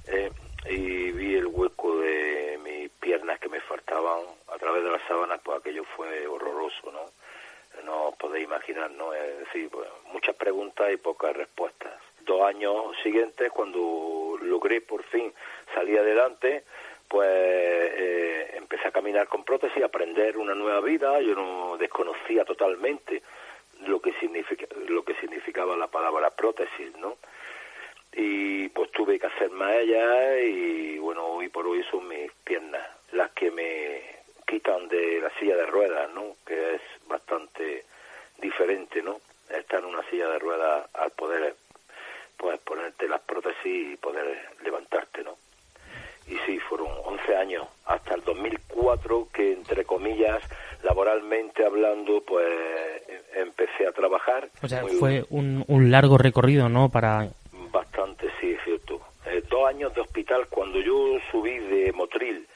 eh, 0.06 0.30
y 0.68 1.10
vi 1.12 1.36
el 1.36 1.46
hueco 1.46 1.98
de 1.98 2.58
mis 2.62 2.90
piernas 2.90 3.40
que 3.40 3.48
me 3.48 3.60
faltaban 3.60 4.20
a 4.54 4.58
través 4.58 4.82
de 4.84 4.90
las 4.90 5.02
sábanas, 5.08 5.40
pues 5.42 5.58
aquello 5.58 5.84
fue 5.96 6.26
horroroso, 6.26 6.92
¿no? 6.92 7.00
No 7.86 8.08
os 8.08 8.16
podéis 8.16 8.44
imaginar, 8.44 8.90
¿no? 8.90 9.14
Es 9.14 9.38
decir, 9.38 9.70
pues, 9.70 9.88
muchas 10.12 10.34
preguntas 10.34 10.92
y 10.92 10.96
pocas 10.96 11.36
respuestas. 11.36 11.92
Dos 12.20 12.42
años 12.42 12.74
siguientes, 13.02 13.50
cuando 13.52 14.36
logré 14.42 14.80
por 14.80 15.04
fin 15.04 15.32
salir 15.72 15.98
adelante, 15.98 16.64
pues 17.08 17.28
eh, 17.30 18.50
empecé 18.54 18.88
a 18.88 18.92
caminar 18.92 19.28
con 19.28 19.44
prótesis, 19.44 19.82
a 19.82 19.86
aprender 19.86 20.36
una 20.36 20.54
nueva 20.54 20.80
vida. 20.80 21.20
Yo 21.20 21.34
no 21.36 21.76
desconocía 21.78 22.44
totalmente 22.44 23.22
lo 23.86 24.00
que 24.00 24.12
significa, 24.14 24.66
lo 24.88 25.04
que 25.04 25.14
significaba 25.14 25.76
la 25.76 25.86
palabra 25.86 26.30
prótesis, 26.30 26.96
¿no? 26.98 27.16
Y 28.12 28.68
pues 28.70 28.90
tuve 28.90 29.18
que 29.20 29.26
hacer 29.26 29.50
más 29.50 29.74
ellas 29.76 30.42
y 30.42 30.98
bueno, 30.98 31.26
hoy 31.26 31.48
por 31.48 31.66
hoy 31.66 31.84
son 31.90 32.08
mis 32.08 32.32
piernas 32.44 32.82
las 33.12 33.30
que 33.30 33.50
me 33.50 34.02
quitan 34.46 34.88
de 34.88 35.20
la 35.20 35.30
silla 35.38 35.56
de 35.56 35.66
ruedas, 35.66 36.10
¿no? 36.14 36.36
Que 36.46 36.76
es 36.76 36.80
bastante 37.08 37.45
diferente, 38.46 39.02
¿no? 39.02 39.20
Estar 39.50 39.80
en 39.80 39.86
una 39.86 40.02
silla 40.10 40.28
de 40.28 40.38
ruedas 40.38 40.88
al 40.94 41.10
poder 41.12 41.54
pues 42.36 42.58
ponerte 42.60 43.08
las 43.08 43.20
prótesis 43.22 43.92
y 43.92 43.96
poder 43.96 44.26
levantarte, 44.62 45.22
¿no? 45.24 45.36
Y 46.28 46.36
sí, 46.44 46.58
fueron 46.58 46.88
11 47.04 47.36
años, 47.36 47.66
hasta 47.86 48.14
el 48.14 48.24
2004 48.24 49.28
que, 49.32 49.52
entre 49.52 49.84
comillas, 49.84 50.42
laboralmente 50.82 51.64
hablando, 51.64 52.20
pues 52.26 52.46
empecé 53.34 53.86
a 53.86 53.92
trabajar. 53.92 54.48
O 54.62 54.68
sea, 54.68 54.82
fue 54.98 55.24
un, 55.30 55.64
un 55.68 55.90
largo 55.90 56.18
recorrido, 56.18 56.68
¿no? 56.68 56.88
Para... 56.88 57.28
Bastante, 57.70 58.28
sí, 58.40 58.52
es 58.52 58.64
cierto. 58.64 59.00
Eh, 59.26 59.42
dos 59.48 59.68
años 59.68 59.94
de 59.94 60.00
hospital, 60.00 60.48
cuando 60.48 60.80
yo 60.80 61.18
subí 61.30 61.58
de 61.58 61.92
Motril, 61.92 62.46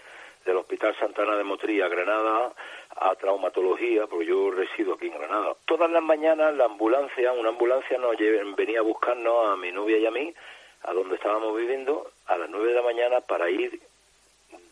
del 0.44 0.57
Hospital 0.57 0.96
Santana 0.98 1.37
de 1.37 1.44
Motril 1.44 1.83
a 1.83 1.88
Granada, 1.88 2.53
a 3.00 3.14
traumatología, 3.16 4.06
porque 4.06 4.26
yo 4.26 4.50
resido 4.50 4.94
aquí 4.94 5.06
en 5.06 5.14
Granada. 5.14 5.54
Todas 5.64 5.90
las 5.90 6.02
mañanas 6.02 6.54
la 6.54 6.66
ambulancia, 6.66 7.32
una 7.32 7.48
ambulancia 7.48 7.96
nos 7.98 8.14
venía 8.56 8.80
a 8.80 8.82
buscarnos 8.82 9.46
a 9.48 9.56
mi 9.56 9.72
novia 9.72 9.98
y 9.98 10.06
a 10.06 10.10
mí, 10.10 10.32
a 10.82 10.92
donde 10.92 11.14
estábamos 11.16 11.56
viviendo, 11.56 12.10
a 12.26 12.36
las 12.36 12.48
nueve 12.50 12.68
de 12.68 12.74
la 12.74 12.82
mañana 12.82 13.20
para 13.22 13.48
ir 13.50 13.80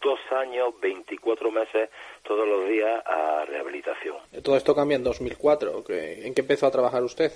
dos 0.03 0.19
años, 0.31 0.75
24 0.81 1.51
meses, 1.51 1.89
todos 2.23 2.47
los 2.47 2.69
días 2.69 3.03
a 3.07 3.45
rehabilitación. 3.47 4.17
Todo 4.43 4.57
esto 4.57 4.75
cambia 4.75 4.97
en 4.97 5.05
2004. 5.05 5.83
que- 5.85 6.27
¿En 6.27 6.35
qué 6.35 6.43
empezó 6.43 6.67
a 6.67 6.71
trabajar 6.71 7.03
usted? 7.03 7.33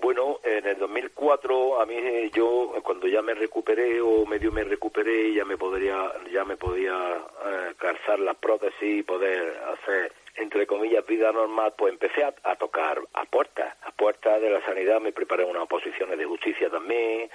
Bueno, 0.00 0.40
en 0.42 0.66
el 0.66 0.78
2004 0.78 1.80
a 1.80 1.86
mí 1.86 1.94
eh, 1.94 2.30
yo 2.32 2.72
cuando 2.82 3.06
ya 3.06 3.20
me 3.20 3.34
recuperé 3.34 4.00
o 4.00 4.24
medio 4.24 4.50
me 4.50 4.64
recuperé 4.64 5.32
ya 5.34 5.44
me 5.44 5.58
podría 5.58 6.12
ya 6.32 6.44
me 6.44 6.56
podía 6.56 7.18
eh, 7.46 7.74
calzar 7.76 8.18
las 8.18 8.36
prótesis 8.36 9.00
y 9.00 9.02
poder 9.02 9.58
hacer 9.74 10.12
entre 10.36 10.66
comillas 10.66 11.04
vida 11.06 11.32
normal, 11.32 11.74
pues 11.76 11.92
empecé 11.92 12.24
a, 12.24 12.32
tocar 12.56 13.00
a 13.12 13.24
puertas, 13.24 13.74
a 13.82 13.90
puertas 13.90 14.40
de 14.40 14.48
la 14.48 14.64
sanidad, 14.64 15.00
me 15.00 15.12
preparé 15.12 15.44
unas 15.44 15.64
oposiciones 15.64 16.16
de 16.16 16.24
justicia 16.24 16.70
también, 16.70 17.30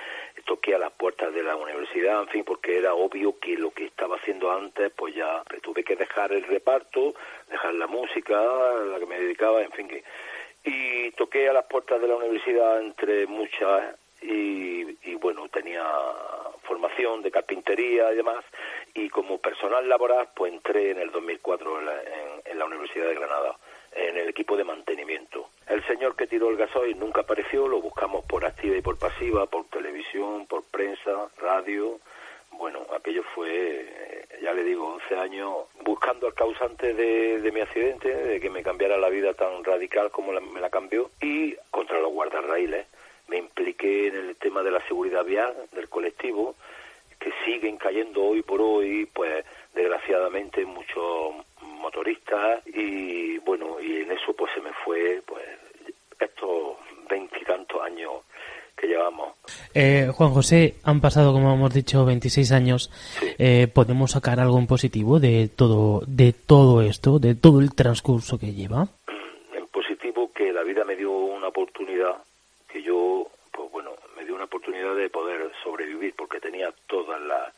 toqué 0.45 0.73
a 0.73 0.79
la 0.79 0.85
las 0.85 0.93
puertas 0.93 1.33
de 1.33 1.43
la 1.43 1.55
universidad, 1.55 2.21
en 2.21 2.27
fin, 2.29 2.43
porque 2.43 2.77
era 2.77 2.93
obvio 2.93 3.39
que 3.39 3.57
lo 3.57 3.71
que 3.71 3.85
estaba 3.85 4.17
haciendo 4.17 4.51
antes, 4.51 4.91
pues 4.95 5.15
ya 5.15 5.43
tuve 5.61 5.83
que 5.83 5.95
dejar 5.95 6.31
el 6.31 6.43
reparto, 6.43 7.15
dejar 7.49 7.73
la 7.73 7.87
música, 7.87 8.39
la 8.85 8.99
que 8.99 9.05
me 9.07 9.19
dedicaba, 9.19 9.63
en 9.63 9.71
fin, 9.71 9.87
que 9.87 10.03
y 10.65 11.11
toqué 11.11 11.49
a 11.49 11.53
las 11.53 11.65
puertas 11.65 12.01
de 12.01 12.07
la 12.07 12.15
universidad 12.15 12.81
entre 12.81 13.27
muchas 13.27 13.95
y, 14.21 15.15
bueno, 15.15 15.47
tenía 15.49 15.85
formación 16.63 17.21
de 17.21 17.31
carpintería 17.31 18.11
y 18.11 18.15
demás 18.15 18.43
y 18.93 19.09
como 19.09 19.37
personal 19.37 19.87
laboral 19.87 20.29
pues 20.35 20.51
entré 20.51 20.91
en 20.91 20.99
el 20.99 21.11
2004 21.11 21.79
en 21.79 21.85
la, 21.85 21.93
en 22.45 22.59
la 22.59 22.65
Universidad 22.65 23.07
de 23.07 23.15
Granada 23.15 23.55
en 23.95 24.17
el 24.17 24.27
equipo 24.27 24.57
de 24.57 24.63
mantenimiento. 24.63 25.49
El 25.67 25.83
señor 25.87 26.15
que 26.15 26.27
tiró 26.27 26.49
el 26.49 26.57
gasoil 26.57 26.99
nunca 26.99 27.21
apareció, 27.21 27.67
lo 27.67 27.81
buscamos 27.81 28.25
por 28.25 28.45
activa 28.45 28.75
y 28.75 28.81
por 28.81 28.99
pasiva, 28.99 29.45
por 29.47 29.65
televisión, 29.67 30.45
por 30.47 30.63
prensa, 30.65 31.29
radio. 31.37 31.99
Bueno, 32.51 32.85
aquello 32.95 33.23
fue, 33.33 33.49
eh, 33.49 34.24
ya 34.45 34.53
le 34.53 34.63
digo, 34.63 34.85
11 34.85 35.15
años 35.15 35.53
buscando 35.83 36.27
al 36.27 36.35
causante 36.35 36.93
de, 36.93 37.51
mi 37.51 37.61
accidente, 37.61 38.15
de 38.15 38.39
que 38.39 38.51
me 38.51 38.61
cambiara 38.61 38.95
la 38.95 39.09
vida 39.09 39.33
tan 39.33 39.63
radical 39.63 40.11
como 40.11 40.39
me 40.39 40.61
la 40.61 40.69
cambió, 40.69 41.09
y 41.19 41.55
contra 41.71 41.99
los 41.99 42.11
guardarraíles. 42.11 42.85
Me 43.27 43.37
impliqué 43.37 44.09
en 44.09 44.15
el 44.17 44.35
tema 44.35 44.61
de 44.61 44.69
la 44.69 44.85
seguridad 44.87 45.25
vial 45.25 45.55
del 45.71 45.89
colectivo, 45.89 46.53
que 47.17 47.33
siguen 47.43 47.77
cayendo 47.77 48.23
hoy 48.23 48.43
por 48.43 48.61
hoy, 48.61 49.07
pues 49.07 49.43
desgraciadamente 49.73 50.63
muchos 50.63 51.33
motoristas 51.61 52.61
y 52.67 53.39
bueno, 53.39 53.81
y 53.81 54.03
en 54.03 54.11
eso 54.11 54.33
pues 54.33 54.53
se 54.53 54.61
me 54.61 54.73
fue 54.73 55.23
pues 55.25 55.43
estos 56.19 56.77
veintitantos 57.09 57.81
años 57.81 58.11
que 58.75 58.87
llevamos. 58.87 59.33
Eh, 59.73 60.09
Juan 60.13 60.31
José, 60.31 60.75
han 60.83 61.01
pasado, 61.01 61.33
como 61.33 61.53
hemos 61.53 61.73
dicho, 61.73 62.05
26 62.05 62.51
años. 62.51 62.91
Eh, 63.37 63.67
¿Podemos 63.73 64.11
sacar 64.11 64.39
algo 64.39 64.57
en 64.59 64.67
positivo 64.67 65.19
de 65.19 65.49
todo, 65.55 66.01
de 66.07 66.33
todo 66.33 66.81
esto, 66.81 67.19
de 67.19 67.35
todo 67.35 67.59
el 67.59 67.73
transcurso 67.73 68.37
que 68.37 68.53
lleva? 68.53 68.87
En 69.53 69.67
positivo 69.67 70.31
que 70.33 70.51
la 70.51 70.63
vida 70.63 70.83
me 70.83 70.95
dio 70.95 71.11
una 71.11 71.47
oportunidad 71.47 72.15
que 72.67 72.81
yo, 72.81 73.27
pues 73.51 73.71
bueno, 73.71 73.91
me 74.17 74.25
dio 74.25 74.35
una 74.35 74.45
oportunidad 74.45 74.95
de 74.95 75.09
poder 75.09 75.51
sobrevivir 75.63 76.13
porque 76.15 76.39
tenía 76.39 76.73
todas 76.87 77.21
las 77.21 77.53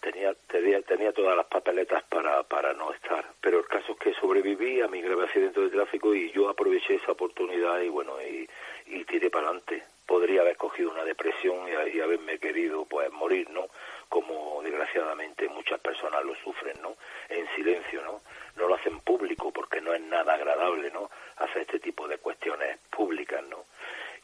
tenía, 0.00 0.34
tenía, 0.48 0.80
tenía 0.82 1.12
todas 1.12 1.36
las 1.36 1.46
papeletas 1.46 2.02
para, 2.04 2.42
para 2.42 2.72
no 2.72 2.92
estar. 2.92 3.24
Pero 3.40 3.58
el 3.58 3.66
caso 3.66 3.92
es 3.92 3.98
que 3.98 4.14
sobreviví 4.14 4.80
a 4.80 4.88
mi 4.88 5.00
grave 5.00 5.24
accidente 5.24 5.60
de 5.60 5.70
tráfico 5.70 6.14
y 6.14 6.30
yo 6.32 6.48
aproveché 6.48 6.94
esa 6.96 7.12
oportunidad 7.12 7.80
y 7.80 7.88
bueno, 7.88 8.14
y, 8.22 8.48
y 8.86 9.04
tiré 9.04 9.30
para 9.30 9.46
adelante. 9.46 9.82
Podría 10.06 10.40
haber 10.40 10.56
cogido 10.56 10.90
una 10.90 11.04
depresión 11.04 11.68
y, 11.68 11.96
y, 11.96 12.00
haberme 12.00 12.38
querido 12.38 12.84
pues 12.84 13.10
morir, 13.12 13.48
¿no? 13.50 13.68
Como 14.08 14.60
desgraciadamente 14.62 15.48
muchas 15.48 15.80
personas 15.80 16.24
lo 16.24 16.34
sufren, 16.36 16.80
¿no? 16.82 16.96
En 17.28 17.46
silencio, 17.54 18.02
¿no? 18.02 18.20
No 18.56 18.68
lo 18.68 18.74
hacen 18.74 19.00
público 19.00 19.52
porque 19.52 19.80
no 19.80 19.94
es 19.94 20.00
nada 20.00 20.34
agradable, 20.34 20.90
¿no? 20.90 21.10
Hacer 21.36 21.62
este 21.62 21.78
tipo 21.78 22.08
de 22.08 22.18
cuestiones 22.18 22.78
públicas, 22.90 23.42
¿no? 23.44 23.64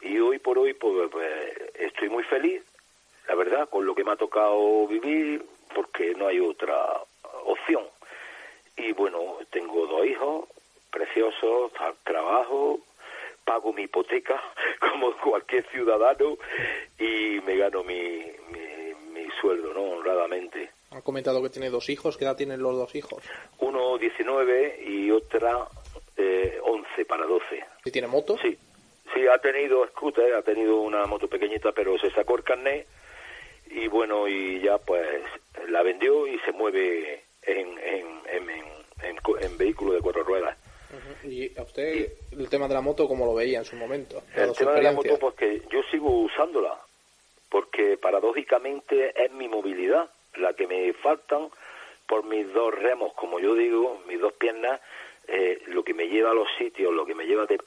Y 0.01 0.19
hoy 0.19 0.39
por 0.39 0.59
hoy 0.59 0.73
pues, 0.73 1.09
pues 1.09 1.71
estoy 1.75 2.09
muy 2.09 2.23
feliz, 2.23 2.63
la 3.27 3.35
verdad, 3.35 3.69
con 3.69 3.85
lo 3.85 3.95
que 3.95 4.03
me 4.03 4.11
ha 4.11 4.15
tocado 4.15 4.87
vivir, 4.87 5.45
porque 5.73 6.13
no 6.15 6.27
hay 6.27 6.39
otra 6.39 7.01
opción. 7.45 7.83
Y 8.75 8.91
bueno, 8.93 9.37
tengo 9.49 9.87
dos 9.87 10.05
hijos 10.05 10.47
preciosos, 10.91 11.71
trabajo, 12.03 12.79
pago 13.43 13.73
mi 13.73 13.83
hipoteca 13.83 14.41
como 14.97 15.15
cualquier 15.23 15.65
ciudadano 15.69 16.37
y 16.99 17.39
me 17.45 17.57
gano 17.57 17.83
mi, 17.83 18.23
mi, 19.13 19.27
sueldo, 19.41 19.73
¿no? 19.73 19.83
Honradamente. 19.83 20.71
Ha 20.89 21.01
comentado 21.01 21.43
que 21.43 21.49
tiene 21.49 21.69
dos 21.69 21.89
hijos. 21.89 22.17
¿Qué 22.17 22.25
edad 22.25 22.35
tienen 22.35 22.61
los 22.61 22.75
dos 22.75 22.95
hijos? 22.95 23.23
Uno 23.59 23.97
19 23.97 24.83
y 24.87 25.11
otra 25.11 25.67
eh, 26.15 26.57
11 26.63 27.05
para 27.05 27.25
12. 27.25 27.63
¿Y 27.85 27.91
tiene 27.91 28.07
moto? 28.07 28.37
Sí. 28.41 28.57
Sí, 29.13 29.27
ha 29.27 29.37
tenido 29.37 29.85
scooter, 29.87 30.33
ha 30.33 30.41
tenido 30.41 30.81
una 30.81 31.05
moto 31.05 31.27
pequeñita, 31.27 31.71
pero 31.71 31.97
se 31.99 32.09
sacó 32.11 32.37
el 32.37 32.43
carnet 32.43 32.87
y 33.69 33.87
bueno, 33.87 34.27
y 34.27 34.61
ya 34.61 34.77
pues 34.79 35.23
la 35.69 35.83
vendió 35.83 36.25
y 36.27 36.39
se 36.39 36.51
mueve 36.51 37.23
en, 37.43 37.77
en, 37.79 38.07
en, 39.41 39.57
vehículo 39.57 39.93
de 39.93 40.01
cuatro 40.01 40.23
ruedas. 40.23 40.57
¿Y 41.23 41.57
a 41.57 41.63
usted 41.63 42.11
el 42.31 42.49
tema 42.49 42.67
de 42.67 42.73
la 42.73 42.81
moto 42.81 43.07
cómo 43.07 43.25
lo 43.25 43.33
veía 43.33 43.59
en 43.59 43.65
su 43.65 43.75
momento? 43.75 44.23
El 44.35 44.53
tema 44.53 44.73
de 44.73 44.81
la 44.81 44.91
moto, 44.91 45.17
pues 45.19 45.35
que 45.35 45.61
yo 45.71 45.81
sigo 45.91 46.09
usándola, 46.09 46.77
porque 47.49 47.97
paradójicamente 47.97 49.13
es 49.23 49.31
mi 49.31 49.47
movilidad 49.47 50.09
la 50.35 50.53
que 50.53 50.67
me 50.67 50.93
faltan 50.93 51.49
por 52.07 52.23
mis 52.23 52.51
dos 52.53 52.73
remos, 52.73 53.13
como 53.13 53.39
yo 53.39 53.55
digo, 53.55 54.01
mis 54.07 54.19
dos 54.19 54.33
piernas, 54.33 54.79
eh, 55.27 55.61
lo 55.67 55.83
que 55.83 55.93
me 55.93 56.07
lleva 56.07 56.31
a 56.31 56.35
los 56.35 56.47
sitios, 56.57 56.93
lo 56.93 57.05
que 57.05 57.15
me 57.15 57.25
lleva 57.25 57.45
de, 57.45 57.59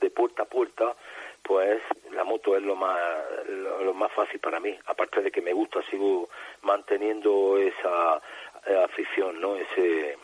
de 0.00 0.10
puerta 0.10 0.42
a 0.42 0.46
puerta, 0.46 0.96
pues 1.44 1.80
la 2.12 2.24
moto 2.24 2.56
es 2.56 2.62
lo 2.62 2.74
más 2.74 2.98
lo, 3.46 3.94
más 3.94 4.10
fácil 4.12 4.40
para 4.40 4.58
mí. 4.58 4.76
Aparte 4.86 5.20
de 5.20 5.30
que 5.30 5.42
me 5.42 5.52
gusta 5.52 5.82
sigo 5.90 6.28
manteniendo 6.62 7.58
esa 7.58 8.20
eh, 8.66 8.82
afición 8.82 9.40
no 9.40 9.56
ese 9.56 10.16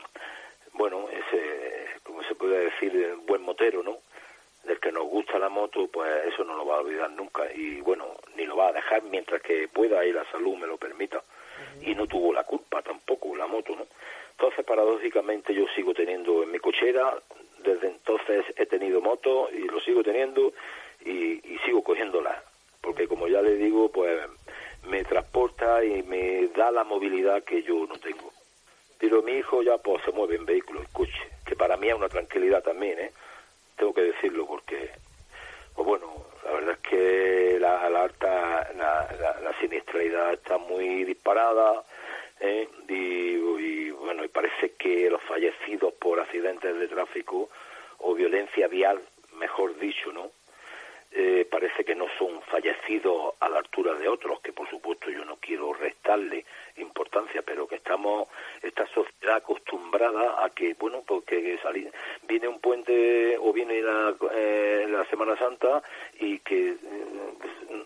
bueno 0.72 1.08
ese 1.10 1.79
se 2.30 2.36
puede 2.36 2.66
decir 2.66 3.16
buen 3.26 3.42
motero 3.42 3.82
no 3.82 3.98
del 4.64 4.78
que 4.78 4.92
nos 4.92 5.04
gusta 5.08 5.38
la 5.38 5.48
moto 5.48 5.88
pues 5.88 6.26
eso 6.26 6.44
no 6.44 6.54
lo 6.54 6.64
va 6.64 6.76
a 6.76 6.80
olvidar 6.80 7.10
nunca 7.10 7.52
y 7.52 7.80
bueno 7.80 8.06
ni 8.36 8.46
lo 8.46 8.56
va 8.56 8.68
a 8.68 8.72
dejar 8.72 9.02
mientras 9.02 9.42
que 9.42 9.66
pueda 9.68 10.04
y 10.06 10.12
la 10.12 10.24
salud 10.30 10.56
me 10.56 10.66
lo 10.66 10.76
permita. 10.76 11.22
Y 11.82 11.94
no 11.94 12.06
tuvo 12.06 12.32
la 12.32 12.44
culpa 12.44 12.80
tampoco 12.82 13.34
la 13.36 13.46
moto 13.46 13.74
no 13.74 13.86
entonces 14.30 14.64
paradójicamente 14.64 15.52
yo 15.52 15.66
sigo 15.74 15.92
teniendo 15.92 16.42
en 16.42 16.52
mi 16.52 16.58
cochera 16.58 17.20
desde 17.58 17.88
entonces 17.88 18.44
he 18.56 18.66
tenido 18.66 19.00
moto 19.00 19.50
y 19.52 19.62
lo 19.64 19.80
sigo 19.80 20.02
teniendo 20.02 20.52
y, 21.04 21.58
sigo 21.64 21.82
cogiéndola, 21.82 22.42
porque 22.80 23.06
como 23.06 23.28
ya 23.28 23.42
le 23.42 23.56
digo, 23.56 23.90
pues 23.90 24.18
me 24.88 25.04
transporta 25.04 25.84
y 25.84 26.02
me 26.02 26.48
da 26.48 26.70
la 26.70 26.84
movilidad 26.84 27.42
que 27.44 27.62
yo 27.62 27.86
no 27.86 27.98
tengo. 27.98 28.32
Pero 28.98 29.22
mi 29.22 29.32
hijo 29.32 29.62
ya 29.62 29.78
pues 29.78 30.02
se 30.04 30.12
mueve 30.12 30.36
en 30.36 30.46
vehículo, 30.46 30.80
en 30.80 30.86
coche, 30.86 31.30
que 31.44 31.56
para 31.56 31.76
mí 31.76 31.88
es 31.88 31.94
una 31.94 32.08
tranquilidad 32.08 32.62
también, 32.62 32.98
¿eh? 32.98 33.12
Tengo 33.76 33.94
que 33.94 34.02
decirlo 34.02 34.46
porque, 34.46 34.90
pues 35.74 35.86
bueno, 35.86 36.26
la 36.44 36.52
verdad 36.52 36.78
es 36.82 36.88
que 36.88 37.58
la, 37.58 37.88
la 37.88 38.02
alta, 38.04 38.70
la, 38.76 39.38
la, 39.42 39.58
siniestralidad 39.58 40.34
está 40.34 40.58
muy 40.58 41.04
disparada, 41.04 41.82
¿eh? 42.40 42.68
y, 42.88 42.94
y, 42.94 43.90
bueno, 43.90 44.22
y 44.24 44.28
parece 44.28 44.72
que 44.72 45.08
los 45.08 45.22
fallecidos 45.22 45.94
por 45.94 46.20
accidentes 46.20 46.78
de 46.78 46.88
tráfico 46.88 47.48
o 47.98 48.14
violencia 48.14 48.68
vial, 48.68 49.00
mejor 49.32 49.78
dicho, 49.78 50.12
¿no? 50.12 50.30
Eh, 51.12 51.44
parece 51.50 51.84
que 51.84 51.96
no 51.96 52.06
son 52.16 52.40
fallecidos 52.42 53.34
a 53.40 53.48
la 53.48 53.58
altura 53.58 53.94
de 53.94 54.08
otros, 54.08 54.40
que 54.42 54.52
por 54.52 54.70
supuesto 54.70 55.10
yo 55.10 55.24
no 55.24 55.38
quiero 55.38 55.72
restarle 55.72 56.44
importancia, 56.76 57.42
pero 57.42 57.66
que 57.66 57.76
estamos, 57.76 58.28
esta 58.62 58.86
sociedad 58.86 59.38
acostumbrada 59.38 60.44
a 60.44 60.50
que, 60.50 60.74
bueno, 60.74 61.02
porque 61.04 61.58
pues 61.60 61.76
viene 62.22 62.46
un 62.46 62.60
puente 62.60 63.36
o 63.38 63.52
viene 63.52 63.82
la, 63.82 64.14
eh, 64.32 64.86
la 64.88 65.04
Semana 65.06 65.36
Santa 65.36 65.82
y 66.20 66.38
que 66.38 66.68
eh, 66.70 66.76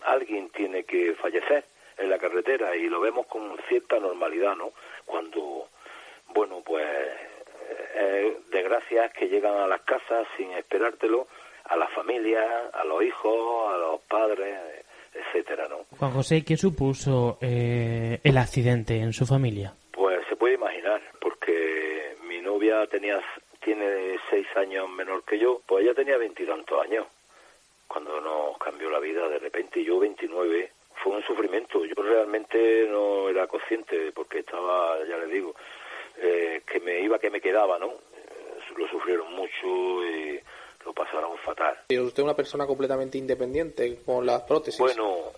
alguien 0.03 0.49
tiene 0.49 0.83
que 0.83 1.15
fallecer 1.15 1.65
en 1.97 2.11
la 2.11 2.19
carretera 2.19 2.75
y 2.75 2.89
lo 2.89 2.99
vemos 2.99 3.25
con 3.25 3.57
cierta 3.67 3.99
normalidad, 3.99 4.55
¿no? 4.55 4.71
Cuando, 5.03 5.67
bueno, 6.27 6.61
pues 6.63 6.85
desgracias 8.51 9.11
que 9.13 9.29
llegan 9.29 9.57
a 9.57 9.67
las 9.67 9.81
casas 9.81 10.27
sin 10.37 10.51
esperártelo 10.51 11.27
a 11.69 11.75
la 11.75 11.87
familia, 11.87 12.69
a 12.73 12.83
los 12.83 13.03
hijos, 13.03 13.73
a 13.73 13.77
los 13.77 14.01
padres, 14.01 14.57
etcétera, 15.13 15.67
¿no? 15.67 15.85
Juan 15.97 16.13
José, 16.25 16.43
¿qué 16.43 16.57
supuso 16.57 17.37
eh, 17.39 18.19
el 18.23 18.37
accidente 18.39 18.97
en 18.97 19.13
su 19.13 19.27
familia? 19.27 19.75
Pues 19.91 20.25
se 20.27 20.35
puede 20.35 20.55
imaginar, 20.55 20.99
porque 21.21 22.15
mi 22.27 22.41
novia 22.41 22.87
tenía 22.87 23.21
tiene 23.63 24.17
seis 24.31 24.47
años 24.55 24.89
menor 24.89 25.23
que 25.23 25.37
yo, 25.37 25.61
pues 25.67 25.83
ella 25.83 25.93
tenía 25.93 26.17
veintitantos 26.17 26.83
años 26.83 27.05
cuando 27.87 28.19
nos 28.21 28.57
cambió 28.57 28.89
la 28.89 28.99
vida 28.99 29.29
de 29.29 29.37
repente 29.37 29.83
yo 29.83 29.99
29 29.99 30.71
fue 30.95 31.15
un 31.15 31.21
sufrimiento 31.21 31.85
yo 31.85 32.01
realmente 32.01 32.87
no 32.89 33.29
era 33.29 33.45
consciente 33.45 34.11
porque 34.11 34.39
estaba 34.39 34.97
ya 35.07 35.17
le 35.17 35.27
digo 35.27 35.53
eh, 36.17 36.63
que 36.65 36.79
me 36.79 37.01
iba 37.01 37.19
que 37.19 37.29
me 37.29 37.39
quedaba 37.39 37.77
no 37.77 37.91
eh, 37.91 38.73
lo 38.75 38.87
sufrieron 38.87 39.31
mucho 39.31 40.03
y 40.03 40.39
lo 40.83 40.93
pasaron 40.93 41.37
fatal. 41.37 41.77
¿Y 41.89 41.99
usted 41.99 42.23
una 42.23 42.35
persona 42.35 42.65
completamente 42.65 43.19
independiente 43.19 43.99
con 44.03 44.25
las 44.25 44.41
prótesis? 44.41 44.79
Bueno, 44.79 45.31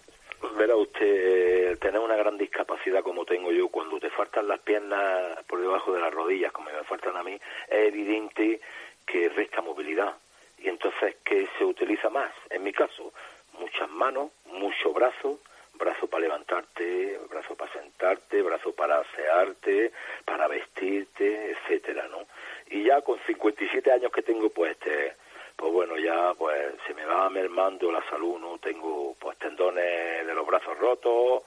verá 0.58 0.76
usted, 0.76 1.78
tener 1.80 2.00
una 2.00 2.16
gran 2.16 2.38
discapacidad 2.38 3.04
como 3.04 3.26
tengo 3.26 3.52
yo, 3.52 3.70
cuando 3.70 4.00
te 4.00 4.10
faltan 4.10 4.48
las 4.48 4.60
piernas 4.60 5.44
por 5.48 5.62
debajo 5.62 5.94
de 5.94 6.02
las 6.02 6.14
rodillas, 6.14 6.52
como 6.52 6.70
me 6.70 6.84
faltan 6.84 7.16
a 7.16 7.24
mí, 7.24 7.40
es 7.68 7.88
evidente 7.88 8.60
que 9.06 9.30
resta 9.30 9.62
movilidad. 9.62 10.16
Y 10.58 10.68
entonces, 10.70 11.18
¿qué 11.24 11.48
se 11.58 11.64
utiliza 11.64 12.10
más? 12.10 12.32
En 12.50 12.64
mi 12.64 12.74
caso, 12.74 13.14
muchas 13.60 13.90
manos, 13.90 14.32
mucho 14.46 14.92
brazo, 14.92 15.40
brazo 15.76 16.08
para 16.08 16.22
levantarte, 16.22 17.20
brazo 17.30 17.56
para 17.56 17.72
sentarte, 17.74 18.42
brazo 18.42 18.74
para 18.74 19.00
asearte, 19.00 19.92
para 20.26 20.48
vestirte, 20.48 21.52
etcétera, 21.52 22.08
¿no? 22.10 22.26
Y 22.70 22.84
ya 22.84 23.02
con 23.02 23.20
57 23.26 23.92
años 23.92 24.12
que 24.12 24.24
tengo, 24.24 24.50
pues, 24.50 24.72
este, 24.72 25.16
pues 25.58 25.74
bueno, 25.74 25.98
ya 25.98 26.34
pues 26.38 26.76
se 26.86 26.94
me 26.94 27.04
va 27.04 27.30
mermando 27.30 27.92
la 27.92 28.08
salud, 28.10 28.40
¿no? 28.40 28.60
Tengo 28.60 29.16
pues 29.20 29.38
tendones 29.40 30.26
de 30.26 30.34
los 30.34 30.46
brazos 30.46 30.78
rotos, 30.78 31.44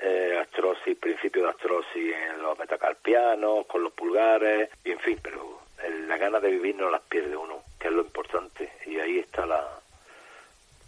eh, 0.00 0.38
astrosis, 0.40 0.96
principio 0.96 1.42
de 1.42 1.50
astrosis 1.50 2.14
en 2.30 2.40
los 2.40 2.56
metacarpianos, 2.58 3.66
con 3.66 3.82
los 3.82 3.92
pulgares, 3.92 4.70
y 4.84 4.92
en 4.92 5.00
fin, 5.00 5.18
pero 5.22 5.60
la 6.06 6.16
gana 6.16 6.38
de 6.38 6.50
vivir 6.50 6.76
no 6.76 6.88
las 6.88 7.02
pierde 7.02 7.36
uno, 7.36 7.62
que 7.80 7.88
es 7.88 7.94
lo 7.94 8.02
importante, 8.02 8.72
y 8.86 8.98
ahí 9.00 9.18
está 9.18 9.44
la, 9.44 9.80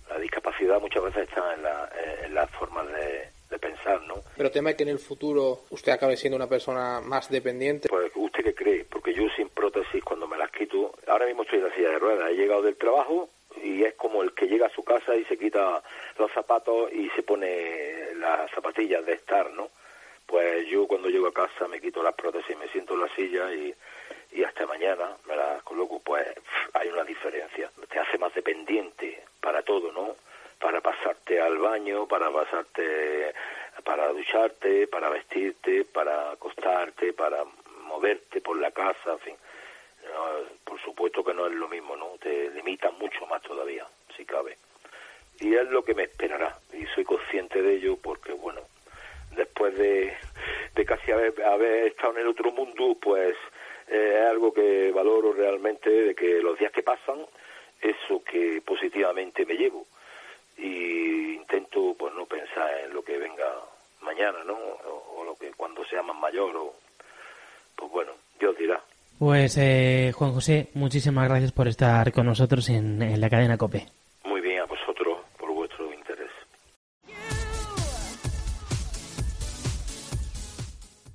la 0.08 0.18
discapacidad 0.18 0.80
muchas 0.80 1.02
veces 1.02 1.28
está 1.28 1.54
en, 1.54 1.62
la, 1.62 1.90
en 2.24 2.34
las 2.34 2.50
formas 2.50 2.86
de, 2.86 3.28
de 3.50 3.58
pensar, 3.58 4.00
¿no? 4.02 4.14
Pero 4.36 4.50
teme 4.50 4.76
que 4.76 4.84
en 4.84 4.90
el 4.90 4.98
futuro 4.98 5.62
usted 5.70 5.92
acabe 5.92 6.16
siendo 6.16 6.36
una 6.36 6.48
persona 6.48 7.00
más 7.00 7.28
dependiente. 7.28 7.88
Pues 7.88 8.12
usted 8.14 8.44
qué 8.44 8.54
cree, 8.54 8.84
porque 8.84 9.12
yo 9.12 9.24
sin 9.36 9.48
prótesis 9.48 10.02
cuando 10.04 10.26
me 10.28 10.38
las 10.38 10.50
quito, 10.52 10.92
ahora 11.10 11.26
mismo 11.26 11.42
estoy 11.42 11.58
en 11.58 11.64
la 11.64 11.74
silla 11.74 11.90
de 11.90 11.98
ruedas, 11.98 12.30
he 12.30 12.34
llegado 12.34 12.62
del 12.62 12.76
trabajo 12.76 13.28
y 13.62 13.82
es 13.82 13.94
como 13.94 14.22
el 14.22 14.32
que 14.32 14.46
llega 14.46 14.66
a 14.66 14.74
su 14.74 14.84
casa 14.84 15.16
y 15.16 15.24
se 15.24 15.36
quita 15.36 15.82
los 16.18 16.30
zapatos 16.32 16.92
y 16.92 17.10
se 17.10 17.22
pone 17.22 18.14
las 18.14 18.50
zapatillas 18.52 19.04
de 19.04 19.14
estar, 19.14 19.50
¿no? 19.50 19.70
Pues 20.26 20.66
yo 20.68 20.86
cuando 20.86 21.08
llego 21.08 21.26
a 21.26 21.32
casa 21.32 21.66
me 21.66 21.80
quito 21.80 22.02
las 22.02 22.14
prótesis, 22.14 22.56
me 22.56 22.68
siento 22.68 22.94
en 22.94 23.00
la 23.00 23.08
silla 23.08 23.52
y, 23.52 23.74
y 24.32 24.44
hasta 24.44 24.66
mañana 24.66 25.16
me 25.26 25.34
las 25.34 25.62
coloco, 25.64 25.98
pues 25.98 26.26
hay 26.74 26.88
una 26.88 27.02
diferencia. 27.02 27.70
Te 27.88 27.98
hace 27.98 28.16
más 28.16 28.32
dependiente 28.32 29.24
para 29.40 29.62
todo, 29.62 29.90
¿no? 29.90 30.14
Para 30.60 30.80
pasarte 30.80 31.40
al 31.40 31.58
baño, 31.58 32.06
para 32.06 32.30
pasarte, 32.30 33.34
para 33.82 34.08
ducharte, 34.08 34.86
para 34.86 35.08
vestirte, 35.08 35.84
para 35.84 36.32
acostarte, 36.32 37.12
para 37.12 37.44
moverte 37.82 38.40
por 38.40 38.56
la 38.56 38.70
casa, 38.70 39.12
en 39.12 39.18
fin. 39.18 39.36
Por 40.70 40.80
supuesto 40.82 41.24
que 41.24 41.34
no 41.34 41.48
es 41.48 41.52
lo 41.52 41.68
mismo, 41.68 41.96
¿no? 41.96 42.10
Te 42.20 42.48
limita 42.50 42.92
mucho 42.92 43.26
más 43.26 43.42
todavía, 43.42 43.84
si 44.16 44.24
cabe. 44.24 44.56
Y 45.40 45.52
es 45.52 45.68
lo 45.68 45.82
que 45.82 45.94
me 45.94 46.04
esperará, 46.04 46.56
y 46.72 46.86
soy 46.94 47.02
consciente 47.02 47.60
de 47.60 47.74
ello 47.74 47.96
porque, 47.96 48.32
bueno, 48.32 48.60
después 49.34 49.76
de, 49.76 50.16
de 50.76 50.84
casi 50.84 51.10
haber, 51.10 51.42
haber 51.42 51.88
estado 51.88 52.12
en 52.12 52.18
el 52.20 52.28
otro 52.28 52.52
mundo, 52.52 52.96
pues 53.02 53.36
eh, 53.88 54.18
es 54.20 54.26
algo 54.26 54.54
que 54.54 54.92
valoro 54.92 55.32
realmente, 55.32 55.90
de 55.90 56.14
que 56.14 56.40
los 56.40 56.56
días 56.56 56.70
que 56.70 56.84
pasan, 56.84 57.26
eso 57.80 58.22
que 58.22 58.62
positivamente 58.64 59.44
me 59.44 59.54
llevo. 59.54 59.88
Y 60.56 61.34
intento, 61.34 61.96
pues, 61.98 62.14
no 62.14 62.26
pensar 62.26 62.78
en 62.84 62.94
lo 62.94 63.02
que 63.02 63.18
venga 63.18 63.60
mañana, 64.02 64.44
¿no? 64.44 64.54
O, 64.54 65.24
lo 65.24 65.34
que 65.34 65.50
cuando 65.50 65.84
sea 65.86 66.02
más 66.02 66.16
mayor, 66.16 66.54
o, 66.54 66.74
pues 67.74 67.90
bueno, 67.90 68.12
Dios 68.38 68.56
dirá. 68.56 68.80
Pues 69.20 69.58
eh, 69.58 70.12
Juan 70.14 70.32
José, 70.32 70.70
muchísimas 70.72 71.28
gracias 71.28 71.52
por 71.52 71.68
estar 71.68 72.10
con 72.10 72.24
nosotros 72.24 72.70
en, 72.70 73.02
en 73.02 73.20
la 73.20 73.28
cadena 73.28 73.58
COPE. 73.58 73.86
Muy 74.24 74.40
bien, 74.40 74.60
a 74.60 74.64
vosotros 74.64 75.18
por 75.38 75.52
vuestro 75.52 75.92
interés. 75.92 76.30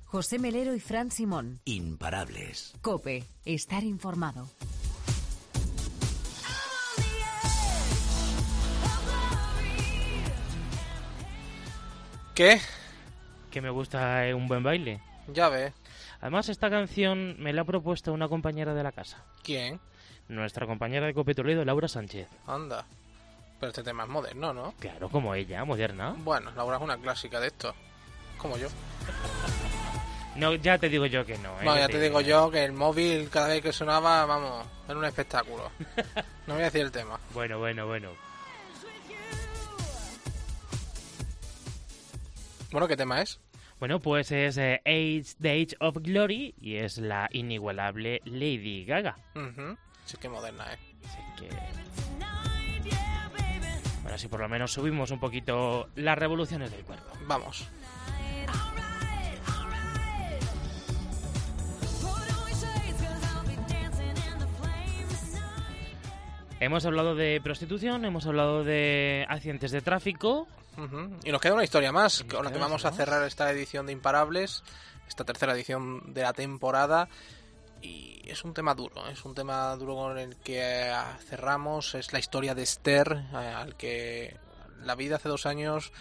José 0.04 0.38
Melero 0.38 0.72
y 0.76 0.78
Fran 0.78 1.10
Simón. 1.10 1.58
Imparables. 1.64 2.74
COPE. 2.80 3.24
Estar 3.44 3.82
informado. 3.82 4.46
¿Qué? 12.36 12.60
Que 13.50 13.60
me 13.60 13.70
gusta 13.70 14.28
eh, 14.28 14.32
un 14.32 14.46
buen 14.46 14.62
baile. 14.62 15.00
Ya 15.34 15.48
ve. 15.48 15.72
Además, 16.20 16.48
esta 16.48 16.70
canción 16.70 17.36
me 17.38 17.52
la 17.52 17.62
ha 17.62 17.64
propuesto 17.64 18.12
una 18.12 18.28
compañera 18.28 18.74
de 18.74 18.82
la 18.82 18.92
casa. 18.92 19.24
¿Quién? 19.42 19.80
Nuestra 20.28 20.66
compañera 20.66 21.06
de 21.06 21.14
Cope 21.14 21.34
Toledo, 21.34 21.64
Laura 21.64 21.88
Sánchez. 21.88 22.28
Anda. 22.46 22.86
Pero 23.60 23.70
este 23.70 23.82
tema 23.82 24.04
es 24.04 24.08
moderno, 24.08 24.52
¿no? 24.52 24.74
Claro, 24.78 25.08
como 25.08 25.34
ella, 25.34 25.64
moderna. 25.64 26.14
Bueno, 26.18 26.50
Laura 26.52 26.76
es 26.76 26.82
una 26.82 26.96
clásica 26.98 27.40
de 27.40 27.48
esto. 27.48 27.74
Como 28.38 28.56
yo. 28.58 28.68
No, 30.36 30.54
ya 30.54 30.76
te 30.76 30.88
digo 30.88 31.06
yo 31.06 31.24
que 31.24 31.38
no. 31.38 31.58
¿eh? 31.60 31.64
No, 31.64 31.76
ya 31.76 31.88
te 31.88 31.98
digo 31.98 32.20
yo 32.20 32.50
que 32.50 32.64
el 32.64 32.72
móvil 32.72 33.30
cada 33.30 33.48
vez 33.48 33.62
que 33.62 33.72
sonaba, 33.72 34.26
vamos, 34.26 34.66
era 34.86 34.98
un 34.98 35.04
espectáculo. 35.04 35.70
No 36.46 36.54
voy 36.54 36.62
a 36.62 36.66
decir 36.66 36.82
el 36.82 36.92
tema. 36.92 37.18
Bueno, 37.34 37.58
bueno, 37.58 37.88
bueno. 37.88 38.10
Bueno, 42.70 42.86
¿qué 42.86 42.96
tema 42.96 43.20
es? 43.20 43.40
Bueno, 43.78 44.00
pues 44.00 44.32
es 44.32 44.56
eh, 44.56 44.80
Age, 44.86 45.36
The 45.40 45.50
Age 45.50 45.76
of 45.80 45.96
Glory 46.00 46.54
y 46.58 46.76
es 46.76 46.98
la 46.98 47.28
inigualable 47.32 48.22
Lady 48.24 48.84
Gaga. 48.84 49.16
Ujú. 49.34 49.76
Sí 50.06 50.16
que 50.16 50.28
moderna, 50.28 50.72
¿eh? 50.72 50.78
Así 51.04 51.18
que... 51.38 51.48
Bueno, 54.02 54.18
si 54.18 54.28
por 54.28 54.40
lo 54.40 54.48
menos 54.48 54.72
subimos 54.72 55.10
un 55.10 55.18
poquito 55.18 55.88
las 55.96 56.16
revoluciones 56.16 56.70
del 56.70 56.84
cuerpo. 56.84 57.10
Vamos. 57.26 57.68
Hemos 66.66 66.84
hablado 66.84 67.14
de 67.14 67.40
prostitución, 67.40 68.04
hemos 68.04 68.26
hablado 68.26 68.64
de 68.64 69.24
accidentes 69.28 69.70
de 69.70 69.82
tráfico. 69.82 70.48
Ujú. 70.76 71.16
Y 71.22 71.30
nos 71.30 71.40
queda 71.40 71.54
una 71.54 71.62
historia 71.62 71.92
más, 71.92 72.24
con 72.24 72.44
la 72.44 72.50
que 72.50 72.58
vamos 72.58 72.84
a 72.84 72.90
cerrar 72.90 73.22
esta 73.22 73.48
edición 73.52 73.86
de 73.86 73.92
Imparables, 73.92 74.64
esta 75.06 75.22
tercera 75.22 75.52
edición 75.52 76.12
de 76.12 76.22
la 76.22 76.32
temporada. 76.32 77.08
Y 77.82 78.20
es 78.24 78.42
un 78.42 78.52
tema 78.52 78.74
duro, 78.74 79.06
es 79.06 79.24
un 79.24 79.32
tema 79.32 79.76
duro 79.76 79.94
con 79.94 80.18
el 80.18 80.34
que 80.38 80.90
eh, 80.90 80.94
cerramos, 81.28 81.94
es 81.94 82.12
la 82.12 82.18
historia 82.18 82.52
de 82.56 82.64
Esther, 82.64 83.12
eh, 83.32 83.36
al 83.36 83.76
que 83.76 84.36
la 84.82 84.96
vida 84.96 85.16
hace 85.16 85.28
dos 85.28 85.46
años 85.46 85.92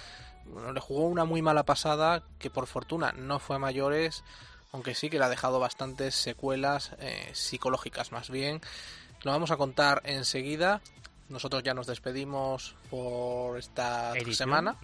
le 0.73 0.79
jugó 0.79 1.05
una 1.05 1.25
muy 1.25 1.43
mala 1.43 1.61
pasada, 1.61 2.23
que 2.39 2.49
por 2.49 2.65
fortuna 2.65 3.11
no 3.11 3.37
fue 3.37 3.57
a 3.57 3.59
mayores, 3.59 4.23
aunque 4.71 4.95
sí 4.95 5.11
que 5.11 5.19
le 5.19 5.25
ha 5.25 5.29
dejado 5.29 5.59
bastantes 5.59 6.15
secuelas 6.15 6.93
eh, 6.97 7.29
psicológicas 7.33 8.11
más 8.11 8.31
bien. 8.31 8.61
Lo 9.25 9.31
vamos 9.31 9.49
a 9.49 9.57
contar 9.57 10.03
enseguida. 10.05 10.81
Nosotros 11.29 11.63
ya 11.63 11.73
nos 11.73 11.87
despedimos 11.87 12.75
por 12.91 13.57
esta 13.57 14.11
Edición, 14.11 14.35
semana. 14.35 14.75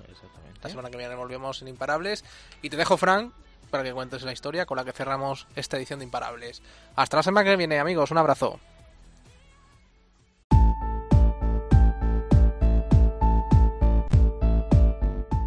La 0.64 0.70
semana 0.70 0.90
que 0.90 0.98
viene 0.98 1.14
volvemos 1.14 1.62
en 1.62 1.68
Imparables. 1.68 2.26
Y 2.64 2.72
te 2.72 2.76
dejo, 2.76 2.98
Frank, 2.98 3.34
para 3.70 3.84
que 3.84 3.94
cuentes 3.94 4.24
la 4.24 4.32
historia 4.32 4.66
con 4.66 4.78
la 4.78 4.84
que 4.84 4.94
cerramos 4.94 5.46
esta 5.56 5.78
edición 5.78 6.00
de 6.00 6.06
Imparables. 6.06 6.64
Hasta 6.96 7.18
la 7.18 7.24
semana 7.24 7.48
que 7.48 7.56
viene, 7.56 7.78
amigos. 7.78 8.10
Un 8.10 8.18
abrazo. 8.18 8.60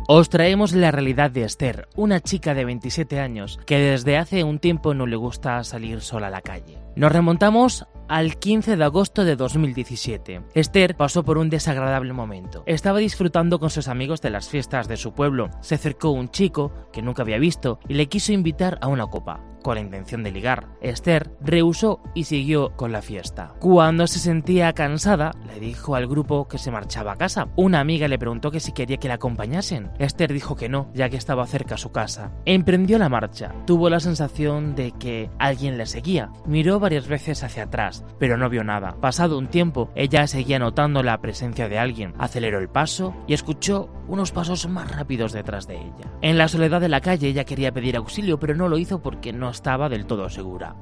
Os 0.06 0.28
traemos 0.28 0.72
la 0.72 0.92
realidad 0.92 1.30
de 1.32 1.44
Esther, 1.44 1.88
una 1.96 2.20
chica 2.20 2.52
de 2.52 2.66
27 2.66 3.18
años 3.18 3.58
que 3.66 3.78
desde 3.78 4.18
hace 4.18 4.44
un 4.44 4.58
tiempo 4.58 4.92
no 4.92 5.06
le 5.06 5.16
gusta 5.16 5.64
salir 5.64 6.02
sola 6.02 6.26
a 6.26 6.30
la 6.30 6.42
calle. 6.42 6.78
Nos 6.94 7.10
remontamos 7.10 7.86
al 8.08 8.36
15 8.36 8.76
de 8.76 8.84
agosto 8.84 9.24
de 9.24 9.36
2017. 9.36 10.42
Esther 10.54 10.96
pasó 10.96 11.24
por 11.24 11.38
un 11.38 11.50
desagradable 11.50 12.12
momento. 12.12 12.62
Estaba 12.66 12.98
disfrutando 12.98 13.58
con 13.58 13.70
sus 13.70 13.88
amigos 13.88 14.20
de 14.20 14.30
las 14.30 14.48
fiestas 14.48 14.88
de 14.88 14.96
su 14.96 15.12
pueblo. 15.12 15.50
Se 15.60 15.76
acercó 15.76 16.10
un 16.10 16.30
chico 16.30 16.72
que 16.92 17.02
nunca 17.02 17.22
había 17.22 17.38
visto 17.38 17.78
y 17.88 17.94
le 17.94 18.06
quiso 18.06 18.32
invitar 18.32 18.78
a 18.80 18.88
una 18.88 19.06
copa 19.06 19.40
con 19.64 19.74
la 19.74 19.80
intención 19.80 20.22
de 20.22 20.30
ligar. 20.30 20.68
Esther 20.82 21.32
rehusó 21.40 22.00
y 22.14 22.24
siguió 22.24 22.76
con 22.76 22.92
la 22.92 23.02
fiesta. 23.02 23.54
Cuando 23.58 24.06
se 24.06 24.18
sentía 24.20 24.74
cansada, 24.74 25.32
le 25.46 25.58
dijo 25.58 25.96
al 25.96 26.06
grupo 26.06 26.46
que 26.46 26.58
se 26.58 26.70
marchaba 26.70 27.12
a 27.12 27.16
casa. 27.16 27.48
Una 27.56 27.80
amiga 27.80 28.06
le 28.06 28.18
preguntó 28.18 28.50
que 28.50 28.60
si 28.60 28.72
quería 28.72 28.98
que 28.98 29.08
la 29.08 29.14
acompañasen. 29.14 29.90
Esther 29.98 30.32
dijo 30.32 30.54
que 30.54 30.68
no, 30.68 30.90
ya 30.92 31.08
que 31.08 31.16
estaba 31.16 31.46
cerca 31.46 31.76
a 31.76 31.78
su 31.78 31.90
casa. 31.90 32.30
Emprendió 32.44 32.98
la 32.98 33.08
marcha. 33.08 33.54
Tuvo 33.66 33.88
la 33.88 34.00
sensación 34.00 34.74
de 34.74 34.92
que 34.92 35.30
alguien 35.38 35.78
le 35.78 35.86
seguía. 35.86 36.30
Miró 36.46 36.78
varias 36.78 37.08
veces 37.08 37.42
hacia 37.42 37.64
atrás, 37.64 37.93
pero 38.18 38.36
no 38.36 38.48
vio 38.48 38.64
nada. 38.64 38.96
Pasado 39.00 39.38
un 39.38 39.48
tiempo, 39.48 39.90
ella 39.94 40.26
seguía 40.26 40.58
notando 40.58 41.02
la 41.02 41.20
presencia 41.20 41.68
de 41.68 41.78
alguien. 41.78 42.14
Aceleró 42.18 42.58
el 42.58 42.68
paso 42.68 43.14
y 43.26 43.34
escuchó 43.34 43.90
unos 44.08 44.32
pasos 44.32 44.68
más 44.68 44.90
rápidos 44.90 45.32
detrás 45.32 45.66
de 45.66 45.76
ella. 45.76 46.12
En 46.22 46.38
la 46.38 46.48
soledad 46.48 46.80
de 46.80 46.88
la 46.88 47.00
calle 47.00 47.28
ella 47.28 47.44
quería 47.44 47.72
pedir 47.72 47.96
auxilio, 47.96 48.38
pero 48.38 48.54
no 48.54 48.68
lo 48.68 48.78
hizo 48.78 49.02
porque 49.02 49.32
no 49.32 49.50
estaba 49.50 49.88
del 49.88 50.06
todo 50.06 50.28
segura. 50.28 50.76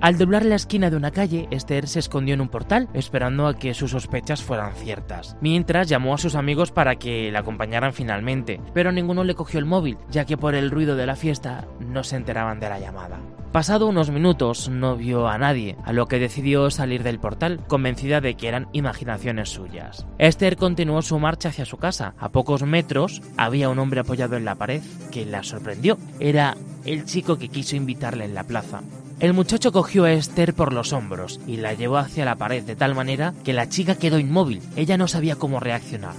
Al 0.00 0.16
doblar 0.16 0.44
la 0.44 0.54
esquina 0.54 0.90
de 0.90 0.96
una 0.96 1.10
calle, 1.10 1.48
Esther 1.50 1.88
se 1.88 1.98
escondió 1.98 2.32
en 2.32 2.40
un 2.40 2.48
portal, 2.48 2.88
esperando 2.94 3.48
a 3.48 3.54
que 3.54 3.74
sus 3.74 3.90
sospechas 3.90 4.44
fueran 4.44 4.74
ciertas. 4.76 5.36
Mientras 5.40 5.88
llamó 5.88 6.14
a 6.14 6.18
sus 6.18 6.36
amigos 6.36 6.70
para 6.70 6.96
que 6.96 7.32
la 7.32 7.40
acompañaran 7.40 7.92
finalmente, 7.92 8.60
pero 8.72 8.92
ninguno 8.92 9.24
le 9.24 9.34
cogió 9.34 9.58
el 9.58 9.66
móvil, 9.66 9.98
ya 10.08 10.24
que 10.24 10.36
por 10.36 10.54
el 10.54 10.70
ruido 10.70 10.94
de 10.94 11.06
la 11.06 11.16
fiesta 11.16 11.66
no 11.80 12.04
se 12.04 12.14
enteraban 12.14 12.60
de 12.60 12.68
la 12.68 12.78
llamada. 12.78 13.18
Pasado 13.52 13.86
unos 13.86 14.10
minutos 14.10 14.68
no 14.68 14.96
vio 14.96 15.26
a 15.26 15.38
nadie, 15.38 15.76
a 15.84 15.94
lo 15.94 16.06
que 16.06 16.18
decidió 16.18 16.70
salir 16.70 17.02
del 17.02 17.18
portal, 17.18 17.60
convencida 17.66 18.20
de 18.20 18.34
que 18.34 18.46
eran 18.46 18.68
imaginaciones 18.72 19.48
suyas. 19.48 20.06
Esther 20.18 20.56
continuó 20.56 21.00
su 21.00 21.18
marcha 21.18 21.48
hacia 21.48 21.64
su 21.64 21.78
casa. 21.78 22.14
A 22.18 22.28
pocos 22.28 22.62
metros 22.64 23.22
había 23.38 23.70
un 23.70 23.78
hombre 23.78 24.00
apoyado 24.00 24.36
en 24.36 24.44
la 24.44 24.56
pared 24.56 24.82
que 25.10 25.24
la 25.24 25.42
sorprendió. 25.42 25.96
Era 26.20 26.58
el 26.84 27.06
chico 27.06 27.38
que 27.38 27.48
quiso 27.48 27.74
invitarle 27.74 28.26
en 28.26 28.34
la 28.34 28.44
plaza. 28.44 28.82
El 29.18 29.32
muchacho 29.32 29.72
cogió 29.72 30.04
a 30.04 30.12
Esther 30.12 30.52
por 30.52 30.74
los 30.74 30.92
hombros 30.92 31.40
y 31.46 31.56
la 31.56 31.72
llevó 31.72 31.96
hacia 31.96 32.26
la 32.26 32.36
pared 32.36 32.62
de 32.62 32.76
tal 32.76 32.94
manera 32.94 33.32
que 33.44 33.54
la 33.54 33.68
chica 33.70 33.96
quedó 33.96 34.18
inmóvil. 34.18 34.60
Ella 34.76 34.98
no 34.98 35.08
sabía 35.08 35.36
cómo 35.36 35.58
reaccionar 35.58 36.14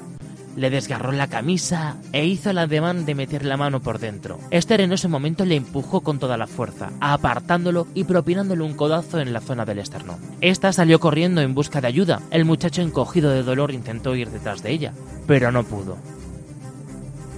le 0.56 0.70
desgarró 0.70 1.12
la 1.12 1.28
camisa 1.28 1.97
e 2.14 2.26
hizo 2.26 2.50
el 2.50 2.58
ademán 2.58 3.06
de 3.06 3.16
meter 3.16 3.45
la 3.45 3.58
mano 3.58 3.82
por 3.82 4.00
dentro. 4.00 4.39
Esther 4.52 4.82
en 4.82 4.93
ese 4.93 5.08
momento 5.08 5.45
le 5.45 5.56
empujó 5.56 6.02
con 6.02 6.20
toda 6.20 6.38
la 6.38 6.47
fuerza, 6.47 6.91
apartándolo 7.00 7.88
y 7.93 8.04
propinándole 8.04 8.64
un 8.64 8.76
codazo 8.76 9.20
en 9.20 9.34
la 9.34 9.41
zona 9.41 9.66
del 9.66 9.80
esternón. 9.80 10.20
Esta 10.41 10.74
salió 10.74 11.00
corriendo 11.00 11.41
en 11.41 11.54
busca 11.54 11.82
de 11.82 11.88
ayuda. 11.88 12.22
El 12.32 12.45
muchacho 12.45 12.82
encogido 12.82 13.32
de 13.32 13.43
dolor 13.43 13.72
intentó 13.72 14.16
ir 14.16 14.30
detrás 14.30 14.64
de 14.64 14.72
ella, 14.72 14.93
pero 15.28 15.52
no 15.52 15.64
pudo. 15.64 15.97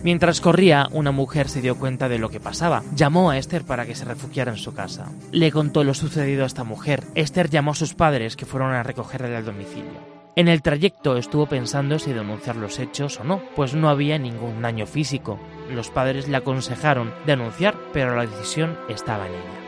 Mientras 0.03 0.41
corría, 0.41 0.88
una 0.91 1.12
mujer 1.12 1.47
se 1.47 1.62
dio 1.62 1.78
cuenta 1.78 2.09
de 2.09 2.18
lo 2.18 2.30
que 2.30 2.39
pasaba. 2.39 2.82
Llamó 2.95 3.30
a 3.30 3.38
Esther 3.38 3.64
para 3.64 3.86
que 3.86 3.93
se 3.93 4.05
refugiara 4.05 4.51
en 4.51 4.57
su 4.57 4.74
casa. 4.74 5.12
Le 5.32 5.51
contó 5.51 5.84
lo 5.84 5.93
sucedido 5.93 6.43
a 6.43 6.47
esta 6.47 6.64
mujer. 6.64 7.03
Esther 7.14 7.49
llamó 7.49 7.72
a 7.72 7.76
sus 7.76 7.93
padres 7.93 8.36
que 8.36 8.47
fueron 8.47 8.74
a 8.74 8.82
recogerle 8.82 9.36
al 9.36 9.45
domicilio. 9.45 10.11
En 10.38 10.47
el 10.47 10.61
trayecto 10.61 11.17
estuvo 11.17 11.45
pensando 11.45 11.99
si 11.99 12.13
denunciar 12.13 12.55
los 12.55 12.79
hechos 12.79 13.19
o 13.19 13.25
no, 13.25 13.41
pues 13.53 13.73
no 13.73 13.89
había 13.89 14.17
ningún 14.17 14.61
daño 14.61 14.86
físico. 14.86 15.38
Los 15.69 15.89
padres 15.89 16.29
le 16.29 16.38
aconsejaron 16.38 17.13
denunciar, 17.25 17.75
pero 17.91 18.15
la 18.15 18.25
decisión 18.25 18.77
estaba 18.88 19.27
en 19.27 19.34
ella. 19.34 19.61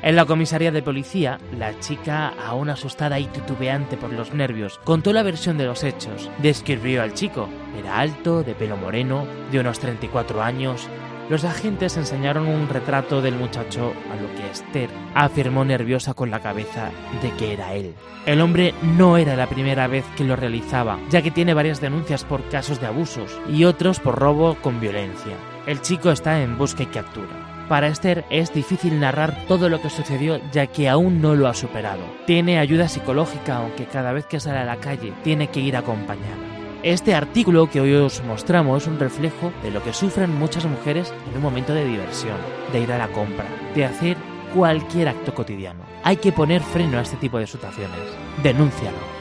En 0.00 0.14
la 0.14 0.26
comisaría 0.26 0.70
de 0.70 0.82
policía, 0.82 1.40
la 1.58 1.76
chica, 1.80 2.28
aún 2.28 2.70
asustada 2.70 3.18
y 3.18 3.26
titubeante 3.26 3.96
por 3.96 4.12
los 4.12 4.32
nervios, 4.32 4.78
contó 4.84 5.12
la 5.12 5.24
versión 5.24 5.58
de 5.58 5.66
los 5.66 5.82
hechos. 5.82 6.30
Describió 6.38 7.02
al 7.02 7.14
chico. 7.14 7.48
Era 7.76 7.98
alto, 7.98 8.44
de 8.44 8.54
pelo 8.54 8.76
moreno, 8.76 9.26
de 9.50 9.58
unos 9.58 9.80
34 9.80 10.40
años, 10.40 10.88
los 11.28 11.44
agentes 11.44 11.96
enseñaron 11.96 12.48
un 12.48 12.68
retrato 12.68 13.20
del 13.20 13.34
muchacho 13.34 13.92
a 14.10 14.16
lo 14.16 14.34
que 14.34 14.50
Esther 14.50 14.90
afirmó 15.14 15.64
nerviosa 15.64 16.14
con 16.14 16.30
la 16.30 16.40
cabeza 16.40 16.90
de 17.22 17.30
que 17.32 17.52
era 17.52 17.74
él. 17.74 17.94
El 18.26 18.40
hombre 18.40 18.74
no 18.82 19.16
era 19.16 19.36
la 19.36 19.46
primera 19.46 19.86
vez 19.86 20.04
que 20.16 20.24
lo 20.24 20.36
realizaba, 20.36 20.98
ya 21.10 21.22
que 21.22 21.30
tiene 21.30 21.54
varias 21.54 21.80
denuncias 21.80 22.24
por 22.24 22.48
casos 22.48 22.80
de 22.80 22.86
abusos 22.86 23.38
y 23.48 23.64
otros 23.64 24.00
por 24.00 24.18
robo 24.18 24.56
con 24.62 24.80
violencia. 24.80 25.34
El 25.66 25.82
chico 25.82 26.10
está 26.10 26.42
en 26.42 26.56
busca 26.56 26.82
y 26.82 26.86
captura. 26.86 27.66
Para 27.68 27.88
Esther 27.88 28.24
es 28.30 28.54
difícil 28.54 28.98
narrar 28.98 29.36
todo 29.46 29.68
lo 29.68 29.82
que 29.82 29.90
sucedió 29.90 30.40
ya 30.50 30.66
que 30.66 30.88
aún 30.88 31.20
no 31.20 31.34
lo 31.34 31.48
ha 31.48 31.54
superado. 31.54 32.02
Tiene 32.26 32.58
ayuda 32.58 32.88
psicológica 32.88 33.58
aunque 33.58 33.84
cada 33.84 34.12
vez 34.12 34.24
que 34.24 34.40
sale 34.40 34.58
a 34.60 34.64
la 34.64 34.76
calle 34.76 35.12
tiene 35.22 35.48
que 35.48 35.60
ir 35.60 35.76
acompañada. 35.76 36.57
Este 36.84 37.12
artículo 37.12 37.68
que 37.68 37.80
hoy 37.80 37.92
os 37.94 38.22
mostramos 38.22 38.82
es 38.82 38.88
un 38.88 39.00
reflejo 39.00 39.52
de 39.64 39.72
lo 39.72 39.82
que 39.82 39.92
sufren 39.92 40.38
muchas 40.38 40.64
mujeres 40.64 41.12
en 41.28 41.36
un 41.36 41.42
momento 41.42 41.74
de 41.74 41.84
diversión, 41.84 42.36
de 42.72 42.80
ir 42.80 42.92
a 42.92 42.98
la 42.98 43.08
compra, 43.08 43.46
de 43.74 43.84
hacer 43.84 44.16
cualquier 44.54 45.08
acto 45.08 45.34
cotidiano. 45.34 45.80
Hay 46.04 46.18
que 46.18 46.30
poner 46.30 46.62
freno 46.62 46.98
a 46.98 47.02
este 47.02 47.16
tipo 47.16 47.38
de 47.38 47.48
situaciones. 47.48 47.98
Denúncialo. 48.44 49.17